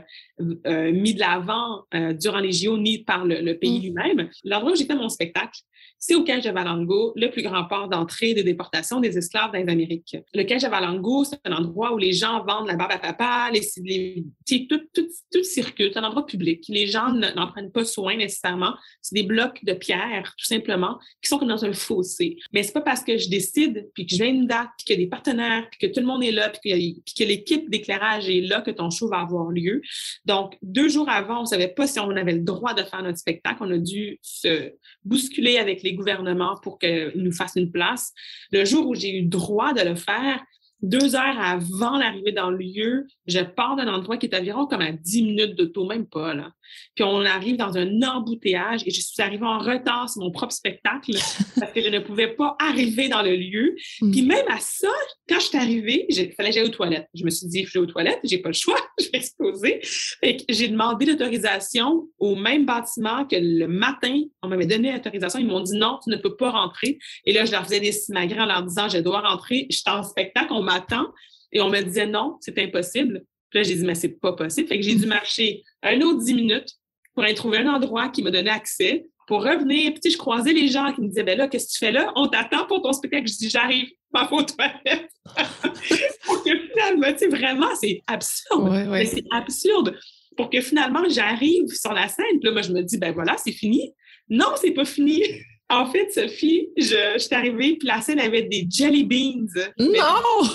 euh, 0.66 0.92
mis 0.92 1.14
de 1.14 1.20
l'avant 1.20 1.84
durant 2.14 2.38
les 2.38 2.52
JO 2.52 2.78
ni 2.78 3.04
par 3.04 3.24
le, 3.24 3.52
pays 3.54 3.78
mmh. 3.78 3.82
lui-même. 3.82 4.30
L'endroit 4.44 4.72
où 4.72 4.76
j'ai 4.76 4.86
fait 4.86 4.94
mon 4.94 5.08
spectacle, 5.08 5.60
c'est 5.98 6.14
au 6.14 6.24
Valango, 6.24 7.12
le 7.16 7.30
plus 7.30 7.42
grand 7.42 7.64
port 7.64 7.88
d'entrée 7.88 8.34
de 8.34 8.42
déportation 8.42 9.00
des 9.00 9.16
esclaves 9.18 9.52
dans 9.52 9.58
les 9.58 9.68
Amériques. 9.68 10.16
Le 10.34 10.68
Valango, 10.68 11.24
c'est 11.24 11.40
un 11.44 11.52
endroit 11.52 11.92
où 11.92 11.98
les 11.98 12.12
gens 12.12 12.44
vendent 12.44 12.66
la 12.66 12.76
barbe 12.76 12.92
à 12.92 12.98
papa, 12.98 13.50
les, 13.52 14.24
tout, 14.46 14.80
tout, 14.94 15.08
tout 15.32 15.44
circule, 15.44 15.90
c'est 15.92 15.98
un 15.98 16.04
endroit 16.04 16.26
public. 16.26 16.64
Les 16.68 16.86
gens 16.86 17.12
n'en 17.12 17.46
prennent 17.48 17.72
pas 17.72 17.84
soin 17.84 18.16
nécessairement. 18.16 18.74
C'est 19.02 19.14
des 19.14 19.22
blocs 19.22 19.64
de 19.64 19.72
pierre, 19.72 20.34
tout 20.36 20.44
simplement, 20.44 20.98
qui 21.22 21.28
sont 21.28 21.38
comme 21.38 21.48
dans 21.48 21.64
un 21.64 21.72
fossé. 21.72 22.36
Mais 22.52 22.62
c'est 22.62 22.72
pas 22.72 22.80
parce 22.80 23.02
que 23.02 23.18
je 23.18 23.28
décide, 23.28 23.88
puis 23.94 24.06
que 24.06 24.12
je 24.12 24.22
viens 24.22 24.32
une 24.32 24.46
date, 24.46 24.68
puis 24.78 24.86
qu'il 24.86 24.96
y 24.96 25.02
a 25.02 25.04
des 25.04 25.10
partenaires, 25.10 25.68
puis 25.70 25.88
que 25.88 25.92
tout 25.92 26.00
le 26.00 26.06
monde 26.06 26.22
est 26.22 26.32
là, 26.32 26.50
puis 26.50 27.02
que, 27.16 27.24
l'équipe 27.24 27.68
d'éclairage 27.70 28.28
est 28.28 28.42
là, 28.42 28.60
que 28.60 28.70
ton 28.70 28.90
show 28.90 29.08
va 29.08 29.18
avoir 29.18 29.50
lieu. 29.50 29.82
Donc, 30.24 30.56
deux 30.62 30.88
jours 30.88 31.08
avant, 31.08 31.42
on 31.42 31.44
savait 31.44 31.68
pas 31.68 31.86
si 31.86 31.98
on 31.98 32.10
avait 32.10 32.34
le 32.34 32.42
droit 32.42 32.74
de 32.74 32.82
faire 32.82 33.02
notre 33.02 33.18
spectacle. 33.18 33.56
On 33.60 33.70
a 33.70 33.78
dû 33.78 34.18
se 34.22 34.72
bousculer 35.04 35.58
les 35.66 35.94
gouvernements 35.94 36.56
pour 36.62 36.78
qu'ils 36.78 37.12
nous 37.16 37.32
fassent 37.32 37.56
une 37.56 37.70
place. 37.70 38.12
Le 38.52 38.64
jour 38.64 38.88
où 38.88 38.94
j'ai 38.94 39.16
eu 39.18 39.22
droit 39.22 39.72
de 39.72 39.82
le 39.82 39.94
faire, 39.94 40.42
deux 40.82 41.14
heures 41.14 41.40
avant 41.40 41.96
l'arrivée 41.98 42.32
dans 42.32 42.50
le 42.50 42.58
lieu, 42.58 43.06
je 43.26 43.40
pars 43.40 43.76
d'un 43.76 43.88
endroit 43.88 44.16
qui 44.16 44.26
est 44.26 44.36
environ 44.36 44.66
comme 44.66 44.82
à 44.82 44.92
10 44.92 45.22
minutes 45.22 45.54
de 45.56 45.64
d'auto, 45.64 45.86
même 45.86 46.06
pas. 46.06 46.34
Là. 46.34 46.52
Puis 46.94 47.04
on 47.04 47.24
arrive 47.24 47.56
dans 47.56 47.76
un 47.76 48.02
embouteillage 48.02 48.82
et 48.86 48.90
je 48.90 49.00
suis 49.00 49.22
arrivée 49.22 49.44
en 49.44 49.58
retard 49.58 50.08
sur 50.08 50.22
mon 50.22 50.30
propre 50.30 50.52
spectacle 50.52 51.12
parce 51.60 51.72
que 51.72 51.82
je 51.82 51.88
ne 51.88 51.98
pouvais 51.98 52.28
pas 52.28 52.56
arriver 52.58 53.08
dans 53.08 53.22
le 53.22 53.34
lieu. 53.36 53.76
Mm. 54.00 54.10
Puis 54.10 54.22
même 54.22 54.46
à 54.48 54.58
ça, 54.58 54.88
quand 55.28 55.40
je 55.40 55.46
suis 55.46 55.58
arrivée, 55.58 56.06
il 56.08 56.32
fallait 56.32 56.50
que 56.50 56.54
j'aille 56.54 56.66
aux 56.66 56.70
toilettes. 56.70 57.08
Je 57.14 57.24
me 57.24 57.30
suis 57.30 57.46
dit, 57.46 57.64
je 57.66 57.72
vais 57.72 57.78
aux 57.78 57.86
toilettes, 57.86 58.20
j'ai 58.24 58.38
pas 58.38 58.48
le 58.48 58.54
choix, 58.54 58.78
je 58.98 59.06
vais 59.06 59.18
exploser. 59.18 59.80
Et 60.22 60.36
j'ai 60.48 60.68
demandé 60.68 61.06
l'autorisation 61.06 62.08
au 62.18 62.34
même 62.36 62.66
bâtiment 62.66 63.26
que 63.26 63.36
le 63.36 63.66
matin, 63.66 64.22
on 64.42 64.48
m'avait 64.48 64.66
donné 64.66 64.92
l'autorisation. 64.92 65.38
Ils 65.38 65.46
m'ont 65.46 65.60
dit 65.60 65.76
non, 65.76 65.98
tu 66.02 66.10
ne 66.10 66.16
peux 66.16 66.36
pas 66.36 66.50
rentrer. 66.50 66.98
Et 67.24 67.32
là, 67.32 67.44
je 67.44 67.52
leur 67.52 67.64
faisais 67.64 67.80
des 67.80 67.92
simagrées 67.92 68.40
en 68.40 68.46
leur 68.46 68.62
disant, 68.62 68.88
je 68.88 68.98
dois 68.98 69.20
rentrer, 69.20 69.66
je 69.70 69.76
suis 69.76 69.90
en 69.90 70.02
spectacle, 70.02 70.48
on 70.50 70.62
m'attend. 70.62 71.06
Et 71.52 71.60
on 71.60 71.70
me 71.70 71.80
disait 71.80 72.06
non, 72.06 72.36
c'est 72.40 72.58
impossible. 72.58 73.24
Puis 73.56 73.62
là, 73.62 73.68
j'ai 73.70 73.76
dit, 73.76 73.86
mais 73.86 73.94
c'est 73.94 74.20
pas 74.20 74.34
possible. 74.34 74.68
Fait 74.68 74.78
que 74.78 74.84
j'ai 74.84 74.94
dû 74.94 75.06
marcher 75.06 75.62
un 75.82 75.98
autre 76.02 76.22
dix 76.22 76.34
minutes 76.34 76.74
pour 77.14 77.24
aller 77.24 77.32
trouver 77.32 77.58
un 77.58 77.68
endroit 77.68 78.10
qui 78.10 78.22
me 78.22 78.30
donnait 78.30 78.50
accès 78.50 79.06
pour 79.26 79.42
revenir. 79.42 79.94
Puis, 79.94 80.12
je 80.12 80.18
croisais 80.18 80.52
les 80.52 80.68
gens 80.68 80.92
qui 80.92 81.00
me 81.00 81.08
disaient, 81.08 81.22
ben 81.22 81.38
là, 81.38 81.48
qu'est-ce 81.48 81.68
que 81.68 81.72
tu 81.72 81.78
fais 81.78 81.90
là? 81.90 82.12
On 82.16 82.28
t'attend 82.28 82.66
pour 82.66 82.82
ton 82.82 82.92
spectacle. 82.92 83.26
Je 83.26 83.38
dis, 83.38 83.48
j'arrive, 83.48 83.88
pas 84.12 84.28
aux 84.30 84.42
toilettes. 84.42 85.08
pour 86.26 86.44
que 86.44 86.50
finalement, 86.50 87.12
tu 87.12 87.18
sais, 87.18 87.28
vraiment, 87.28 87.74
c'est 87.80 88.02
absurde. 88.06 89.06
C'est 89.06 89.24
absurde. 89.32 89.98
Pour 90.36 90.50
que 90.50 90.60
finalement, 90.60 91.08
j'arrive 91.08 91.68
sur 91.68 91.94
la 91.94 92.08
scène. 92.08 92.38
Puis 92.38 92.44
là, 92.44 92.52
moi, 92.52 92.60
je 92.60 92.72
me 92.72 92.82
dis, 92.82 92.98
ben 92.98 93.14
voilà, 93.14 93.36
c'est 93.42 93.52
fini. 93.52 93.90
Non, 94.28 94.48
c'est 94.60 94.72
pas 94.72 94.84
fini. 94.84 95.22
En 95.70 95.86
fait, 95.86 96.12
Sophie, 96.12 96.68
je, 96.76 97.14
je 97.14 97.18
suis 97.20 97.34
arrivée, 97.34 97.76
puis 97.78 97.88
la 97.88 98.02
scène 98.02 98.20
avait 98.20 98.42
des 98.42 98.66
jelly 98.70 99.02
beans. 99.02 99.48
Non! 99.78 100.46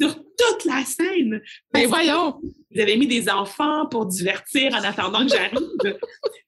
Sur 0.00 0.14
toute 0.14 0.64
la 0.64 0.84
scène. 0.84 1.42
Mais 1.74 1.86
voyons! 1.86 2.40
Ils 2.70 2.80
avaient 2.80 2.96
mis 2.96 3.06
des 3.06 3.28
enfants 3.28 3.86
pour 3.90 4.06
divertir 4.06 4.72
en 4.72 4.82
attendant 4.82 5.26
que 5.26 5.32
j'arrive. 5.32 5.58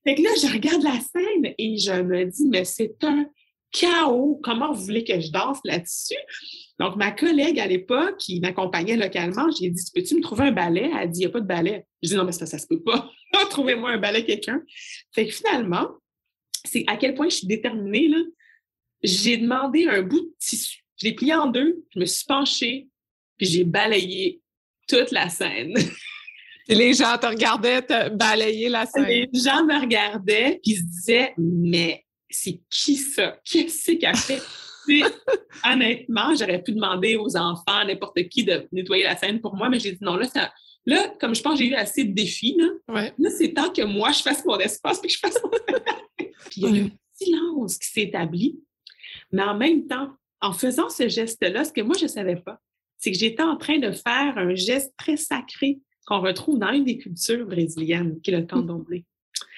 fait 0.05 0.15
que 0.15 0.23
là, 0.23 0.31
je 0.41 0.53
regarde 0.53 0.83
la 0.83 0.99
scène 1.01 1.55
et 1.59 1.77
je 1.77 2.03
me 2.03 2.25
dis, 2.25 2.47
mais 2.49 2.65
c'est 2.65 2.97
un 3.03 3.27
chaos. 3.73 4.41
Comment 4.43 4.73
vous 4.73 4.85
voulez 4.85 5.05
que 5.05 5.21
je 5.21 5.31
danse 5.31 5.59
là-dessus? 5.65 6.15
Donc, 6.79 6.97
ma 6.97 7.11
collègue 7.11 7.59
à 7.59 7.67
l'époque, 7.67 8.19
qui 8.19 8.41
m'accompagnait 8.41 8.97
localement, 8.97 9.51
j'ai 9.51 9.71
dit, 9.71 9.83
peux-tu 9.95 10.17
me 10.17 10.23
trouver 10.23 10.45
un 10.45 10.53
ballet? 10.53 10.91
Elle 10.93 10.99
a 10.99 11.07
dit, 11.07 11.21
il 11.21 11.23
n'y 11.25 11.27
a 11.27 11.31
pas 11.31 11.41
de 11.41 11.47
ballet. 11.47 11.87
Je 12.03 12.11
dis, 12.11 12.15
non, 12.17 12.25
mais 12.25 12.33
ça, 12.33 12.47
ça 12.47 12.59
se 12.59 12.67
peut 12.67 12.83
pas. 12.83 13.11
Trouvez-moi 13.51 13.91
un 13.91 13.99
ballet, 13.99 14.25
quelqu'un. 14.25 14.63
Fait 15.15 15.27
que 15.27 15.33
finalement, 15.33 15.89
c'est 16.65 16.85
à 16.87 16.97
quel 16.97 17.15
point 17.15 17.29
je 17.29 17.37
suis 17.37 17.47
déterminée, 17.47 18.09
là. 18.09 18.19
J'ai 19.03 19.37
demandé 19.37 19.87
un 19.87 20.03
bout 20.03 20.21
de 20.21 20.33
tissu. 20.39 20.85
Je 20.97 21.09
l'ai 21.09 21.15
plié 21.15 21.35
en 21.35 21.49
deux, 21.49 21.85
je 21.91 21.99
me 21.99 22.07
suis 22.07 22.25
penchée, 22.25 22.89
j'ai 23.45 23.65
balayé 23.65 24.41
toute 24.89 25.11
la 25.11 25.29
scène. 25.29 25.75
Les 26.69 26.95
gens 26.95 27.19
te 27.19 27.27
regardaient 27.27 27.83
te 27.83 28.09
balayer 28.11 28.69
la 28.69 28.87
scène. 28.87 29.05
Les 29.05 29.29
gens 29.35 29.65
me 29.65 29.81
regardaient 29.81 30.61
puis 30.63 30.77
se 30.77 30.83
disaient 30.83 31.35
Mais 31.37 32.05
c'est 32.31 32.61
qui 32.71 32.97
ça? 32.97 33.37
Qu'est-ce 33.45 33.93
qu'elle 33.93 34.17
fait? 34.17 34.41
honnêtement, 35.65 36.35
j'aurais 36.35 36.63
pu 36.63 36.73
demander 36.73 37.17
aux 37.17 37.37
enfants, 37.37 37.85
n'importe 37.87 38.29
qui, 38.29 38.45
de 38.45 38.67
nettoyer 38.73 39.05
la 39.05 39.17
scène 39.17 39.41
pour 39.41 39.55
moi, 39.55 39.69
mais 39.69 39.79
j'ai 39.79 39.93
dit 39.93 40.03
non, 40.03 40.17
là, 40.17 40.27
ça, 40.27 40.53
là, 40.87 41.13
comme 41.21 41.35
je 41.35 41.43
pense 41.43 41.59
j'ai 41.59 41.69
eu 41.69 41.75
assez 41.75 42.05
de 42.05 42.15
défis, 42.15 42.57
là, 42.59 43.13
là 43.19 43.31
c'est 43.31 43.53
temps 43.53 43.71
que 43.71 43.83
moi, 43.83 44.13
je 44.13 44.23
fasse 44.23 44.45
mon 44.45 44.59
espace 44.59 45.01
puis 45.01 45.09
que 45.09 45.15
je 45.15 45.19
fasse 45.19 45.43
mon 45.43 45.51
Puis 46.51 46.61
il 46.61 46.63
y 46.63 46.67
a 46.67 46.71
eu 46.71 46.85
un 46.85 46.91
silence 47.15 47.79
qui 47.79 47.89
s'est 47.89 48.03
établi. 48.03 48.61
Mais 49.31 49.43
en 49.43 49.57
même 49.57 49.87
temps, 49.87 50.11
en 50.41 50.53
faisant 50.53 50.89
ce 50.89 51.09
geste-là, 51.09 51.65
ce 51.65 51.73
que 51.73 51.81
moi, 51.81 51.97
je 51.97 52.05
ne 52.05 52.11
savais 52.11 52.37
pas, 52.37 52.61
c'est 53.03 53.11
que 53.11 53.19
j'étais 53.19 53.43
en 53.43 53.57
train 53.57 53.79
de 53.79 53.91
faire 53.91 54.39
un 54.39 54.55
geste 54.55 54.95
très 54.97 55.17
sacré 55.17 55.81
qu'on 56.07 56.21
retrouve 56.21 56.61
dans 56.61 56.71
une 56.71 56.85
des 56.85 56.99
cultures 56.99 57.45
brésiliennes, 57.47 58.21
qui 58.23 58.31
est 58.31 58.39
le 58.39 58.47
candomblé. 58.47 59.05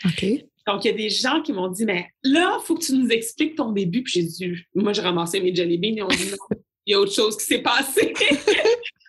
OK. 0.07 0.25
Donc, 0.67 0.85
il 0.85 0.89
y 0.89 0.91
a 0.91 0.97
des 0.97 1.11
gens 1.11 1.43
qui 1.43 1.53
m'ont 1.53 1.69
dit, 1.69 1.85
mais 1.85 2.07
là, 2.23 2.59
il 2.59 2.65
faut 2.65 2.75
que 2.75 2.85
tu 2.85 2.95
nous 2.95 3.09
expliques 3.11 3.55
ton 3.57 3.73
début. 3.73 4.03
Puis 4.03 4.15
j'ai 4.15 4.23
dit, 4.23 4.57
moi, 4.75 4.95
j'ai 4.95 5.03
ramassé 5.03 5.41
mes 5.41 5.55
jelly 5.55 5.77
beans 5.77 5.97
et 5.97 6.03
on 6.03 6.09
dit, 6.09 6.31
non, 6.31 6.59
il 6.87 6.93
y 6.93 6.95
a 6.95 7.01
autre 7.01 7.13
chose 7.13 7.37
qui 7.37 7.45
s'est 7.45 7.61
passé. 7.61 8.15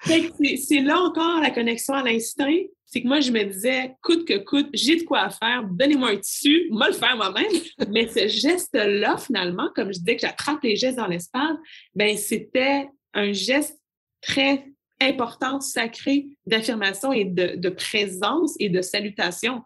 c'est 0.05 0.81
là 0.81 0.99
encore 0.99 1.39
la 1.39 1.51
connexion 1.51 1.93
à 1.93 2.03
l'instinct. 2.03 2.59
C'est 2.85 3.01
que 3.01 3.07
moi, 3.07 3.21
je 3.21 3.31
me 3.31 3.43
disais, 3.45 3.93
coûte 4.01 4.27
que 4.27 4.37
coûte, 4.37 4.67
j'ai 4.73 4.97
de 4.97 5.03
quoi 5.03 5.29
faire, 5.29 5.63
donnez-moi 5.69 6.09
un 6.09 6.17
tissu, 6.17 6.67
moi 6.71 6.87
le 6.87 6.93
faire 6.93 7.15
moi-même. 7.15 7.51
Mais 7.89 8.07
ce 8.07 8.27
geste-là, 8.27 9.15
finalement, 9.17 9.69
comme 9.73 9.93
je 9.93 9.99
disais 9.99 10.15
que 10.15 10.21
j'attrape 10.21 10.61
les 10.61 10.75
gestes 10.75 10.97
dans 10.97 11.07
l'espace, 11.07 11.57
ben 11.95 12.17
c'était 12.17 12.87
un 13.13 13.31
geste 13.31 13.79
très 14.25 14.65
important, 15.01 15.59
sacré 15.59 16.27
d'affirmation 16.45 17.11
et 17.11 17.25
de, 17.25 17.69
présence 17.69 18.55
et 18.59 18.69
de 18.69 18.81
salutation 18.81 19.63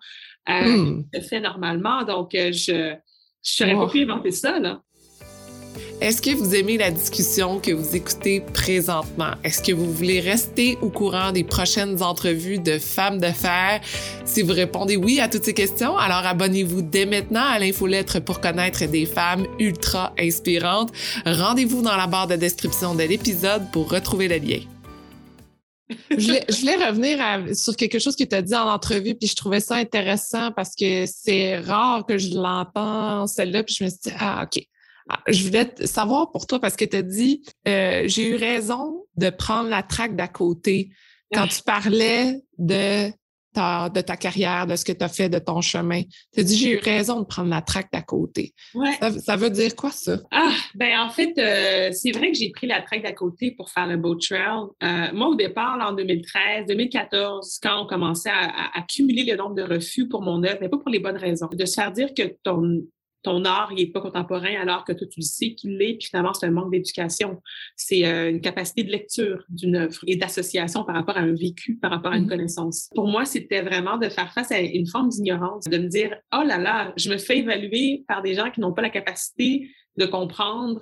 euh, 0.50 0.54
hmm. 0.54 1.06
fait 1.28 1.40
normalement. 1.40 2.04
Donc, 2.04 2.34
euh, 2.36 2.52
je 2.52 2.94
ne 2.94 2.96
serais 3.42 3.76
pas 3.76 3.88
pu 3.88 4.02
inventer 4.04 4.32
ça. 4.32 4.60
Là. 4.60 4.82
Est-ce 6.02 6.22
que 6.22 6.34
vous 6.34 6.56
aimez 6.56 6.78
la 6.78 6.92
discussion 6.92 7.60
que 7.60 7.72
vous 7.72 7.94
écoutez 7.94 8.40
présentement? 8.40 9.32
Est-ce 9.44 9.62
que 9.62 9.74
vous 9.74 9.92
voulez 9.92 10.22
rester 10.22 10.78
au 10.82 10.90
courant 10.90 11.34
des 11.34 11.44
prochaines 11.44 12.02
entrevues 12.02 12.58
de 12.58 12.80
femmes 12.80 13.20
d'affaires? 13.20 13.82
Si 14.24 14.42
vous 14.42 14.54
répondez 14.54 14.96
oui 14.96 15.20
à 15.20 15.28
toutes 15.28 15.44
ces 15.44 15.54
questions, 15.54 15.98
alors 15.98 16.26
abonnez-vous 16.26 16.84
dès 16.84 17.06
maintenant 17.06 17.44
à 17.44 17.60
l'infolettre 17.60 18.22
pour 18.22 18.40
connaître 18.40 18.86
des 18.86 19.06
femmes 19.06 19.46
ultra 19.60 20.14
inspirantes. 20.18 20.94
Rendez-vous 21.26 21.82
dans 21.82 21.98
la 21.98 22.08
barre 22.08 22.28
de 22.28 22.38
description 22.38 22.96
de 22.96 23.04
l'épisode 23.04 23.70
pour 23.74 23.92
retrouver 23.92 24.30
le 24.30 24.38
lien. 24.38 24.62
je, 26.12 26.60
voulais, 26.62 26.86
revenir 26.88 27.20
sur 27.54 27.76
quelque 27.76 28.00
chose 28.00 28.16
que 28.16 28.24
tu 28.24 28.36
as 28.38 28.42
dit 28.42 28.56
en 28.56 28.70
entrevue, 28.70 29.16
puis 29.16 29.28
je 29.28 29.36
trouvais 29.36 29.60
ça 29.60 29.76
intéressant 29.76 30.54
parce 30.54 30.76
que 30.78 31.04
c'est 31.08 31.60
rare 31.60 32.06
que 32.06 32.18
je 32.18 32.36
l'entends, 32.36 33.28
celle-là, 33.28 33.64
puis 33.64 33.76
je 33.78 33.84
me 33.84 33.90
suis 33.90 34.00
dit, 34.06 34.12
ah, 34.18 34.46
OK. 34.46 34.64
Ah, 35.12 35.24
je 35.28 35.44
voulais 35.44 35.74
savoir 35.86 36.32
pour 36.32 36.46
toi 36.46 36.60
parce 36.60 36.76
que 36.76 36.86
tu 36.86 36.96
as 36.96 37.02
dit 37.02 37.42
euh, 37.68 38.04
j'ai 38.06 38.30
eu 38.30 38.36
raison 38.36 39.06
de 39.16 39.32
prendre 39.32 39.68
la 39.68 39.82
traque 39.82 40.16
d'à 40.16 40.28
côté 40.28 40.92
quand 41.34 41.48
tu 41.48 41.64
parlais 41.64 42.42
de 42.60 43.12
ta, 43.52 43.90
de 43.90 44.02
ta 44.02 44.18
carrière, 44.18 44.68
de 44.68 44.76
ce 44.76 44.86
que 44.86 44.92
tu 44.92 45.04
as 45.04 45.10
fait, 45.10 45.28
de 45.28 45.40
ton 45.40 45.62
chemin. 45.62 46.04
Tu 46.34 46.42
as 46.42 46.44
dit 46.44 46.56
j'ai 46.56 46.74
eu 46.74 46.78
raison 46.78 47.22
de 47.22 47.26
prendre 47.26 47.50
la 47.50 47.64
traque 47.64 47.92
d'à 47.92 48.04
côté. 48.04 48.54
Ça, 49.26 49.36
veut 49.36 49.50
dire 49.50 49.76
quoi 49.76 49.90
ça? 49.90 50.20
Ah, 50.32 50.54
ben 50.76 51.00
en 51.00 51.10
fait, 51.10 51.34
euh, 51.40 51.92
c'est 51.92 52.12
vrai 52.12 52.32
que 52.32 52.38
j'ai 52.38 52.52
pris 52.52 52.68
la 52.68 52.82
traque 52.82 53.02
d'à 53.02 53.14
côté 53.14 53.52
pour 53.52 53.72
faire 53.72 53.88
le 53.88 53.98
boat 53.98 54.18
trail. 54.22 54.68
Euh, 54.84 55.08
moi, 55.14 55.30
au 55.30 55.36
départ, 55.36 55.80
en 55.82 55.94
2013, 55.94 56.68
2014, 56.68 57.60
quand 57.64 57.84
on 57.84 57.88
commençait 57.88 58.30
à, 58.30 58.50
à, 58.50 58.80
accumuler 58.80 59.24
le 59.24 59.36
nombre 59.36 59.56
de 59.56 59.64
refus 59.64 60.08
pour 60.08 60.22
mon 60.22 60.44
œuvre, 60.44 60.58
mais 60.62 60.70
pas 60.70 60.78
pour 60.78 60.92
les 60.92 61.00
bonnes 61.00 61.18
raisons, 61.18 61.50
de 61.52 61.66
se 61.66 61.74
faire 61.74 61.92
dire 61.92 62.14
que 62.16 62.36
ton 62.44 62.84
ton 63.22 63.44
art 63.46 63.74
n'est 63.74 63.88
pas 63.88 64.02
contemporain 64.02 64.56
alors 64.62 64.86
que 64.86 64.94
toi, 64.94 65.08
tu 65.08 65.20
le 65.20 65.26
sais 65.26 65.54
qu'il 65.54 65.78
l'est, 65.78 65.96
puis 65.96 66.08
finalement, 66.08 66.34
c'est 66.34 66.46
un 66.46 66.52
manque 66.52 66.72
d'éducation. 66.72 67.42
C'est 67.76 68.06
euh, 68.06 68.30
une 68.30 68.42
capacité 68.42 68.84
de 68.84 68.92
lecture 68.92 69.44
d'une 69.50 69.76
œuvre 69.76 70.00
et 70.08 70.16
d'association 70.16 70.84
par 70.84 70.96
rapport 70.96 71.18
à 71.18 71.22
un 71.22 71.34
vécu, 71.34 71.76
par 71.78 71.92
rapport 71.92 72.14
à 72.14 72.18
une 72.18 72.26
mm-hmm. 72.26 72.30
connaissance. 72.30 72.90
Pour 72.96 73.08
moi, 73.08 73.26
c'était 73.26 73.62
vraiment 73.62 73.98
de 73.98 74.10
faire 74.10 74.32
face 74.34 74.52
à 74.52 74.60
une 74.60 74.88
forme 74.88 75.10
d'ignorance, 75.10 75.66
de 75.66 75.78
me 75.78 75.88
dire, 75.88 76.16
oh 76.34 76.44
là 76.46 76.58
là, 76.58 76.94
je 76.98 77.10
me 77.10 77.18
fais 77.18 77.40
évaluer 77.40 78.06
par 78.08 78.22
des 78.22 78.36
gens 78.36 78.52
qui 78.52 78.62
n'ont 78.62 78.74
pas 78.74 78.82
la 78.82 78.90
capacité 78.90 79.70
de 79.98 80.06
comprendre 80.06 80.82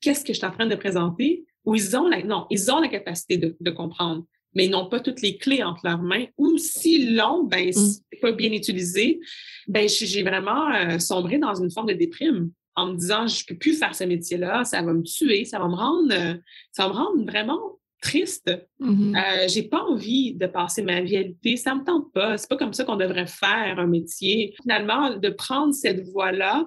qu'est-ce 0.00 0.24
que 0.24 0.32
je 0.32 0.38
suis 0.38 0.46
en 0.46 0.50
train 0.50 0.66
de 0.66 0.74
présenter, 0.74 1.44
ou 1.64 1.74
ils 1.74 1.96
ont 1.96 2.08
la, 2.08 2.22
non, 2.22 2.46
ils 2.50 2.70
ont 2.70 2.80
la 2.80 2.88
capacité 2.88 3.38
de, 3.38 3.56
de 3.58 3.70
comprendre 3.70 4.24
mais 4.54 4.66
ils 4.66 4.70
n'ont 4.70 4.88
pas 4.88 5.00
toutes 5.00 5.22
les 5.22 5.36
clés 5.36 5.62
entre 5.62 5.80
leurs 5.84 6.02
mains, 6.02 6.26
ou 6.36 6.58
s'ils 6.58 7.16
l'ont, 7.16 7.44
ben, 7.44 7.68
mm. 7.68 7.72
c'est 7.72 8.20
pas 8.20 8.32
bien 8.32 8.52
utilisé, 8.52 9.20
ben, 9.66 9.88
j'ai 9.88 10.22
vraiment 10.22 10.72
euh, 10.74 10.98
sombré 10.98 11.38
dans 11.38 11.54
une 11.54 11.70
forme 11.70 11.88
de 11.88 11.94
déprime 11.94 12.50
en 12.74 12.92
me 12.92 12.96
disant, 12.96 13.26
je 13.26 13.44
peux 13.46 13.56
plus 13.56 13.74
faire 13.74 13.94
ce 13.94 14.04
métier-là, 14.04 14.64
ça 14.64 14.82
va 14.82 14.92
me 14.92 15.02
tuer, 15.02 15.44
ça 15.44 15.58
va 15.58 15.68
me 15.68 15.74
rendre, 15.74 16.12
euh, 16.12 16.34
ça 16.72 16.86
va 16.86 16.88
me 16.88 16.94
rendre 16.94 17.24
vraiment 17.24 17.60
triste. 18.00 18.50
Mm-hmm. 18.80 19.16
euh, 19.16 19.48
j'ai 19.48 19.62
pas 19.62 19.82
envie 19.82 20.34
de 20.34 20.46
passer 20.46 20.82
ma 20.82 21.00
vie 21.00 21.16
à 21.16 21.22
lutter, 21.22 21.56
ça 21.56 21.74
me 21.74 21.84
tente 21.84 22.12
pas. 22.12 22.36
C'est 22.36 22.48
pas 22.48 22.56
comme 22.56 22.72
ça 22.72 22.84
qu'on 22.84 22.96
devrait 22.96 23.26
faire 23.26 23.78
un 23.78 23.86
métier. 23.86 24.54
Finalement, 24.62 25.16
de 25.16 25.28
prendre 25.30 25.72
cette 25.72 26.02
voie-là, 26.08 26.66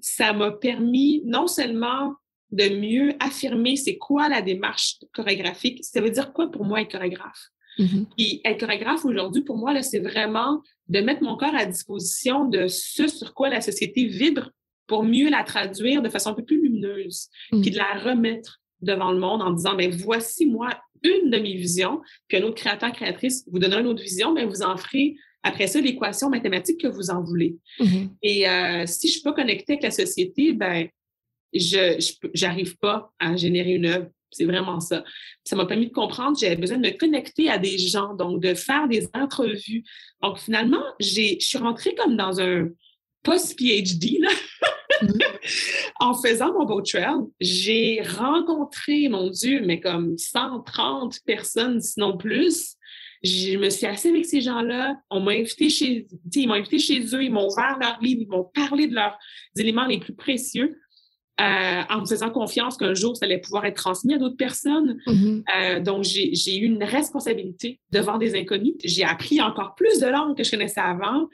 ça 0.00 0.32
m'a 0.32 0.50
permis 0.50 1.22
non 1.24 1.46
seulement 1.46 2.14
de 2.52 2.68
mieux 2.68 3.14
affirmer 3.20 3.76
c'est 3.76 3.96
quoi 3.96 4.28
la 4.28 4.42
démarche 4.42 4.98
chorégraphique. 5.12 5.84
Ça 5.84 6.00
veut 6.00 6.10
dire 6.10 6.32
quoi 6.32 6.50
pour 6.50 6.64
moi 6.64 6.80
être 6.80 6.92
chorégraphe? 6.92 7.50
Mm-hmm. 7.78 8.06
Puis 8.16 8.40
être 8.44 8.60
chorégraphe 8.60 9.04
aujourd'hui, 9.04 9.42
pour 9.42 9.56
moi, 9.56 9.80
c'est 9.82 9.98
vraiment 9.98 10.62
de 10.88 11.00
mettre 11.00 11.22
mon 11.22 11.36
corps 11.36 11.54
à 11.54 11.66
disposition 11.66 12.48
de 12.48 12.68
ce 12.68 13.08
sur 13.08 13.34
quoi 13.34 13.48
la 13.48 13.60
société 13.60 14.06
vibre 14.06 14.50
pour 14.86 15.02
mieux 15.02 15.28
la 15.28 15.42
traduire 15.42 16.00
de 16.00 16.08
façon 16.08 16.30
un 16.30 16.34
peu 16.34 16.44
plus 16.44 16.62
lumineuse, 16.62 17.28
mm. 17.50 17.60
puis 17.60 17.70
de 17.70 17.76
la 17.76 17.98
remettre 17.98 18.60
devant 18.80 19.10
le 19.10 19.18
monde 19.18 19.42
en 19.42 19.50
disant, 19.50 19.74
mais 19.74 19.88
ben, 19.88 19.96
voici 19.96 20.46
moi 20.46 20.68
une 21.02 21.30
de 21.30 21.38
mes 21.38 21.54
visions, 21.54 22.00
puis 22.28 22.38
un 22.38 22.42
autre 22.42 22.54
créateur, 22.54 22.92
créatrice 22.92 23.44
vous 23.50 23.58
donnera 23.58 23.80
une 23.80 23.86
autre 23.86 24.02
vision, 24.02 24.32
mais 24.32 24.44
vous 24.44 24.62
en 24.62 24.76
ferez 24.76 25.16
après 25.42 25.66
ça 25.66 25.80
l'équation 25.80 26.28
mathématique 26.28 26.80
que 26.80 26.88
vous 26.88 27.10
en 27.10 27.22
voulez. 27.22 27.56
Mm-hmm. 27.78 28.08
Et 28.22 28.48
euh, 28.48 28.86
si 28.86 29.08
je 29.08 29.12
suis 29.14 29.22
pas 29.22 29.32
connectée 29.32 29.74
avec 29.74 29.82
la 29.82 29.90
société, 29.90 30.52
ben 30.52 30.88
je 31.58 32.44
n'arrive 32.44 32.76
pas 32.78 33.12
à 33.18 33.36
générer 33.36 33.74
une 33.74 33.86
œuvre. 33.86 34.08
C'est 34.30 34.44
vraiment 34.44 34.80
ça. 34.80 35.04
Ça 35.44 35.56
m'a 35.56 35.66
permis 35.66 35.88
de 35.88 35.92
comprendre 35.92 36.34
que 36.34 36.40
j'avais 36.40 36.56
besoin 36.56 36.78
de 36.78 36.88
me 36.88 36.96
connecter 36.96 37.48
à 37.48 37.58
des 37.58 37.78
gens, 37.78 38.14
donc 38.14 38.42
de 38.42 38.54
faire 38.54 38.88
des 38.88 39.08
entrevues. 39.14 39.84
Donc 40.22 40.38
finalement, 40.38 40.82
je 41.00 41.36
suis 41.38 41.58
rentrée 41.58 41.94
comme 41.94 42.16
dans 42.16 42.40
un 42.40 42.68
post-PhD. 43.22 44.20
Mm-hmm. 45.02 45.92
en 46.00 46.14
faisant 46.14 46.52
mon 46.52 46.64
boat 46.64 46.82
trail, 46.82 47.20
j'ai 47.40 48.02
rencontré, 48.02 49.08
mon 49.08 49.30
Dieu, 49.30 49.62
mais 49.64 49.80
comme 49.80 50.16
130 50.18 51.20
personnes, 51.24 51.80
sinon 51.80 52.16
plus. 52.16 52.76
Je 53.22 53.56
me 53.56 53.70
suis 53.70 53.86
assise 53.86 54.10
avec 54.10 54.26
ces 54.26 54.40
gens-là. 54.40 54.94
On 55.10 55.20
m'a 55.20 55.32
invité 55.32 55.68
chez, 55.70 56.06
ils 56.34 56.46
m'ont 56.46 56.54
invité 56.54 56.78
chez 56.78 57.02
eux, 57.14 57.24
ils 57.24 57.32
m'ont 57.32 57.48
ouvert 57.48 57.78
leur 57.80 57.98
livre, 58.00 58.22
ils 58.22 58.28
m'ont 58.28 58.50
parlé 58.54 58.86
de 58.86 58.94
leurs 58.94 59.18
éléments 59.56 59.86
les 59.86 59.98
plus 59.98 60.14
précieux. 60.14 60.78
Euh, 61.38 61.82
en 61.90 62.00
me 62.00 62.06
faisant 62.06 62.30
confiance 62.30 62.78
qu'un 62.78 62.94
jour, 62.94 63.14
ça 63.14 63.26
allait 63.26 63.40
pouvoir 63.40 63.66
être 63.66 63.76
transmis 63.76 64.14
à 64.14 64.18
d'autres 64.18 64.38
personnes. 64.38 64.96
Mm-hmm. 65.06 65.44
Euh, 65.56 65.80
donc, 65.80 66.04
j'ai 66.04 66.56
eu 66.56 66.64
une 66.64 66.82
responsabilité 66.82 67.78
devant 67.92 68.16
des 68.16 68.38
inconnus. 68.38 68.74
J'ai 68.82 69.04
appris 69.04 69.42
encore 69.42 69.74
plus 69.74 70.00
de 70.00 70.06
langues 70.06 70.34
que 70.34 70.44
je 70.44 70.50
connaissais 70.50 70.80
avant 70.80 71.28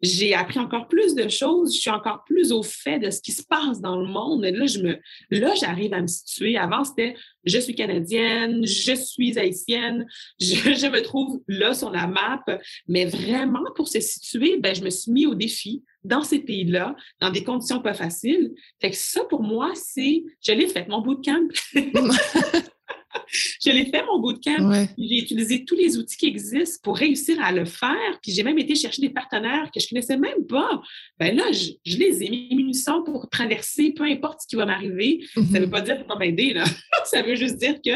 j'ai 0.00 0.34
appris 0.34 0.58
encore 0.58 0.88
plus 0.88 1.14
de 1.14 1.28
choses, 1.28 1.74
je 1.74 1.80
suis 1.80 1.90
encore 1.90 2.24
plus 2.24 2.52
au 2.52 2.62
fait 2.62 2.98
de 2.98 3.10
ce 3.10 3.20
qui 3.20 3.32
se 3.32 3.42
passe 3.42 3.80
dans 3.80 3.96
le 3.96 4.06
monde. 4.06 4.44
Là, 4.44 4.66
je 4.66 4.80
me, 4.80 4.98
là, 5.30 5.54
j'arrive 5.54 5.92
à 5.92 6.00
me 6.00 6.06
situer. 6.06 6.56
Avant, 6.56 6.84
c'était 6.84 7.16
je 7.44 7.58
suis 7.58 7.74
canadienne, 7.74 8.64
je 8.66 8.94
suis 8.94 9.38
haïtienne, 9.38 10.06
je, 10.40 10.74
je, 10.74 10.86
me 10.86 11.02
trouve 11.02 11.40
là 11.48 11.74
sur 11.74 11.90
la 11.90 12.06
map. 12.06 12.44
Mais 12.86 13.06
vraiment, 13.06 13.64
pour 13.74 13.88
se 13.88 14.00
situer, 14.00 14.58
ben, 14.58 14.74
je 14.74 14.82
me 14.82 14.90
suis 14.90 15.10
mis 15.10 15.26
au 15.26 15.34
défi 15.34 15.82
dans 16.04 16.22
ces 16.22 16.38
pays-là, 16.38 16.94
dans 17.20 17.30
des 17.30 17.44
conditions 17.44 17.80
pas 17.80 17.94
faciles. 17.94 18.52
Fait 18.80 18.90
que 18.90 18.96
ça, 18.96 19.24
pour 19.24 19.42
moi, 19.42 19.72
c'est, 19.74 20.24
je 20.46 20.52
l'ai 20.52 20.68
fait, 20.68 20.88
mon 20.88 21.00
bootcamp. 21.00 21.48
je 23.64 23.70
l'ai 23.70 23.86
fait, 23.86 24.04
mon 24.04 24.18
bootcamp. 24.18 24.86
J'ai 24.98 25.18
utilisé 25.18 25.64
tous 25.64 25.74
les 25.74 25.96
outils 25.96 26.16
qui 26.16 26.26
existent 26.26 26.80
pour 26.82 26.96
réussir 26.96 27.42
à 27.42 27.52
le 27.52 27.64
faire. 27.64 28.18
Puis 28.22 28.32
j'ai 28.32 28.42
même 28.42 28.58
été 28.58 28.74
chercher 28.74 29.02
des 29.02 29.10
partenaires 29.10 29.70
que 29.72 29.80
je 29.80 29.88
connaissais 29.88 30.16
même 30.16 30.46
pas. 30.48 30.80
Ben 31.18 31.36
là, 31.36 31.44
je, 31.52 31.96
les 31.96 32.22
ai 32.22 32.30
mis 32.30 32.54
munitions 32.54 33.02
pour 33.04 33.28
traverser, 33.28 33.92
peu 33.92 34.04
importe 34.04 34.42
ce 34.42 34.46
qui 34.46 34.56
va 34.56 34.66
m'arriver. 34.66 35.20
Ça 35.34 35.40
ne 35.40 35.46
mm-hmm. 35.46 35.60
veut 35.60 35.70
pas 35.70 35.80
dire 35.80 36.06
pour 36.06 36.18
m'aider, 36.18 36.52
là. 36.52 36.64
ça 37.04 37.22
veut 37.22 37.34
juste 37.34 37.56
dire 37.56 37.80
que 37.84 37.90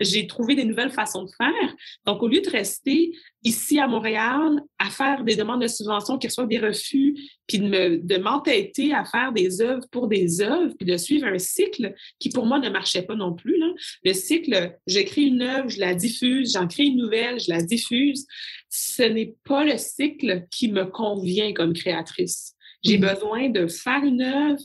j'ai 0.00 0.26
trouvé 0.26 0.54
des 0.54 0.64
nouvelles 0.64 0.90
façons 0.90 1.24
de 1.24 1.30
faire. 1.36 1.74
Donc, 2.06 2.22
au 2.22 2.28
lieu 2.28 2.40
de 2.40 2.50
rester 2.50 3.12
ici 3.42 3.78
à 3.78 3.86
Montréal 3.86 4.60
à 4.78 4.90
faire 4.90 5.24
des 5.24 5.36
demandes 5.36 5.62
de 5.62 5.66
subvention 5.66 6.18
qui 6.18 6.26
reçoivent 6.26 6.48
des 6.48 6.58
refus, 6.58 7.16
puis 7.46 7.58
de, 7.58 7.66
me, 7.66 7.98
de 7.98 8.16
m'entêter 8.16 8.92
à 8.92 9.04
faire 9.04 9.32
des 9.32 9.60
œuvres 9.60 9.86
pour 9.90 10.08
des 10.08 10.40
œuvres, 10.40 10.74
puis 10.78 10.86
de 10.86 10.96
suivre 10.96 11.26
un 11.26 11.38
cycle 11.38 11.94
qui 12.18 12.30
pour 12.30 12.46
moi 12.46 12.58
ne 12.58 12.70
marchait 12.70 13.02
pas 13.02 13.14
non 13.14 13.34
plus. 13.34 13.58
Là. 13.58 13.66
Le 14.04 14.12
cycle, 14.12 14.76
j'écris 14.86 15.24
une 15.24 15.42
œuvre, 15.42 15.68
je 15.68 15.80
la 15.80 15.94
diffuse, 15.94 16.52
j'en 16.52 16.66
crée 16.66 16.84
une 16.84 16.98
nouvelle, 16.98 17.40
je 17.40 17.50
la 17.50 17.62
diffuse. 17.62 18.26
Ce 18.68 19.02
n'est 19.02 19.34
pas 19.44 19.64
le 19.64 19.76
cycle 19.76 20.46
qui 20.50 20.68
me 20.68 20.84
convient 20.84 21.52
comme 21.52 21.72
créatrice. 21.72 22.54
J'ai 22.82 22.98
mmh. 22.98 23.00
besoin 23.00 23.48
de 23.50 23.66
faire 23.66 24.04
une 24.04 24.22
œuvre, 24.22 24.60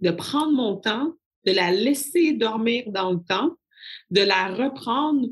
de 0.00 0.10
prendre 0.10 0.52
mon 0.52 0.76
temps, 0.76 1.12
de 1.46 1.52
la 1.52 1.70
laisser 1.70 2.32
dormir 2.32 2.84
dans 2.88 3.12
le 3.12 3.20
temps, 3.26 3.56
de 4.10 4.22
la 4.22 4.48
reprendre. 4.48 5.28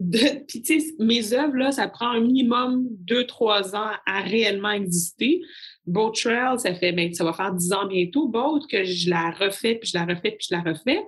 Puis, 0.48 0.62
tu 0.62 0.80
sais, 0.80 0.94
mes 0.98 1.34
œuvres, 1.34 1.56
là, 1.56 1.72
ça 1.72 1.86
prend 1.86 2.08
un 2.10 2.20
minimum 2.20 2.86
deux, 2.90 3.26
trois 3.26 3.76
ans 3.76 3.90
à 4.06 4.20
réellement 4.22 4.70
exister. 4.70 5.42
Boat 5.86 6.12
Trail, 6.12 6.58
ça 6.58 6.74
fait, 6.74 6.92
ben, 6.92 7.12
ça 7.12 7.24
va 7.24 7.32
faire 7.32 7.52
dix 7.52 7.72
ans 7.72 7.86
bientôt. 7.86 8.28
Boat, 8.28 8.60
que 8.70 8.84
je 8.84 9.10
la 9.10 9.30
refais, 9.30 9.74
puis 9.74 9.90
je 9.92 9.98
la 9.98 10.06
refais, 10.06 10.30
puis 10.32 10.46
je 10.50 10.54
la 10.54 10.62
refais. 10.62 11.04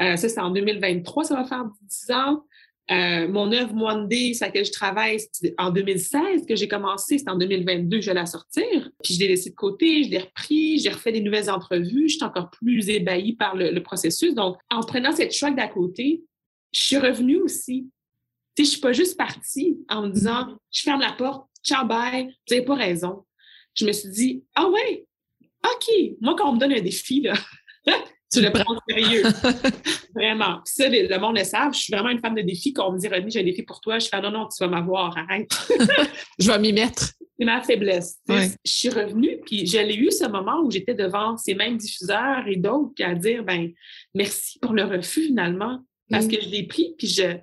Euh, 0.00 0.16
ça, 0.16 0.28
c'est 0.28 0.40
en 0.40 0.50
2023, 0.50 1.24
ça 1.24 1.34
va 1.34 1.44
faire 1.44 1.64
dix 1.82 2.10
ans. 2.10 2.42
Euh, 2.90 3.28
mon 3.28 3.52
œuvre 3.52 3.72
Monday, 3.72 4.34
sur 4.34 4.46
laquelle 4.46 4.64
je 4.64 4.72
travaille, 4.72 5.20
c'est 5.30 5.54
en 5.58 5.70
2016 5.70 6.44
que 6.46 6.56
j'ai 6.56 6.66
commencé, 6.66 7.18
c'est 7.18 7.28
en 7.28 7.36
2022 7.36 8.00
je 8.00 8.06
vais 8.06 8.14
la 8.14 8.26
sortir. 8.26 8.90
Puis 9.04 9.14
je 9.14 9.20
l'ai 9.20 9.28
laissé 9.28 9.50
de 9.50 9.54
côté, 9.54 10.02
je 10.04 10.10
l'ai 10.10 10.18
repris, 10.18 10.78
j'ai 10.78 10.90
refait 10.90 11.12
des 11.12 11.20
nouvelles 11.20 11.50
entrevues, 11.50 12.08
je 12.08 12.16
suis 12.16 12.24
encore 12.24 12.50
plus 12.50 12.88
ébahie 12.88 13.34
par 13.34 13.54
le, 13.54 13.80
processus. 13.80 14.34
Donc, 14.34 14.56
en 14.70 14.80
prenant 14.80 15.12
cette 15.12 15.32
choix 15.32 15.52
d'à 15.52 15.68
côté, 15.68 16.24
je 16.72 16.80
suis 16.80 16.98
revenue 16.98 17.36
aussi. 17.36 17.88
Tu 18.56 18.64
sais, 18.64 18.64
je 18.64 18.70
suis 18.72 18.80
pas 18.80 18.92
juste 18.92 19.16
partie 19.16 19.78
en 19.88 20.02
me 20.02 20.08
disant, 20.08 20.58
je 20.72 20.82
ferme 20.82 21.00
la 21.00 21.12
porte, 21.12 21.48
ciao, 21.64 21.86
bye, 21.86 22.24
vous 22.24 22.54
n'avez 22.54 22.64
pas 22.64 22.74
raison. 22.74 23.24
Je 23.74 23.86
me 23.86 23.92
suis 23.92 24.10
dit, 24.10 24.44
ah 24.56 24.68
ouais, 24.68 25.06
OK, 25.64 26.16
moi, 26.20 26.34
quand 26.36 26.50
on 26.50 26.54
me 26.54 26.58
donne 26.58 26.72
un 26.72 26.80
défi, 26.80 27.20
là, 27.20 27.34
tu 28.32 28.40
le 28.40 28.50
prends 28.50 28.74
au 28.74 28.78
sérieux. 28.88 29.22
vraiment. 30.14 30.60
ça, 30.64 30.88
le 30.88 31.18
monde 31.18 31.38
le 31.38 31.44
savent. 31.44 31.74
Je 31.74 31.80
suis 31.80 31.92
vraiment 31.92 32.10
une 32.10 32.20
femme 32.20 32.34
de 32.34 32.42
défi. 32.42 32.72
Quand 32.72 32.88
on 32.88 32.92
me 32.92 32.98
dit, 32.98 33.08
René, 33.08 33.30
j'ai 33.30 33.40
un 33.40 33.44
défi 33.44 33.62
pour 33.62 33.80
toi, 33.80 33.98
je 33.98 34.08
fais, 34.08 34.20
non, 34.20 34.30
non, 34.30 34.48
tu 34.48 34.62
vas 34.62 34.68
m'avoir, 34.68 35.16
arrête. 35.16 35.50
je 36.38 36.50
vais 36.50 36.58
m'y 36.58 36.72
mettre. 36.72 37.12
C'est 37.38 37.44
ma 37.44 37.62
faiblesse. 37.62 38.18
Je 38.28 38.50
suis 38.64 38.90
revenue, 38.90 39.40
puis 39.44 39.66
j'allais 39.66 39.96
eu 39.96 40.10
ce 40.10 40.28
moment 40.28 40.60
où 40.62 40.70
j'étais 40.70 40.94
devant 40.94 41.36
ces 41.36 41.54
mêmes 41.54 41.78
diffuseurs 41.78 42.46
et 42.46 42.56
d'autres, 42.56 42.92
puis 42.94 43.04
à 43.04 43.14
dire, 43.14 43.44
ben 43.44 43.70
merci 44.14 44.58
pour 44.58 44.74
le 44.74 44.84
refus, 44.84 45.26
finalement, 45.28 45.80
parce 46.10 46.26
mm. 46.26 46.28
que 46.28 46.40
je 46.42 46.48
l'ai 46.48 46.66
pris, 46.66 46.94
puis 46.98 47.06
je. 47.06 47.34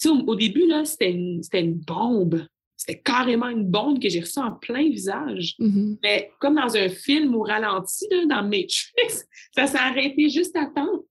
Tu 0.00 0.08
sais, 0.08 0.14
au, 0.26 0.34
début, 0.34 0.66
là, 0.66 0.84
c'était 0.84 1.10
une, 1.10 1.40
une 1.52 1.74
bombe 1.74 2.46
c'était 2.86 3.00
carrément 3.00 3.48
une 3.48 3.64
bombe 3.64 3.98
que 3.98 4.10
j'ai 4.10 4.20
reçue 4.20 4.40
en 4.40 4.52
plein 4.52 4.90
visage. 4.90 5.54
Mm-hmm. 5.58 5.98
Mais 6.02 6.30
comme 6.38 6.56
dans 6.56 6.76
un 6.76 6.90
film 6.90 7.34
au 7.34 7.42
ralenti, 7.42 8.04
là, 8.10 8.26
dans 8.26 8.42
Matrix, 8.42 9.22
ça 9.54 9.66
s'est 9.66 9.78
arrêté 9.78 10.28
juste 10.28 10.54
à 10.54 10.66
temps. 10.66 11.04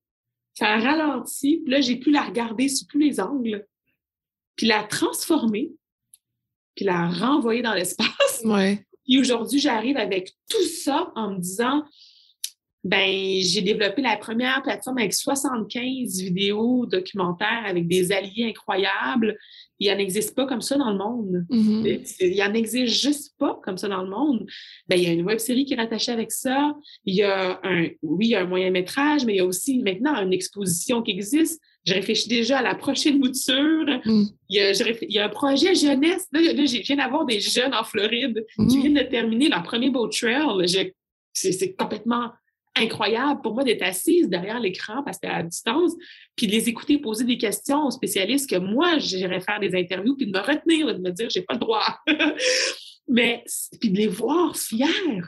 Ça 0.54 0.68
a 0.68 0.80
ralenti, 0.80 1.62
puis 1.64 1.72
là, 1.72 1.82
j'ai 1.82 1.96
pu 1.96 2.12
la 2.12 2.22
regarder 2.22 2.70
sous 2.70 2.86
tous 2.86 3.00
les 3.00 3.20
angles, 3.20 3.66
puis 4.56 4.68
la 4.68 4.84
transformer, 4.84 5.72
puis 6.76 6.86
la 6.86 7.10
renvoyer 7.10 7.64
dans 7.64 7.74
l'espace. 7.74 8.10
Ouais. 8.46 8.86
Puis 9.06 9.20
aujourd'hui, 9.20 9.60
j'arrive 9.60 9.98
avec 9.98 10.32
tout 10.50 10.66
ça 10.66 11.12
en 11.16 11.32
me 11.32 11.40
disant, 11.40 11.86
ben, 12.84 13.40
j'ai 13.40 13.62
développé 13.62 14.02
la 14.02 14.18
première 14.18 14.62
plateforme 14.62 14.98
avec 14.98 15.14
75 15.14 16.20
vidéos 16.22 16.86
documentaires 16.86 17.64
avec 17.66 17.88
des 17.88 18.12
alliés 18.12 18.50
incroyables. 18.50 19.38
Il 19.84 19.92
en 19.92 19.98
existe 19.98 20.34
pas 20.34 20.46
comme 20.46 20.62
ça 20.62 20.78
dans 20.78 20.92
le 20.92 20.98
monde. 20.98 21.46
Mm-hmm. 21.50 22.22
Il 22.22 22.42
en 22.42 22.54
existe 22.54 23.02
juste 23.02 23.36
pas 23.38 23.60
comme 23.64 23.78
ça 23.78 23.90
dans 23.90 24.02
le 24.02 24.10
monde. 24.10 24.46
Ben, 24.88 24.96
il 24.96 25.04
y 25.04 25.08
a 25.08 25.12
une 25.12 25.24
web 25.24 25.40
série 25.40 25.66
qui 25.66 25.74
est 25.74 25.78
rattachée 25.78 26.14
avec 26.14 26.32
ça. 26.32 26.74
Il 27.06 27.16
y 27.16 27.24
a 27.24 27.60
un, 27.64 27.88
oui, 28.02 28.28
il 28.28 28.30
y 28.30 28.36
a 28.36 28.42
un 28.42 28.46
moyen 28.46 28.72
métrage, 28.72 29.26
mais 29.26 29.34
il 29.34 29.38
y 29.38 29.42
a 29.42 29.46
aussi 29.46 29.80
maintenant 29.80 30.16
une 30.22 30.32
exposition 30.32 31.02
qui 31.02 31.12
existe. 31.12 31.62
Je 31.86 31.94
réfléchis 31.94 32.30
déjà 32.30 32.60
à 32.60 32.62
la 32.62 32.76
prochaine 32.76 33.20
mouture. 33.20 33.86
Mm. 34.06 34.24
Il, 34.48 34.56
y 34.56 34.60
a, 34.62 34.72
il, 34.72 35.12
y 35.12 35.20
a, 35.20 35.26
un 35.26 35.30
projet 35.30 35.76
jeunesse. 35.76 36.28
Là, 36.32 36.40
là 36.54 36.66
je 36.66 36.82
viens 36.82 36.96
d'avoir 36.96 37.26
des 37.26 37.42
jeunes 37.42 37.74
en 37.74 37.84
Floride 37.84 38.46
qui 38.56 38.78
mm. 38.78 38.82
viennent 38.82 38.94
de 38.94 39.10
terminer 39.10 39.50
leur 39.50 39.64
premier 39.64 39.90
boat 39.90 40.10
trail. 40.10 40.94
C'est 41.34 41.76
complètement 41.76 42.30
incroyable 42.76 43.42
pour 43.42 43.54
moi 43.54 43.64
d'être 43.64 43.84
assise 43.84 44.28
derrière 44.30 44.60
l'écran 44.60 45.04
parce 45.04 45.20
que 45.20 45.28
à 45.28 45.44
distance, 45.44 45.94
puis 46.36 46.48
de 46.48 46.52
les 46.52 46.70
écouter 46.70 46.98
poser 46.98 47.24
des 47.24 47.38
questions 47.38 47.86
aux 47.86 47.92
spécialistes 47.92 48.50
que 48.50 48.56
moi, 48.56 48.98
j'irais 48.98 49.42
faire 49.42 49.60
des 49.60 49.76
interviews, 49.76 50.16
puis 50.16 50.28
de 50.28 50.32
me 50.32 50.44
retenir, 50.44 50.88
de 50.88 51.00
me 51.00 51.12
dire, 51.12 51.30
j'ai 51.30 51.42
pas 51.42 51.54
le 51.54 51.60
droit. 51.60 52.00
Mais, 53.08 53.44
puis 53.80 53.90
de 53.90 53.98
les 53.98 54.08
voir 54.08 54.56
fiers 54.56 55.22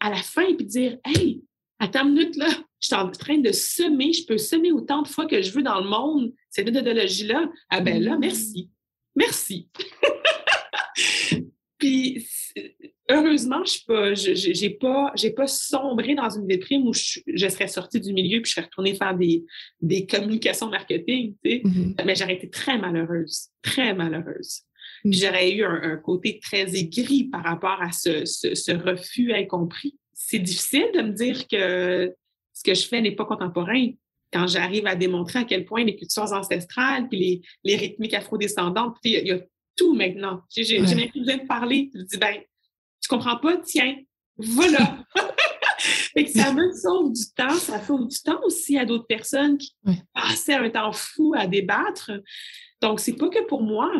à 0.00 0.10
la 0.10 0.16
fin, 0.16 0.46
puis 0.54 0.64
de 0.64 0.70
dire, 0.70 0.98
hey, 1.04 1.42
à 1.78 1.88
ta 1.88 2.04
minute, 2.04 2.36
là, 2.36 2.48
je 2.80 2.86
suis 2.86 2.96
en 2.96 3.10
train 3.10 3.38
de 3.38 3.52
semer, 3.52 4.12
je 4.12 4.26
peux 4.26 4.38
semer 4.38 4.72
autant 4.72 5.02
de 5.02 5.08
fois 5.08 5.26
que 5.26 5.42
je 5.42 5.52
veux 5.52 5.62
dans 5.62 5.80
le 5.80 5.88
monde 5.88 6.32
cette 6.50 6.66
méthodologie-là. 6.66 7.50
Ah 7.70 7.80
ben 7.80 8.02
là, 8.02 8.16
merci. 8.18 8.70
Merci. 9.14 9.68
puis 11.82 12.24
heureusement, 13.10 13.64
je 13.64 13.84
pas, 13.84 14.14
j'ai 14.14 14.70
pas, 14.70 15.10
j'ai 15.16 15.32
pas 15.32 15.48
sombré 15.48 16.14
dans 16.14 16.30
une 16.30 16.46
déprime 16.46 16.86
où 16.86 16.92
je, 16.92 17.48
serais 17.48 17.66
sortie 17.66 17.98
du 17.98 18.12
milieu 18.12 18.40
puis 18.40 18.50
je 18.50 18.54
serais 18.54 18.66
retournée 18.66 18.94
faire 18.94 19.16
des, 19.16 19.44
des 19.80 20.06
communications 20.06 20.68
marketing, 20.68 21.34
tu 21.44 21.50
sais. 21.50 21.62
Mm-hmm. 21.64 22.04
Mais 22.04 22.14
j'aurais 22.14 22.34
été 22.34 22.48
très 22.48 22.78
malheureuse, 22.78 23.48
très 23.62 23.94
malheureuse. 23.94 24.60
Mm-hmm. 25.04 25.20
J'aurais 25.20 25.52
eu 25.52 25.64
un, 25.64 25.96
côté 25.96 26.38
très 26.40 26.72
aigri 26.76 27.24
par 27.24 27.42
rapport 27.42 27.82
à 27.82 27.90
ce, 27.90 28.24
ce, 28.24 28.70
refus 28.70 29.32
incompris. 29.32 29.98
C'est 30.12 30.38
difficile 30.38 30.86
de 30.94 31.02
me 31.02 31.10
dire 31.10 31.48
que 31.48 32.14
ce 32.52 32.62
que 32.62 32.74
je 32.74 32.86
fais 32.86 33.00
n'est 33.00 33.16
pas 33.16 33.24
contemporain 33.24 33.88
quand 34.32 34.46
j'arrive 34.46 34.86
à 34.86 34.94
démontrer 34.94 35.40
à 35.40 35.44
quel 35.44 35.64
point 35.64 35.82
les 35.82 35.96
cultures 35.96 36.32
ancestrales 36.32 37.08
puis 37.08 37.18
les, 37.18 37.42
les 37.64 37.76
rythmiques 37.76 38.14
afrodescendantes, 38.14 38.96
il 39.02 39.26
y, 39.26 39.32
a 39.32 39.40
tout 39.76 39.94
maintenant. 39.94 40.42
J'ai 40.50 40.80
même 40.80 41.10
plus 41.10 41.20
besoin 41.20 41.38
de 41.38 41.46
parler. 41.46 41.90
Je 41.94 42.02
dis, 42.02 42.18
ben, 42.18 42.40
tu 43.00 43.08
comprends 43.08 43.36
pas? 43.36 43.56
Tiens, 43.58 43.96
voilà. 44.36 45.04
Et 46.16 46.24
que 46.24 46.30
ça 46.30 46.52
me 46.52 46.72
sauve 46.72 47.12
du 47.12 47.24
temps, 47.34 47.54
ça 47.54 47.82
sauve 47.84 48.06
du 48.06 48.18
temps 48.20 48.40
aussi 48.44 48.78
à 48.78 48.84
d'autres 48.84 49.06
personnes 49.06 49.58
qui 49.58 49.74
passaient 50.14 50.54
un 50.54 50.70
temps 50.70 50.92
fou 50.92 51.34
à 51.36 51.46
débattre. 51.46 52.12
Donc, 52.80 53.00
c'est 53.00 53.14
pas 53.16 53.28
que 53.28 53.44
pour 53.46 53.62
moi, 53.62 53.90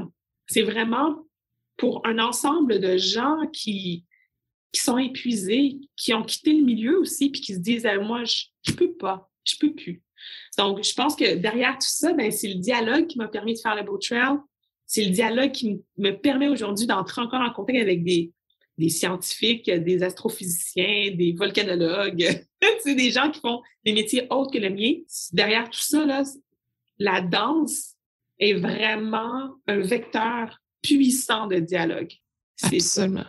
c'est 0.46 0.62
vraiment 0.62 1.26
pour 1.76 2.06
un 2.06 2.18
ensemble 2.18 2.80
de 2.80 2.96
gens 2.96 3.46
qui, 3.52 4.04
qui 4.72 4.80
sont 4.80 4.98
épuisés, 4.98 5.80
qui 5.96 6.14
ont 6.14 6.22
quitté 6.22 6.52
le 6.52 6.62
milieu 6.62 6.98
aussi, 6.98 7.30
puis 7.30 7.40
qui 7.40 7.54
se 7.54 7.60
disent 7.60 7.88
moi, 8.02 8.24
je, 8.24 8.44
je 8.62 8.72
peux 8.72 8.92
pas, 8.94 9.30
je 9.44 9.56
peux 9.58 9.74
plus. 9.74 10.02
Donc, 10.58 10.84
je 10.84 10.94
pense 10.94 11.16
que 11.16 11.36
derrière 11.36 11.74
tout 11.74 11.88
ça, 11.88 12.12
ben, 12.12 12.30
c'est 12.30 12.48
le 12.48 12.60
dialogue 12.60 13.06
qui 13.06 13.18
m'a 13.18 13.28
permis 13.28 13.54
de 13.54 13.58
faire 13.58 13.74
le 13.74 13.82
Boat 13.82 13.98
Trail. 13.98 14.36
C'est 14.92 15.06
le 15.06 15.10
dialogue 15.10 15.52
qui 15.52 15.80
me 15.96 16.10
permet 16.10 16.48
aujourd'hui 16.48 16.86
d'entrer 16.86 17.22
encore 17.22 17.40
en 17.40 17.50
contact 17.50 17.78
avec 17.78 18.04
des, 18.04 18.30
des 18.76 18.90
scientifiques, 18.90 19.70
des 19.70 20.02
astrophysiciens, 20.02 21.14
des 21.14 21.32
volcanologues, 21.32 22.44
c'est 22.84 22.94
des 22.94 23.10
gens 23.10 23.30
qui 23.30 23.40
font 23.40 23.62
des 23.86 23.94
métiers 23.94 24.26
autres 24.28 24.50
que 24.50 24.58
le 24.58 24.68
mien. 24.68 24.92
Derrière 25.32 25.70
tout 25.70 25.80
ça, 25.80 26.04
là, 26.04 26.24
la 26.98 27.22
danse 27.22 27.94
est 28.38 28.52
vraiment 28.52 29.54
un 29.66 29.80
vecteur 29.80 30.58
puissant 30.82 31.46
de 31.46 31.56
dialogue. 31.56 32.12
Absolument. 32.62 33.24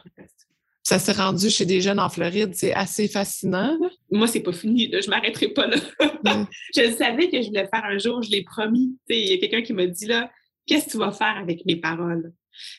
Ça 0.81 0.99
s'est 0.99 1.13
rendu 1.13 1.49
chez 1.49 1.65
des 1.65 1.79
jeunes 1.79 2.01
en 2.01 2.09
Floride, 2.09 2.55
c'est 2.55 2.73
assez 2.73 3.07
fascinant. 3.07 3.79
Moi, 4.11 4.27
c'est 4.27 4.41
pas 4.41 4.51
fini, 4.51 4.89
là. 4.89 4.99
je 4.99 5.09
m'arrêterai 5.09 5.47
pas 5.53 5.67
là. 5.67 5.77
je 6.75 6.91
savais 6.91 7.29
que 7.29 7.41
je 7.41 7.47
voulais 7.47 7.69
faire 7.73 7.85
un 7.85 7.97
jour, 7.97 8.21
je 8.21 8.31
l'ai 8.31 8.43
promis. 8.43 8.97
Il 9.07 9.29
y 9.29 9.33
a 9.33 9.37
quelqu'un 9.37 9.61
qui 9.61 9.71
m'a 9.71 9.85
dit 9.85 10.07
là, 10.07 10.29
qu'est-ce 10.65 10.85
que 10.85 10.91
tu 10.91 10.97
vas 10.97 11.11
faire 11.11 11.37
avec 11.37 11.65
mes 11.65 11.75
paroles? 11.75 12.33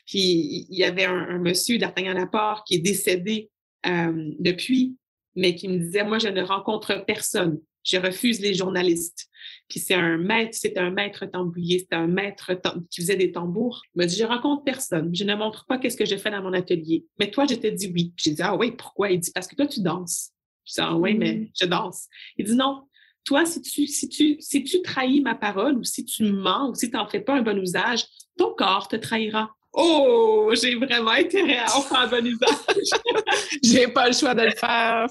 Puis 0.06 0.66
il 0.70 0.76
y 0.76 0.84
avait 0.84 1.04
un, 1.04 1.38
monsieur 1.38 1.78
d'Artagnan 1.78 2.14
Laporte 2.14 2.66
qui 2.66 2.76
est 2.76 2.78
décédé 2.78 3.50
euh, 3.86 4.30
depuis, 4.38 4.96
mais 5.34 5.54
qui 5.54 5.68
me 5.68 5.78
disait, 5.78 6.04
moi, 6.04 6.18
je 6.18 6.28
ne 6.28 6.42
rencontre 6.42 7.04
personne. 7.04 7.60
Je 7.82 7.98
refuse 7.98 8.40
les 8.40 8.54
journalistes. 8.54 9.28
Puis 9.68 9.78
c'est 9.78 9.94
un 9.94 10.16
maître, 10.16 10.56
c'était 10.56 10.80
un 10.80 10.90
maître 10.90 11.26
tambouillé, 11.26 11.80
c'était 11.80 11.96
un 11.96 12.06
maître 12.06 12.52
qui 12.90 13.02
faisait 13.02 13.16
des 13.16 13.30
tambours. 13.32 13.82
Il 13.94 13.98
m'a 13.98 14.06
dit, 14.06 14.16
je 14.16 14.24
rencontre 14.24 14.64
personne. 14.64 15.14
Je 15.14 15.24
ne 15.24 15.34
montre 15.34 15.66
pas 15.66 15.78
qu'est-ce 15.78 15.96
que 15.96 16.06
je 16.06 16.16
fais 16.16 16.30
dans 16.30 16.42
mon 16.42 16.54
atelier. 16.54 17.04
Mais 17.18 17.30
toi, 17.30 17.44
je 17.48 17.56
te 17.56 17.66
dis 17.66 17.92
oui. 17.94 18.12
J'ai 18.16 18.30
dit, 18.30 18.42
ah 18.42 18.56
oui, 18.56 18.72
pourquoi? 18.72 19.10
Il 19.10 19.20
dit, 19.20 19.30
parce 19.34 19.46
que 19.46 19.54
toi, 19.54 19.66
tu 19.66 19.82
danses. 19.82 20.30
Je 20.64 20.74
dis, 20.74 20.80
ah 20.80 20.96
oui, 20.96 21.14
mais 21.14 21.34
mmh. 21.34 21.48
je 21.60 21.66
danse. 21.66 22.06
Il 22.38 22.46
dit, 22.46 22.54
non, 22.54 22.84
toi, 23.24 23.44
si 23.46 23.60
tu, 23.62 23.86
si 23.86 24.08
tu, 24.08 24.36
si 24.40 24.62
tu 24.62 24.82
trahis 24.82 25.20
ma 25.20 25.34
parole 25.34 25.78
ou 25.78 25.84
si 25.84 26.04
tu 26.04 26.24
mens 26.24 26.70
ou 26.70 26.74
si 26.74 26.90
tu 26.90 26.96
n'en 26.96 27.08
fais 27.08 27.20
pas 27.20 27.34
un 27.34 27.42
bon 27.42 27.58
usage, 27.58 28.04
ton 28.36 28.54
corps 28.54 28.88
te 28.88 28.96
trahira. 28.96 29.50
Oh, 29.76 30.52
j'ai 30.54 30.76
vraiment 30.76 31.10
intérêt 31.10 31.58
à 31.58 31.76
en 31.76 31.82
faire 31.82 32.00
un 32.00 32.06
bon 32.06 32.24
usage. 32.24 33.00
j'ai 33.62 33.88
pas 33.88 34.06
le 34.06 34.14
choix 34.14 34.34
de 34.34 34.42
le 34.42 34.52
faire. 34.52 35.06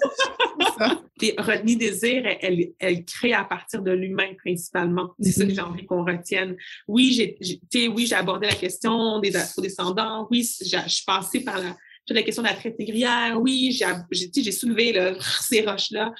Rodney 1.38 1.76
Désir, 1.76 2.24
elle, 2.40 2.72
elle, 2.80 3.04
crée 3.04 3.34
à 3.34 3.44
partir 3.44 3.82
de 3.82 3.92
l'humain 3.92 4.34
principalement. 4.38 5.14
C'est 5.20 5.32
ça 5.32 5.46
que 5.46 5.54
j'ai 5.54 5.62
envie 5.62 5.86
qu'on 5.86 6.06
retienne. 6.06 6.56
Oui, 6.88 7.12
j'ai, 7.12 7.88
oui, 7.90 8.06
j'ai 8.06 8.16
abordé 8.16 8.48
la 8.48 8.56
question 8.56 9.20
des 9.20 9.36
afro-descendants. 9.36 10.28
Oui, 10.32 10.50
je 10.62 10.78
suis 10.88 11.06
passée 11.06 11.42
par 11.42 11.60
la, 11.60 11.76
la 12.10 12.24
question 12.24 12.42
de 12.42 12.48
la 12.48 12.54
traite 12.54 12.80
négrière. 12.80 13.38
Oui, 13.42 13.78
j'ai, 13.78 13.86
j'ai 14.34 14.52
soulevé 14.52 14.94
là, 14.94 15.14
ces 15.42 15.62
roches-là. 15.62 16.14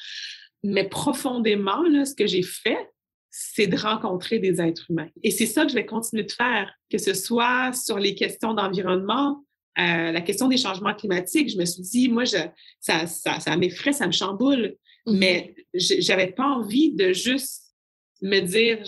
Mais 0.64 0.88
profondément, 0.88 1.84
là, 1.84 2.06
ce 2.06 2.16
que 2.16 2.26
j'ai 2.26 2.44
fait, 2.44 2.90
c'est 3.30 3.68
de 3.68 3.76
rencontrer 3.76 4.40
des 4.40 4.62
êtres 4.62 4.86
humains. 4.90 5.10
Et 5.24 5.32
c'est 5.32 5.48
ça 5.48 5.64
que 5.64 5.70
je 5.70 5.76
vais 5.76 5.86
continuer 5.86 6.24
de 6.24 6.32
faire, 6.32 6.72
que 6.90 7.00
ce 7.00 7.14
soit 7.14 7.74
sur 7.74 7.98
les 7.98 8.14
questions 8.14 8.54
d'environnement, 8.54 9.44
euh, 9.80 10.12
la 10.12 10.22
question 10.22 10.48
des 10.48 10.58
changements 10.58 10.94
climatiques. 10.94 11.50
Je 11.50 11.58
me 11.58 11.66
suis 11.66 11.82
dit, 11.82 12.10
moi, 12.10 12.26
je, 12.26 12.38
ça, 12.80 13.08
ça, 13.08 13.40
ça 13.40 13.58
m'effraie, 13.58 13.92
ça 13.92 14.06
me 14.06 14.12
chamboule. 14.12 14.76
Mm-hmm. 15.08 15.18
Mais 15.18 15.56
j'avais 15.74 16.32
pas 16.32 16.46
envie 16.46 16.94
de 16.94 17.12
juste 17.12 17.74
me 18.22 18.40
dire, 18.40 18.84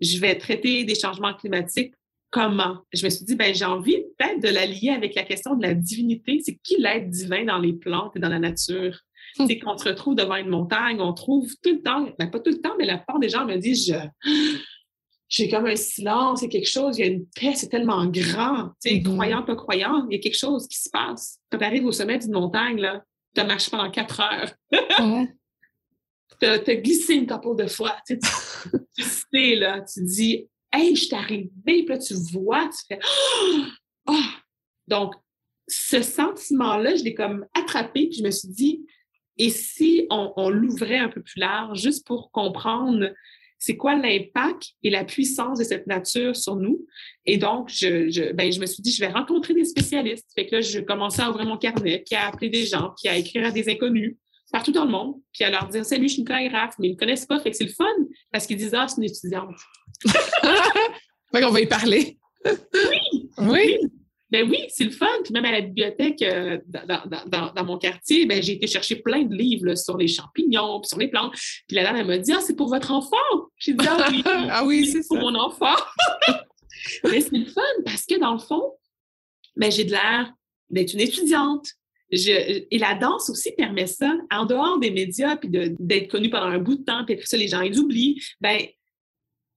je, 0.00 0.18
vais 0.20 0.38
traiter 0.38 0.84
des 0.84 0.94
changements 0.94 1.34
climatiques 1.34 1.94
comment? 2.30 2.78
Je 2.92 3.04
me 3.04 3.10
suis 3.10 3.24
dit, 3.24 3.34
ben, 3.34 3.52
j'ai 3.52 3.64
envie 3.64 4.04
peut-être 4.16 4.40
de 4.40 4.48
la 4.48 4.64
lier 4.64 4.90
avec 4.90 5.14
la 5.14 5.24
question 5.24 5.56
de 5.56 5.62
la 5.62 5.74
divinité. 5.74 6.40
C'est 6.42 6.56
qui 6.62 6.76
l'être 6.78 7.10
divin 7.10 7.44
dans 7.44 7.58
les 7.58 7.72
plantes 7.72 8.16
et 8.16 8.20
dans 8.20 8.28
la 8.28 8.38
nature? 8.38 8.98
C'est 9.34 9.58
qu'on 9.58 9.76
se 9.78 9.88
retrouve 9.88 10.14
devant 10.14 10.36
une 10.36 10.48
montagne, 10.48 11.00
on 11.00 11.12
trouve 11.12 11.50
tout 11.62 11.70
le 11.70 11.82
temps, 11.82 12.08
ben, 12.18 12.30
pas 12.30 12.40
tout 12.40 12.50
le 12.50 12.60
temps, 12.60 12.74
mais 12.78 12.84
la 12.84 12.98
plupart 12.98 13.18
des 13.18 13.28
gens 13.28 13.46
me 13.46 13.56
disent, 13.56 13.86
je, 13.86 13.96
j'ai 15.32 15.48
comme 15.48 15.64
un 15.64 15.76
silence, 15.76 16.42
il 16.42 16.44
y 16.44 16.48
a 16.48 16.50
quelque 16.50 16.68
chose, 16.68 16.98
il 16.98 17.06
y 17.06 17.08
a 17.08 17.10
une 17.10 17.26
paix, 17.26 17.54
c'est 17.54 17.68
tellement 17.68 18.04
grand. 18.06 18.72
Tu 18.82 18.90
sais, 18.90 18.94
mm-hmm. 18.96 19.14
croyant, 19.14 19.42
pas 19.42 19.56
croyant, 19.56 20.06
il 20.10 20.16
y 20.16 20.18
a 20.18 20.22
quelque 20.22 20.38
chose 20.38 20.68
qui 20.68 20.78
se 20.78 20.90
passe. 20.90 21.38
Quand 21.50 21.56
tu 21.56 21.64
arrives 21.64 21.86
au 21.86 21.92
sommet 21.92 22.18
d'une 22.18 22.32
montagne, 22.32 22.78
là, 22.78 23.02
tu 23.34 23.40
as 23.40 23.44
marché 23.44 23.70
pendant 23.70 23.90
quatre 23.90 24.20
heures. 24.20 24.52
tu 26.38 26.46
as, 26.46 26.76
glissé 26.76 27.14
une 27.14 27.26
couple 27.26 27.62
de 27.62 27.66
fois. 27.66 27.96
Tu, 28.06 28.18
sais, 28.98 29.54
là, 29.54 29.80
tu 29.80 30.04
dis, 30.04 30.48
hey, 30.70 30.94
je 30.94 31.04
suis 31.04 31.14
arrivée, 31.14 31.50
puis 31.64 31.86
là, 31.88 31.98
tu 31.98 32.14
vois, 32.32 32.68
tu 32.68 32.84
fais, 32.86 33.00
oh! 34.06 34.14
Donc, 34.86 35.14
ce 35.66 36.02
sentiment-là, 36.02 36.96
je 36.96 37.04
l'ai 37.04 37.14
comme 37.14 37.46
attrapé, 37.54 38.08
puis 38.08 38.18
je 38.18 38.22
me 38.22 38.30
suis 38.30 38.48
dit, 38.48 38.84
et 39.38 39.50
si 39.50 40.06
on, 40.10 40.32
on 40.36 40.50
l'ouvrait 40.50 40.98
un 40.98 41.08
peu 41.08 41.22
plus 41.22 41.40
large, 41.40 41.80
juste 41.80 42.06
pour 42.06 42.30
comprendre 42.30 43.12
c'est 43.62 43.76
quoi 43.76 43.94
l'impact 43.94 44.70
et 44.82 44.90
la 44.90 45.04
puissance 45.04 45.60
de 45.60 45.64
cette 45.64 45.86
nature 45.86 46.34
sur 46.34 46.56
nous. 46.56 46.84
Et 47.26 47.38
donc, 47.38 47.68
je, 47.68 48.10
je, 48.10 48.32
ben, 48.32 48.52
je 48.52 48.58
me 48.58 48.66
suis 48.66 48.82
dit, 48.82 48.90
je 48.90 48.98
vais 48.98 49.12
rencontrer 49.12 49.54
des 49.54 49.64
spécialistes. 49.64 50.28
Fait 50.34 50.46
que 50.48 50.56
là, 50.56 50.60
je 50.60 50.80
commençais 50.80 51.22
à 51.22 51.30
ouvrir 51.30 51.46
mon 51.46 51.56
carnet, 51.56 52.02
puis 52.04 52.16
à 52.16 52.26
appeler 52.26 52.50
des 52.50 52.66
gens, 52.66 52.92
puis 53.00 53.08
à 53.08 53.16
écrire 53.16 53.46
à 53.46 53.52
des 53.52 53.70
inconnus 53.70 54.16
partout 54.50 54.72
dans 54.72 54.84
le 54.84 54.90
monde, 54.90 55.14
puis 55.32 55.44
à 55.44 55.50
leur 55.50 55.68
dire 55.68 55.84
Salut, 55.84 56.08
je 56.08 56.14
suis 56.14 56.22
une 56.22 56.26
chorégraphe, 56.26 56.74
mais 56.80 56.88
ils 56.88 56.94
ne 56.94 56.98
connaissent 56.98 57.24
pas. 57.24 57.38
Fait 57.38 57.52
que 57.52 57.56
c'est 57.56 57.64
le 57.64 57.70
fun 57.70 57.84
parce 58.32 58.48
qu'ils 58.48 58.56
disent 58.56 58.74
Ah, 58.74 58.88
c'est 58.88 58.96
une 58.96 59.04
étudiante. 59.04 59.54
fait 60.04 61.40
qu'on 61.40 61.50
va 61.50 61.60
y 61.60 61.66
parler. 61.66 62.18
oui. 62.44 63.28
oui. 63.38 63.78
Ben 64.32 64.48
oui, 64.48 64.64
c'est 64.70 64.84
le 64.84 64.90
fun. 64.90 65.06
Puis 65.22 65.34
même 65.34 65.44
à 65.44 65.52
la 65.52 65.60
bibliothèque 65.60 66.22
euh, 66.22 66.58
dans, 66.66 67.64
mon 67.66 67.76
quartier, 67.76 68.24
ben, 68.24 68.42
j'ai 68.42 68.54
été 68.54 68.66
chercher 68.66 68.96
plein 68.96 69.24
de 69.24 69.34
livres 69.34 69.74
sur 69.74 69.98
les 69.98 70.08
champignons, 70.08 70.80
puis 70.80 70.88
sur 70.88 70.98
les 70.98 71.08
plantes. 71.08 71.34
Puis 71.68 71.76
la 71.76 71.82
dame, 71.84 71.96
elle 71.96 72.06
m'a 72.06 72.16
dit 72.16 72.32
Ah, 72.32 72.40
c'est 72.40 72.56
pour 72.56 72.70
votre 72.70 72.92
enfant. 72.92 73.16
J'ai 73.58 73.74
dit 73.74 73.86
Ah 73.86 74.08
oui, 74.10 74.22
ah 74.24 74.64
oui 74.64 74.86
c'est 74.86 75.06
pour 75.06 75.18
mon 75.18 75.34
enfant. 75.34 75.76
Mais 77.04 77.20
c'est 77.20 77.36
le 77.36 77.44
fun 77.44 77.60
parce 77.84 78.06
que 78.06 78.18
dans 78.18 78.32
le 78.32 78.38
fond, 78.38 78.72
ben, 79.54 79.70
j'ai 79.70 79.84
de 79.84 79.90
l'air 79.90 80.32
d'être 80.70 80.94
une 80.94 81.00
étudiante. 81.00 81.68
Je, 82.10 82.64
et 82.70 82.78
la 82.78 82.94
danse 82.94 83.28
aussi 83.28 83.52
permet 83.52 83.86
ça, 83.86 84.14
en 84.30 84.46
dehors 84.46 84.78
des 84.78 84.90
médias, 84.90 85.36
puis 85.36 85.50
d'être 85.50 86.10
connue 86.10 86.30
pendant 86.30 86.46
un 86.46 86.58
bout 86.58 86.76
de 86.76 86.84
temps, 86.84 87.04
puis 87.04 87.14
après 87.14 87.26
ça, 87.26 87.36
les 87.36 87.48
gens 87.48 87.60
ils 87.60 87.78
oublient. 87.78 88.18
Ben, 88.40 88.60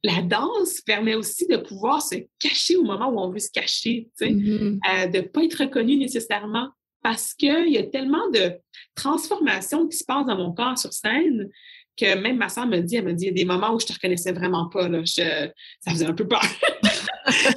la 0.05 0.21
danse 0.21 0.81
permet 0.81 1.15
aussi 1.15 1.47
de 1.47 1.57
pouvoir 1.57 2.01
se 2.01 2.15
cacher 2.39 2.75
au 2.75 2.83
moment 2.83 3.09
où 3.09 3.19
on 3.19 3.31
veut 3.31 3.39
se 3.39 3.51
cacher, 3.51 4.07
mm-hmm. 4.21 4.77
euh, 4.77 5.07
de 5.07 5.17
ne 5.17 5.23
pas 5.23 5.43
être 5.43 5.63
reconnu 5.63 5.97
nécessairement 5.97 6.69
parce 7.01 7.33
qu'il 7.33 7.69
y 7.69 7.77
a 7.77 7.83
tellement 7.83 8.29
de 8.31 8.53
transformations 8.95 9.87
qui 9.87 9.97
se 9.97 10.05
passent 10.05 10.27
dans 10.27 10.37
mon 10.37 10.53
corps 10.53 10.77
sur 10.77 10.93
scène 10.93 11.49
que 11.97 12.15
même 12.15 12.37
ma 12.37 12.49
soeur 12.49 12.67
me 12.67 12.79
dit, 12.81 12.97
elle 12.97 13.05
me 13.05 13.13
dit, 13.13 13.25
il 13.25 13.27
y 13.27 13.31
a 13.31 13.33
des 13.33 13.45
moments 13.45 13.73
où 13.73 13.79
je 13.79 13.85
ne 13.85 13.89
te 13.89 13.93
reconnaissais 13.93 14.33
vraiment 14.33 14.67
pas. 14.67 14.89
Là, 14.89 15.01
ça 15.05 15.91
faisait 15.91 16.05
un 16.05 16.13
peu 16.13 16.27
peur. 16.27 16.43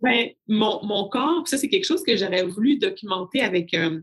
Ben, 0.00 0.28
mon, 0.46 1.08
corps, 1.08 1.48
ça 1.48 1.56
c'est 1.56 1.68
quelque 1.68 1.86
chose 1.86 2.02
que 2.04 2.16
j'aurais 2.16 2.44
voulu 2.44 2.78
documenter 2.78 3.40
avec, 3.40 3.72
euh, 3.72 4.00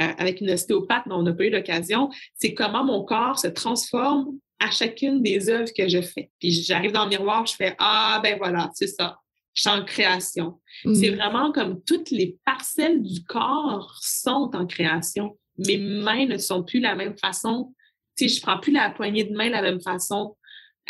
euh, 0.00 0.12
avec 0.16 0.40
une 0.40 0.50
ostéopathe, 0.50 1.04
mais 1.06 1.14
on 1.14 1.22
n'a 1.22 1.32
pas 1.32 1.44
eu 1.44 1.50
l'occasion, 1.50 2.08
c'est 2.34 2.54
comment 2.54 2.84
mon 2.84 3.04
corps 3.04 3.38
se 3.38 3.48
transforme 3.48 4.38
à 4.60 4.70
chacune 4.70 5.22
des 5.22 5.48
œuvres 5.48 5.72
que 5.76 5.88
je 5.88 6.00
fais. 6.02 6.30
Puis 6.38 6.52
j'arrive 6.52 6.92
dans 6.92 7.04
le 7.04 7.10
miroir, 7.10 7.46
je 7.46 7.54
fais 7.54 7.74
Ah, 7.78 8.20
ben 8.22 8.36
voilà, 8.38 8.70
c'est 8.74 8.86
ça. 8.86 9.18
Je 9.54 9.62
suis 9.62 9.70
en 9.70 9.84
création. 9.84 10.60
Mm. 10.84 10.94
C'est 10.94 11.10
vraiment 11.10 11.50
comme 11.50 11.82
toutes 11.82 12.10
les 12.10 12.38
parcelles 12.44 13.02
du 13.02 13.24
corps 13.24 13.98
sont 14.00 14.50
en 14.54 14.66
création. 14.66 15.36
Mes 15.58 15.78
mains 15.78 16.26
ne 16.26 16.38
sont 16.38 16.62
plus 16.62 16.78
la 16.78 16.94
même 16.94 17.16
façon. 17.18 17.74
Tu 18.16 18.28
sais, 18.28 18.36
je 18.36 18.42
prends 18.42 18.60
plus 18.60 18.72
la 18.72 18.90
poignée 18.90 19.24
de 19.24 19.34
main 19.34 19.48
de 19.48 19.52
la 19.52 19.62
même 19.62 19.80
façon. 19.80 20.36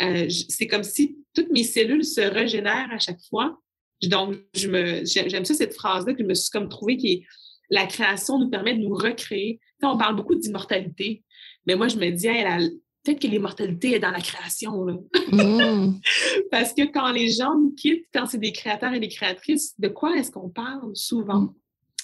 Euh, 0.01 0.27
c'est 0.49 0.67
comme 0.67 0.83
si 0.83 1.17
toutes 1.33 1.49
mes 1.49 1.63
cellules 1.63 2.05
se 2.05 2.21
régénèrent 2.21 2.91
à 2.91 2.99
chaque 2.99 3.21
fois. 3.29 3.57
Donc, 4.03 4.35
je 4.53 4.67
me, 4.67 5.05
j'aime 5.05 5.45
ça, 5.45 5.53
cette 5.53 5.75
phrase-là 5.75 6.13
que 6.13 6.23
je 6.23 6.27
me 6.27 6.33
suis 6.33 6.49
comme 6.49 6.69
trouvée 6.69 6.97
qui 6.97 7.13
est 7.13 7.23
la 7.69 7.85
création 7.85 8.37
nous 8.37 8.49
permet 8.49 8.73
de 8.73 8.81
nous 8.81 8.95
recréer. 8.95 9.59
Tu 9.79 9.87
on 9.87 9.97
parle 9.97 10.15
beaucoup 10.15 10.35
d'immortalité, 10.35 11.23
mais 11.65 11.75
moi, 11.75 11.87
je 11.87 11.97
me 11.97 12.09
dis, 12.09 12.27
elle 12.27 12.47
a, 12.47 12.59
peut-être 13.03 13.19
que 13.19 13.27
l'immortalité 13.27 13.95
est 13.95 13.99
dans 13.99 14.11
la 14.11 14.21
création. 14.21 14.85
Mm. 15.31 15.99
Parce 16.51 16.73
que 16.73 16.91
quand 16.91 17.11
les 17.11 17.31
gens 17.31 17.57
nous 17.57 17.73
quittent, 17.75 18.07
quand 18.13 18.25
c'est 18.25 18.39
des 18.39 18.51
créateurs 18.51 18.93
et 18.93 18.99
des 18.99 19.09
créatrices, 19.09 19.79
de 19.79 19.87
quoi 19.87 20.17
est-ce 20.17 20.31
qu'on 20.31 20.49
parle 20.49 20.95
souvent? 20.95 21.41
Mm. 21.41 21.53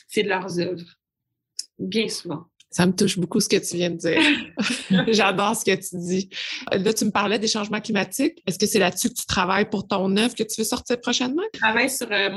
C'est 0.08 0.24
de 0.24 0.30
leurs 0.30 0.60
œuvres. 0.60 0.86
Bien 1.78 2.08
souvent. 2.08 2.46
Ça 2.70 2.86
me 2.86 2.92
touche 2.92 3.18
beaucoup 3.18 3.40
ce 3.40 3.48
que 3.48 3.56
tu 3.58 3.78
viens 3.78 3.92
de 3.92 3.96
dire. 3.96 4.20
J'adore 5.08 5.56
ce 5.56 5.64
que 5.64 5.76
tu 5.76 5.98
dis. 5.98 6.30
Là, 6.72 6.94
tu 6.94 7.06
me 7.06 7.12
parlais 7.12 7.40
des 7.40 7.48
changements 7.48 7.80
climatiques. 7.80 8.44
Est-ce 8.46 8.60
que 8.60 8.66
c'est 8.66 8.80
là-dessus 8.80 9.10
que 9.10 9.14
tu 9.14 9.26
travailles 9.26 9.70
pour 9.70 9.88
ton 9.88 10.16
œuvre 10.18 10.36
que 10.36 10.44
tu 10.44 10.62
veux 10.62 10.66
sortir 10.66 11.00
prochainement? 11.00 11.44
Je 11.54 11.60
travaille 11.60 11.90
sur 11.90 12.12
euh, 12.12 12.30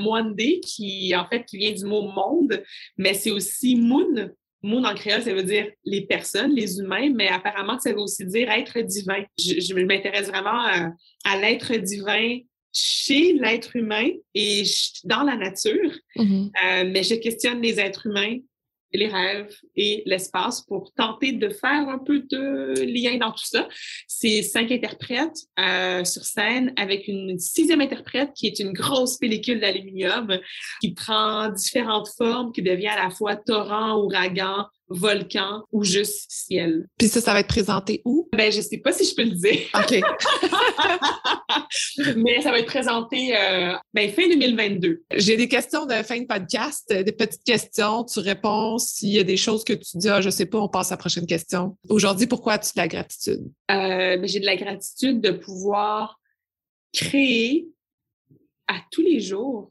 qui, 0.64 1.14
en 1.16 1.26
fait, 1.28 1.44
qui 1.44 1.58
vient 1.58 1.72
du 1.72 1.84
mot 1.84 2.02
monde, 2.02 2.62
mais 2.96 3.14
c'est 3.14 3.32
aussi 3.32 3.74
moon, 3.74 4.30
Moon 4.62 4.84
en 4.84 4.94
créole, 4.94 5.22
ça 5.22 5.32
veut 5.32 5.42
dire 5.42 5.68
les 5.84 6.02
personnes, 6.02 6.54
les 6.54 6.78
humains, 6.78 7.11
mais 7.14 7.28
apparemment, 7.28 7.78
ça 7.78 7.92
veut 7.92 8.00
aussi 8.00 8.26
dire 8.26 8.50
être 8.50 8.78
divin. 8.80 9.24
Je, 9.38 9.74
m'intéresse 9.74 10.28
vraiment 10.28 10.61
à, 11.24 11.36
l'être 11.40 11.74
divin 11.76 12.38
chez 12.72 13.32
l'être 13.32 13.74
humain 13.74 14.08
et 14.34 14.62
dans 15.04 15.22
la 15.22 15.36
nature, 15.36 15.90
mm-hmm. 16.16 16.46
euh, 16.46 16.90
mais 16.92 17.02
je 17.02 17.14
questionne 17.14 17.61
les 17.61 17.80
êtres 17.80 18.06
humains 18.06 18.36
les 18.93 19.09
rêves 19.09 19.55
et 19.76 20.03
l'espace 20.07 20.62
pour 20.62 20.93
tenter 20.93 21.32
de 21.32 21.49
faire 21.49 21.88
un 21.88 21.99
peu 21.99 22.20
de 22.20 22.74
lien 22.84 23.16
dans 23.18 23.32
tout 23.32 23.45
ça. 23.45 23.68
C'est 24.07 24.43
cinq 24.43 24.70
interprètes 24.72 25.47
euh, 25.59 26.05
sur 26.05 26.24
scène 26.24 26.72
avec 26.76 27.09
une 27.09 27.38
sixième 27.38 27.80
interprète 27.80 28.30
qui 28.34 28.47
est 28.47 28.59
une 28.59 28.72
grosse 28.72 29.16
pellicule 29.16 29.61
d'aluminium 29.61 30.38
qui 30.80 30.93
prend 30.93 31.49
différentes 31.49 32.09
formes, 32.16 32.53
qui 32.53 32.62
devient 32.62 32.88
à 32.88 33.05
la 33.05 33.11
fois 33.11 33.36
torrent, 33.36 33.97
ouragan, 33.97 34.66
volcan 34.91 35.62
ou 35.72 35.84
juste 35.84 36.26
ciel. 36.28 36.86
Puis 36.99 37.09
ça, 37.09 37.20
ça 37.20 37.32
va 37.32 37.41
être 37.41 37.49
présenté 37.49 38.03
où? 38.05 38.28
Ben, 38.36 38.53
je 38.53 38.61
sais 38.61 38.78
pas 38.78 38.93
si 38.93 39.05
je 39.05 39.14
peux 39.14 39.22
le 39.22 39.30
dire. 39.30 39.61
OK. 39.74 40.01
Mais 42.16 42.43
ça 42.43 42.51
va 42.51 42.59
être 42.59 42.66
présenté 42.66 43.36
euh, 43.36 43.74
ben, 43.95 44.11
fin 44.11 44.28
2022. 44.28 45.03
J'ai 45.14 45.36
des 45.36 45.49
questions 45.49 45.86
de 45.86 45.95
fin 46.03 46.20
de 46.20 46.26
podcast, 46.26 46.93
des 46.93 47.12
petites 47.12 47.45
questions. 47.45 48.05
Tu 48.05 48.18
réponds 48.18 48.78
s'il 48.78 49.11
y 49.11 49.18
a 49.18 49.24
des 49.24 49.36
choses 49.36 49.64
que 49.64 49.72
tu 49.72 49.97
dis, 49.97 50.09
ah, 50.09 50.20
je 50.20 50.30
sais 50.30 50.47
pas, 50.47 50.59
on 50.59 50.68
passe 50.68 50.91
à 50.91 50.95
la 50.95 50.99
prochaine 50.99 51.26
question. 51.26 51.76
Aujourd'hui, 51.88 52.26
pourquoi 52.26 52.55
as-tu 52.55 52.72
de 52.74 52.80
la 52.80 52.88
gratitude? 52.88 53.45
Euh, 53.70 54.16
ben, 54.16 54.26
j'ai 54.26 54.41
de 54.41 54.47
la 54.47 54.57
gratitude 54.57 55.20
de 55.20 55.30
pouvoir 55.30 56.18
créer 56.93 57.68
à 58.66 58.80
tous 58.91 59.03
les 59.03 59.20
jours 59.20 59.70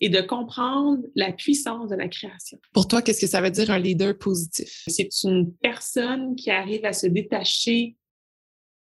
et 0.00 0.08
de 0.08 0.20
comprendre 0.20 1.02
la 1.14 1.32
puissance 1.32 1.90
de 1.90 1.96
la 1.96 2.08
création. 2.08 2.58
Pour 2.72 2.88
toi, 2.88 3.02
qu'est-ce 3.02 3.20
que 3.20 3.26
ça 3.26 3.40
veut 3.40 3.50
dire 3.50 3.70
un 3.70 3.78
leader 3.78 4.16
positif? 4.16 4.82
C'est 4.86 5.08
une 5.24 5.52
personne 5.56 6.34
qui 6.36 6.50
arrive 6.50 6.84
à 6.84 6.92
se 6.92 7.06
détacher 7.06 7.96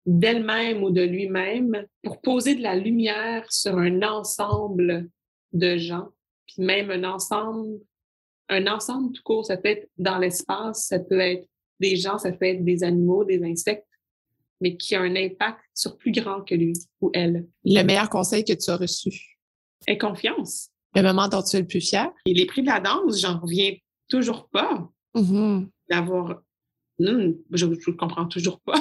d'elle-même 0.06 0.84
ou 0.84 0.92
de 0.92 1.02
lui-même 1.02 1.86
pour 2.04 2.22
poser 2.22 2.56
de 2.56 2.62
la 2.62 2.76
lumière 2.76 3.46
sur 3.52 3.78
un 3.78 4.02
ensemble 4.02 5.10
de 5.54 5.78
gens, 5.78 6.10
puis 6.48 6.64
même 6.64 6.90
un 6.90 7.04
ensemble, 7.04 7.80
un 8.50 8.68
ensemble 8.68 9.14
tout 9.14 9.24
court, 9.24 9.46
ça 9.46 9.58
peut 9.58 9.70
être 9.70 9.90
dans 9.98 10.18
l'espace, 10.18 10.88
ça 10.88 11.00
peut 11.00 11.20
être 11.20 11.48
des 11.80 11.96
gens, 11.96 12.18
ça 12.18 12.32
peut 12.32 12.46
être 12.46 12.64
des 12.64 12.84
animaux, 12.84 13.24
des 13.24 13.44
insectes, 13.44 13.88
mais 14.62 14.78
qui 14.78 14.96
a 14.96 15.02
un 15.02 15.16
impact 15.16 15.60
sur 15.74 15.98
plus 15.98 16.12
grand 16.12 16.42
que 16.42 16.56
lui 16.56 16.74
ou 17.02 17.10
elle. 17.14 17.46
Le 17.64 17.84
meilleur 17.84 18.10
conseil 18.10 18.44
que 18.44 18.54
tu 18.54 18.70
as 18.72 18.78
reçu? 18.78 19.38
Est 19.88 19.98
confiance. 19.98 20.70
Le 20.96 21.02
moment 21.02 21.28
dont 21.28 21.42
tu 21.42 21.58
es 21.58 21.62
le 21.62 21.68
plus 21.68 21.82
fier? 21.82 22.10
Et 22.26 22.34
les 22.34 22.46
prix 22.46 22.62
de 22.62 22.68
la 22.68 22.80
danse, 22.80 23.20
j'en 23.20 23.40
reviens 23.40 23.74
toujours 24.10 24.48
pas 24.50 24.90
mm-hmm. 25.16 25.68
d'avoir. 25.90 26.42
Non, 27.00 27.34
je 27.52 27.66
ne 27.66 27.92
comprends 27.98 28.28
toujours 28.28 28.60
pas. 28.62 28.80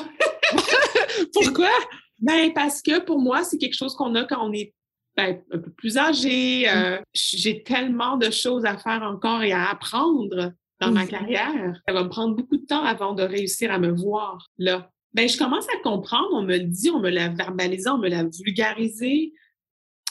Pourquoi? 1.33 1.71
Ben, 2.19 2.53
parce 2.55 2.83
que 2.83 3.01
pour 3.01 3.21
moi, 3.21 3.43
c'est 3.43 3.59
quelque 3.59 3.77
chose 3.77 3.95
qu'on 3.95 4.15
a 4.15 4.25
quand 4.25 4.47
on 4.47 4.53
est 4.53 4.75
ben, 5.17 5.41
un 5.51 5.59
peu 5.59 5.71
plus 5.71 5.97
âgé. 5.97 6.69
Euh, 6.69 6.99
mm. 6.99 7.05
J'ai 7.15 7.63
tellement 7.63 8.17
de 8.17 8.31
choses 8.31 8.65
à 8.65 8.77
faire 8.77 9.03
encore 9.03 9.43
et 9.43 9.53
à 9.53 9.71
apprendre 9.71 10.53
dans 10.81 10.93
ma 10.93 11.05
mm-hmm. 11.05 11.09
carrière. 11.09 11.81
Ça 11.89 11.95
va 11.95 12.05
me 12.05 12.09
prendre 12.09 12.37
beaucoup 12.37 12.59
de 12.59 12.67
temps 12.67 12.85
avant 12.85 13.15
de 13.15 13.23
réussir 13.23 13.73
à 13.73 13.79
me 13.79 13.91
voir 13.91 14.49
là. 14.59 14.91
Ben, 15.15 15.29
je 15.29 15.37
commence 15.37 15.67
à 15.69 15.79
comprendre, 15.83 16.31
on 16.33 16.43
me 16.43 16.57
le 16.57 16.65
dit, 16.65 16.91
on 16.91 16.99
me 16.99 17.11
l'a 17.11 17.29
verbalisé, 17.29 17.89
on 17.91 17.99
me 17.99 18.09
l'a 18.09 18.25
vulgarisé. 18.25 19.35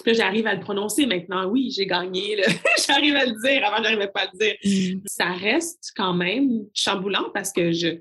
Puis 0.04 0.16
j'arrive 0.16 0.48
à 0.48 0.56
le 0.56 0.60
prononcer 0.60 1.06
maintenant. 1.06 1.48
Oui, 1.48 1.72
j'ai 1.76 1.86
gagné. 1.86 2.42
j'arrive 2.88 3.16
à 3.16 3.26
le 3.26 3.40
dire. 3.42 3.66
Avant, 3.66 3.84
j'arrivais 3.84 4.08
pas 4.08 4.22
à 4.22 4.30
le 4.34 4.38
dire. 4.38 4.96
Mm. 4.96 5.02
Ça 5.06 5.32
reste 5.32 5.92
quand 5.96 6.14
même 6.14 6.66
chamboulant 6.74 7.30
parce 7.34 7.52
que 7.52 7.72
je, 7.72 8.00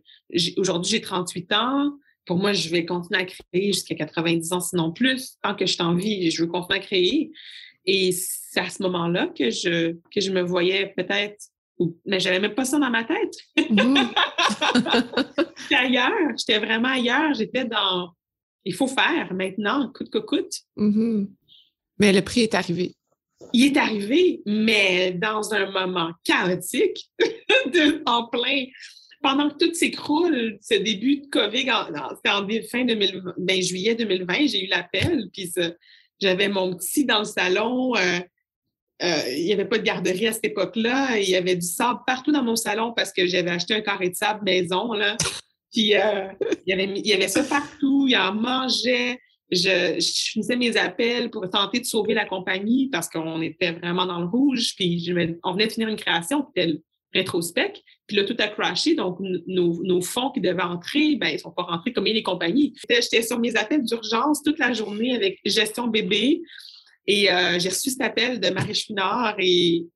aujourd'hui, 0.57 0.93
j'ai 0.93 1.01
38 1.01 1.53
ans. 1.53 1.93
Pour 2.26 2.38
moi, 2.38 2.53
je 2.53 2.68
vais 2.70 2.84
continuer 2.84 3.22
à 3.22 3.24
créer 3.24 3.72
jusqu'à 3.72 3.95
90 3.95 4.53
ans, 4.53 4.61
sinon 4.61 4.93
plus. 4.93 5.36
Tant 5.43 5.55
que 5.55 5.66
je 5.66 5.72
suis 5.72 5.82
en 5.82 5.95
vie, 5.95 6.30
je 6.30 6.43
veux 6.43 6.49
continuer 6.49 6.78
à 6.78 6.82
créer. 6.82 7.32
Et 7.86 8.12
c'est 8.12 8.61
à 8.61 8.68
ce 8.68 8.82
moment-là 8.82 9.28
que 9.36 9.51
je, 9.51 9.93
que 10.14 10.20
je 10.20 10.30
me 10.30 10.43
voyais 10.43 10.93
peut-être 10.97 11.49
mais 12.05 12.20
j'avais 12.20 12.41
même 12.41 12.55
pas 12.55 12.66
ça 12.66 12.78
dans 12.78 12.91
ma 12.91 13.05
tête. 13.05 13.34
Mm. 13.70 13.97
J'étais 15.62 15.74
ailleurs, 15.74 16.36
j'étais 16.36 16.59
vraiment 16.59 16.91
ailleurs. 16.91 17.32
J'étais 17.32 17.64
dans 17.64 18.11
il 18.64 18.74
faut 18.74 18.86
faire 18.86 19.32
maintenant, 19.32 19.91
coûte 19.93 20.11
que 20.11 20.18
coûte. 20.18 20.53
Mm-hmm. 20.76 21.28
Mais 22.01 22.13
le 22.13 22.23
prix 22.23 22.41
est 22.41 22.55
arrivé. 22.55 22.97
Il 23.53 23.67
est 23.67 23.77
arrivé, 23.77 24.43
mais 24.47 25.13
dans 25.13 25.53
un 25.55 25.71
moment 25.71 26.13
chaotique, 26.25 27.11
de, 27.67 28.03
en 28.07 28.27
plein. 28.27 28.67
Pendant 29.23 29.51
que 29.51 29.67
tout 29.67 29.75
s'écroule, 29.75 30.59
ce 30.63 30.75
début 30.75 31.19
de 31.19 31.27
COVID, 31.27 31.67
c'était 32.17 32.31
en, 32.31 32.47
fin 32.71 32.85
2020, 32.87 33.35
ben, 33.37 33.61
juillet 33.61 33.95
2020, 33.95 34.47
j'ai 34.47 34.65
eu 34.65 34.69
l'appel, 34.69 35.29
puis 35.31 35.53
j'avais 36.19 36.49
mon 36.49 36.75
petit 36.75 37.05
dans 37.05 37.19
le 37.19 37.25
salon. 37.27 37.95
Euh, 37.97 38.21
euh, 39.03 39.23
il 39.37 39.45
n'y 39.45 39.53
avait 39.53 39.67
pas 39.67 39.79
de 39.79 39.83
garderie 39.83 40.27
à 40.27 40.33
cette 40.33 40.47
époque-là. 40.47 41.19
Il 41.19 41.29
y 41.29 41.37
avait 41.37 41.57
du 41.57 41.67
sable 41.67 42.01
partout 42.07 42.33
dans 42.33 42.43
mon 42.43 42.57
salon 42.57 42.93
parce 42.95 43.13
que 43.13 43.27
j'avais 43.27 43.51
acheté 43.51 43.75
un 43.75 43.81
carré 43.83 44.09
de 44.09 44.15
sable 44.15 44.43
maison. 44.45 44.93
Là. 44.93 45.17
Puis 45.73 45.95
euh, 45.95 46.29
il, 46.67 46.71
y 46.71 46.73
avait, 46.73 46.93
il 46.97 47.07
y 47.07 47.13
avait 47.13 47.29
ça 47.29 47.43
partout. 47.43 48.07
Il 48.09 48.17
en 48.17 48.35
mangeait 48.35 49.19
je, 49.51 50.31
faisais 50.35 50.57
mes 50.57 50.77
appels 50.77 51.31
pour 51.31 51.49
tenter 51.51 51.81
de 51.81 51.85
sauver 51.85 52.15
la 52.15 52.25
compagnie 52.25 52.89
parce 52.89 53.09
qu'on 53.09 53.43
était 53.43 53.73
vraiment 53.73 54.07
dans 54.07 54.21
le 54.21 54.27
rouge. 54.27 54.75
Puis 54.77 55.13
on 55.43 55.53
venait 55.53 55.67
de 55.67 55.73
finir 55.73 55.89
une 55.89 55.97
création, 55.97 56.47
c'était 56.49 56.69
le 56.69 56.83
rétrospect. 57.13 57.75
Puis 58.07 58.17
là, 58.17 58.25
tout 58.25 58.37
a 58.39 58.49
crashé. 58.49 58.95
Donc, 58.95 59.19
nos, 59.21 60.03
fonds 60.03 60.31
qui 60.31 60.41
devaient 60.41 60.63
entrer, 60.63 61.17
ben, 61.17 61.29
ils 61.29 61.39
sont 61.39 61.51
pas 61.51 61.63
rentrés 61.63 61.93
comme 61.93 62.05
les 62.05 62.23
compagnies. 62.23 62.75
J'étais 62.89 63.23
sur 63.23 63.39
mes 63.39 63.57
appels 63.57 63.83
d'urgence 63.83 64.43
toute 64.43 64.59
la 64.59 64.73
journée 64.73 65.15
avec 65.15 65.39
gestion 65.45 65.89
bébé. 65.89 66.43
Et 67.07 67.31
euh, 67.31 67.59
j'ai 67.59 67.71
reçu 67.71 67.91
cet 67.91 68.03
appel 68.03 68.41
de 68.41 68.51
Marie 68.51 68.75
Chouinard 68.75 69.35
et 69.39 69.87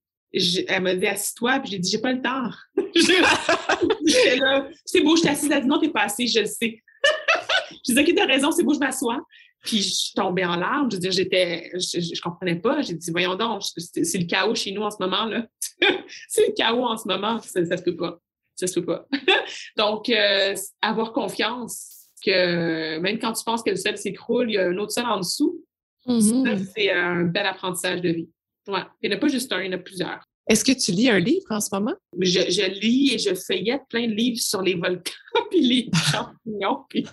elle 0.67 0.83
m'a 0.83 0.95
dit 0.95 1.07
assis-toi, 1.07 1.61
puis 1.61 1.73
j'ai 1.73 1.79
dit 1.79 1.91
j'ai 1.91 1.99
pas 1.99 2.13
le 2.13 2.21
temps. 2.21 2.51
c'est 4.85 5.01
beau, 5.01 5.15
je 5.15 5.21
suis 5.21 5.29
assise, 5.29 5.51
elle 5.51 5.63
dit 5.63 5.69
non, 5.69 5.79
t'es 5.79 5.91
pas 5.91 6.03
assise, 6.03 6.35
je 6.35 6.41
le 6.41 6.47
sais. 6.47 6.83
je 7.71 7.93
disais, 7.93 8.01
OK, 8.01 8.15
t'as 8.17 8.27
raison, 8.27 8.51
c'est 8.51 8.65
beau, 8.65 8.75
je 8.75 8.79
m'assois. 8.79 9.21
Puis 9.65 9.79
je 9.79 9.95
suis 9.95 10.15
tombée 10.15 10.45
en 10.45 10.57
larmes. 10.57 10.91
Je 10.91 10.97
veux 10.97 11.01
dire, 11.01 11.11
j'étais, 11.11 11.71
je, 11.75 11.99
je, 11.99 12.21
comprenais 12.21 12.57
pas. 12.57 12.83
J'ai 12.83 12.95
dit, 12.95 13.11
voyons 13.11 13.35
donc, 13.35 13.63
c'est 13.63 14.19
le 14.19 14.27
chaos 14.27 14.55
chez 14.55 14.73
nous 14.73 14.83
en 14.83 14.91
ce 14.91 14.99
moment, 15.01 15.25
là. 15.25 15.47
c'est 16.29 16.49
le 16.49 16.53
chaos 16.53 16.85
en 16.85 16.99
ce 16.99 17.09
moment. 17.09 17.41
Ça, 17.41 17.65
ça 17.65 17.77
se 17.79 17.83
peut 17.83 17.97
pas. 17.97 18.21
Ça 18.55 18.67
se 18.67 18.79
peut 18.79 18.85
pas. 18.85 19.07
donc, 19.77 20.11
euh, 20.11 20.55
avoir 20.83 21.13
confiance 21.13 22.09
que 22.25 22.99
même 22.99 23.19
quand 23.19 23.33
tu 23.33 23.43
penses 23.43 23.63
que 23.63 23.71
le 23.71 23.77
sol 23.77 23.97
s'écroule, 23.97 24.51
il 24.51 24.55
y 24.55 24.59
a 24.59 24.67
un 24.67 24.77
autre 24.77 24.93
sol 24.93 25.07
en 25.07 25.19
dessous. 25.19 25.65
Mm-hmm. 26.07 26.73
c'est 26.75 26.91
un 26.91 27.23
bel 27.23 27.47
apprentissage 27.47 28.03
de 28.03 28.11
vie. 28.11 28.29
Ouais. 28.69 28.83
Il 29.01 29.09
n'y 29.09 29.15
en 29.15 29.19
a 29.19 29.21
pas 29.21 29.29
juste 29.29 29.51
un, 29.53 29.63
il 29.63 29.67
y 29.67 29.69
en 29.71 29.79
a 29.79 29.81
plusieurs. 29.81 30.24
Est-ce 30.47 30.65
que 30.65 30.73
tu 30.73 30.93
lis 30.93 31.09
un 31.09 31.19
livre 31.19 31.47
en 31.51 31.61
ce 31.61 31.71
moment? 31.73 31.95
Je, 32.21 32.71
lis 32.81 33.15
et 33.15 33.19
je 33.19 33.35
feuillette 33.35 33.83
plein 33.89 34.07
de 34.07 34.13
livres 34.13 34.41
sur 34.41 34.61
les 34.61 34.75
volcans, 34.75 35.13
puis 35.51 35.61
les 35.61 35.91
champignons, 36.11 36.85
puis, 36.89 37.07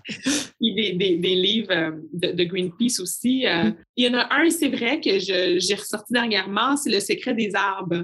des, 0.60 1.36
livres 1.36 1.72
euh, 1.72 1.92
de, 2.12 2.44
Greenpeace 2.44 3.00
aussi. 3.00 3.46
Euh. 3.46 3.64
Mm-hmm. 3.64 3.76
Il 3.96 4.06
y 4.06 4.10
en 4.10 4.20
a 4.20 4.34
un, 4.36 4.50
c'est 4.50 4.68
vrai, 4.68 5.00
que 5.00 5.18
j'ai 5.20 5.76
ressorti 5.76 6.12
dernièrement, 6.12 6.76
c'est 6.76 6.92
Le 6.92 7.00
secret 7.00 7.34
des 7.34 7.56
arbres 7.56 8.04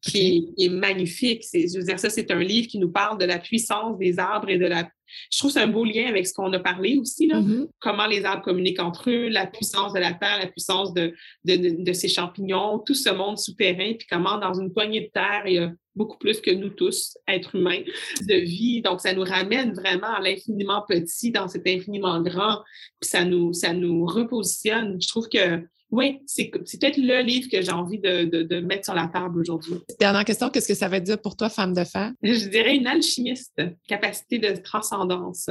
qui, 0.00 0.52
est, 0.58 0.68
magnifique. 0.68 1.44
je 1.52 1.78
veux 1.78 1.84
dire, 1.84 1.98
ça, 1.98 2.10
c'est 2.10 2.30
un 2.30 2.42
livre 2.42 2.68
qui 2.68 2.78
nous 2.78 2.90
parle 2.90 3.18
de 3.18 3.24
la 3.24 3.38
puissance 3.38 3.98
des 3.98 4.18
arbres 4.18 4.48
et 4.48 4.58
de 4.58 4.66
la. 4.66 4.88
Je 5.30 5.38
trouve 5.38 5.50
que 5.50 5.54
c'est 5.54 5.64
un 5.64 5.68
beau 5.68 5.84
lien 5.84 6.06
avec 6.06 6.26
ce 6.26 6.34
qu'on 6.34 6.52
a 6.52 6.58
parlé 6.58 6.98
aussi, 6.98 7.26
là. 7.26 7.40
Mm-hmm. 7.40 7.68
Comment 7.80 8.06
les 8.06 8.24
arbres 8.24 8.42
communiquent 8.42 8.80
entre 8.80 9.10
eux, 9.10 9.28
la 9.28 9.46
puissance 9.46 9.92
de 9.92 10.00
la 10.00 10.12
terre, 10.12 10.38
la 10.40 10.46
puissance 10.46 10.92
de, 10.94 11.14
de, 11.44 11.92
ces 11.92 12.08
champignons, 12.08 12.78
tout 12.78 12.94
ce 12.94 13.10
monde 13.10 13.38
souterrain, 13.38 13.94
puis 13.98 14.06
comment 14.10 14.38
dans 14.38 14.54
une 14.54 14.72
poignée 14.72 15.02
de 15.02 15.10
terre, 15.12 15.42
il 15.46 15.54
y 15.54 15.58
a 15.58 15.72
beaucoup 15.94 16.18
plus 16.18 16.40
que 16.40 16.50
nous 16.50 16.70
tous, 16.70 17.16
êtres 17.28 17.54
humains, 17.54 17.82
de 18.22 18.34
vie. 18.34 18.82
Donc, 18.82 19.00
ça 19.00 19.12
nous 19.12 19.22
ramène 19.22 19.72
vraiment 19.72 20.12
à 20.14 20.20
l'infiniment 20.20 20.82
petit 20.88 21.30
dans 21.30 21.48
cet 21.48 21.66
infiniment 21.66 22.20
grand, 22.20 22.62
puis 23.00 23.08
ça 23.10 23.24
nous, 23.24 23.52
ça 23.52 23.72
nous 23.72 24.04
repositionne. 24.06 25.00
Je 25.00 25.08
trouve 25.08 25.28
que 25.28 25.62
oui, 25.90 26.20
c'est 26.26 26.50
peut-être 26.50 26.96
le 26.96 27.22
livre 27.22 27.48
que 27.50 27.62
j'ai 27.62 27.70
envie 27.70 27.98
de, 27.98 28.60
mettre 28.60 28.84
sur 28.84 28.94
la 28.94 29.06
table 29.08 29.40
aujourd'hui. 29.40 29.74
Dernière 30.00 30.24
question, 30.24 30.50
qu'est-ce 30.50 30.68
que 30.68 30.74
ça 30.74 30.88
veut 30.88 31.00
dire 31.00 31.20
pour 31.20 31.36
toi, 31.36 31.48
femme 31.48 31.72
de 31.72 31.84
fer? 31.84 32.12
Je 32.22 32.48
dirais 32.48 32.76
une 32.76 32.86
alchimiste, 32.86 33.62
capacité 33.86 34.38
de 34.38 34.56
transcendance 34.56 35.48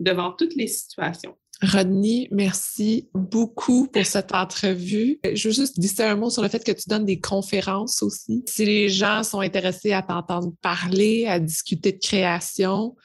devant 0.00 0.32
toutes 0.32 0.54
les 0.56 0.66
situations. 0.66 1.36
Rodney, 1.62 2.26
merci 2.32 3.08
beaucoup 3.14 3.86
pour 3.86 4.04
cette 4.04 4.34
entrevue. 4.34 5.20
Je 5.32 5.48
veux 5.48 5.54
juste 5.54 5.78
dire 5.78 5.92
un 6.06 6.16
mot 6.16 6.28
sur 6.28 6.42
le 6.42 6.48
fait 6.48 6.64
que 6.64 6.72
tu 6.72 6.88
donnes 6.88 7.04
des 7.04 7.20
conférences 7.20 8.02
aussi. 8.02 8.42
Si 8.48 8.64
les 8.64 8.88
gens 8.88 9.22
sont 9.22 9.40
intéressés 9.40 9.92
à 9.92 10.02
t'entendre 10.02 10.52
parler, 10.60 11.26
à 11.26 11.38
discuter 11.38 11.92
de 11.92 11.98
création, 11.98 12.96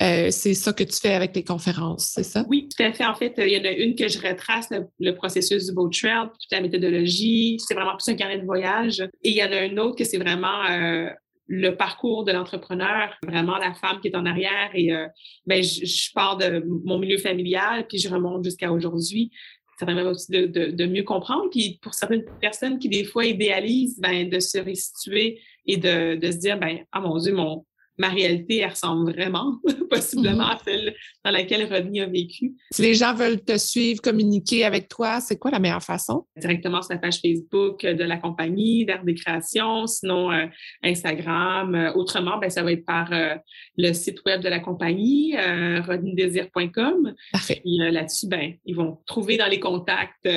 euh, 0.00 0.30
c'est 0.30 0.54
ça 0.54 0.72
que 0.72 0.82
tu 0.82 0.98
fais 1.00 1.12
avec 1.12 1.32
tes 1.32 1.44
conférences, 1.44 2.12
c'est 2.14 2.24
ça? 2.24 2.44
Oui, 2.48 2.68
tout 2.68 2.82
à 2.82 2.92
fait. 2.92 3.04
En 3.04 3.14
fait, 3.14 3.34
il 3.38 3.48
y 3.48 3.58
en 3.58 3.64
a 3.64 3.70
une 3.70 3.94
que 3.94 4.08
je 4.08 4.18
retrace 4.18 4.68
le, 4.98 5.14
processus 5.14 5.66
du 5.66 5.72
boat 5.72 5.90
trail, 5.90 6.28
toute 6.28 6.50
la 6.50 6.60
méthodologie. 6.60 7.58
C'est 7.60 7.74
vraiment 7.74 7.96
plus 7.96 8.10
un 8.10 8.16
carnet 8.16 8.38
de 8.38 8.44
voyage. 8.44 9.00
Et 9.22 9.30
il 9.30 9.36
y 9.36 9.44
en 9.44 9.52
a 9.52 9.64
une 9.64 9.78
autre 9.78 9.96
que 9.96 10.04
c'est 10.04 10.18
vraiment 10.18 10.64
euh, 10.70 11.08
le 11.46 11.70
parcours 11.76 12.24
de 12.24 12.32
l'entrepreneur, 12.32 13.14
vraiment 13.24 13.58
la 13.58 13.74
femme 13.74 14.00
qui 14.00 14.08
est 14.08 14.16
en 14.16 14.26
arrière. 14.26 14.70
Et 14.74 14.92
euh, 14.92 15.06
ben, 15.46 15.62
je, 15.62 16.12
pars 16.14 16.36
de 16.36 16.64
mon 16.84 16.98
milieu 16.98 17.18
familial, 17.18 17.86
puis 17.86 17.98
je 17.98 18.08
remonte 18.08 18.44
jusqu'à 18.44 18.72
aujourd'hui. 18.72 19.30
Ça 19.78 19.86
permet 19.86 20.02
aussi 20.02 20.32
de, 20.32 20.86
mieux 20.86 21.04
comprendre. 21.04 21.48
Puis 21.50 21.78
pour 21.80 21.94
certaines 21.94 22.24
personnes 22.40 22.78
qui, 22.78 22.88
des 22.88 23.04
fois, 23.04 23.24
idéalisent, 23.24 24.00
ben, 24.00 24.28
de 24.28 24.40
se 24.40 24.58
restituer 24.58 25.40
et 25.66 25.76
de, 25.76 26.16
de 26.16 26.30
se 26.30 26.38
dire, 26.38 26.58
ben, 26.58 26.80
ah 26.90 27.00
mon 27.00 27.18
Dieu, 27.18 27.32
mon, 27.32 27.64
ma 27.98 28.08
réalité, 28.08 28.58
elle 28.58 28.70
ressemble 28.70 29.12
vraiment 29.12 29.58
possiblement 29.90 30.48
à 30.48 30.58
celle 30.64 30.94
dans 31.24 31.30
laquelle 31.30 31.72
Rodney 31.72 32.00
a 32.00 32.06
vécu. 32.06 32.54
Si 32.70 32.82
les 32.82 32.94
gens 32.94 33.14
veulent 33.14 33.42
te 33.42 33.56
suivre, 33.58 34.00
communiquer 34.00 34.64
avec 34.64 34.88
toi, 34.88 35.20
c'est 35.20 35.38
quoi 35.38 35.50
la 35.50 35.58
meilleure 35.58 35.82
façon? 35.82 36.26
Directement 36.36 36.82
sur 36.82 36.94
la 36.94 36.98
page 36.98 37.20
Facebook 37.20 37.84
de 37.84 38.04
la 38.04 38.16
compagnie 38.16 38.84
d'Art 38.84 39.04
des 39.04 39.14
Créations, 39.14 39.86
sinon 39.86 40.32
euh, 40.32 40.46
Instagram. 40.82 41.74
Euh, 41.74 41.92
autrement, 41.94 42.38
ben, 42.38 42.50
ça 42.50 42.62
va 42.62 42.72
être 42.72 42.84
par 42.84 43.12
euh, 43.12 43.34
le 43.76 43.92
site 43.92 44.18
web 44.26 44.42
de 44.42 44.48
la 44.48 44.60
compagnie, 44.60 45.34
rodneydésir.com. 45.36 47.14
Parfait. 47.32 47.62
là-dessus, 47.64 48.28
ben, 48.28 48.54
ils 48.64 48.76
vont 48.76 48.98
trouver 49.06 49.36
dans 49.36 49.46
les 49.48 49.60
contacts 49.60 50.28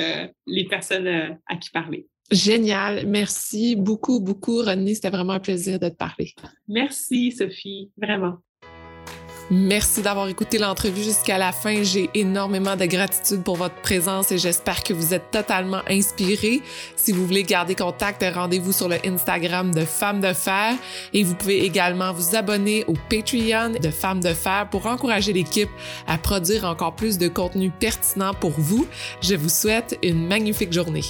les 0.46 0.64
personnes 0.64 1.38
à 1.46 1.56
qui 1.56 1.70
parler. 1.70 2.06
Génial. 2.30 3.06
Merci 3.06 3.76
beaucoup, 3.76 4.20
beaucoup, 4.20 4.58
René. 4.58 4.94
C'était 4.94 5.10
vraiment 5.10 5.34
un 5.34 5.40
plaisir 5.40 5.78
de 5.78 5.88
te 5.88 5.94
parler. 5.94 6.34
Merci, 6.68 7.32
Sophie. 7.32 7.90
Vraiment. 7.96 8.38
Merci 9.48 10.02
d'avoir 10.02 10.26
écouté 10.26 10.58
l'entrevue 10.58 11.04
jusqu'à 11.04 11.38
la 11.38 11.52
fin. 11.52 11.84
J'ai 11.84 12.10
énormément 12.14 12.74
de 12.74 12.84
gratitude 12.84 13.44
pour 13.44 13.54
votre 13.54 13.76
présence 13.76 14.32
et 14.32 14.38
j'espère 14.38 14.82
que 14.82 14.92
vous 14.92 15.14
êtes 15.14 15.30
totalement 15.30 15.82
inspirés. 15.88 16.62
Si 16.96 17.12
vous 17.12 17.24
voulez 17.24 17.44
garder 17.44 17.76
contact, 17.76 18.24
rendez-vous 18.34 18.72
sur 18.72 18.88
le 18.88 18.96
Instagram 19.06 19.72
de 19.72 19.84
Femmes 19.84 20.20
de 20.20 20.32
Fer 20.32 20.74
et 21.12 21.22
vous 21.22 21.36
pouvez 21.36 21.64
également 21.64 22.12
vous 22.12 22.34
abonner 22.34 22.84
au 22.88 22.94
Patreon 23.08 23.78
de 23.80 23.90
Femmes 23.90 24.20
de 24.20 24.34
Fer 24.34 24.68
pour 24.68 24.86
encourager 24.86 25.32
l'équipe 25.32 25.70
à 26.08 26.18
produire 26.18 26.64
encore 26.64 26.96
plus 26.96 27.16
de 27.16 27.28
contenu 27.28 27.70
pertinent 27.70 28.34
pour 28.34 28.50
vous. 28.50 28.84
Je 29.22 29.36
vous 29.36 29.48
souhaite 29.48 29.96
une 30.02 30.26
magnifique 30.26 30.72
journée. 30.72 31.04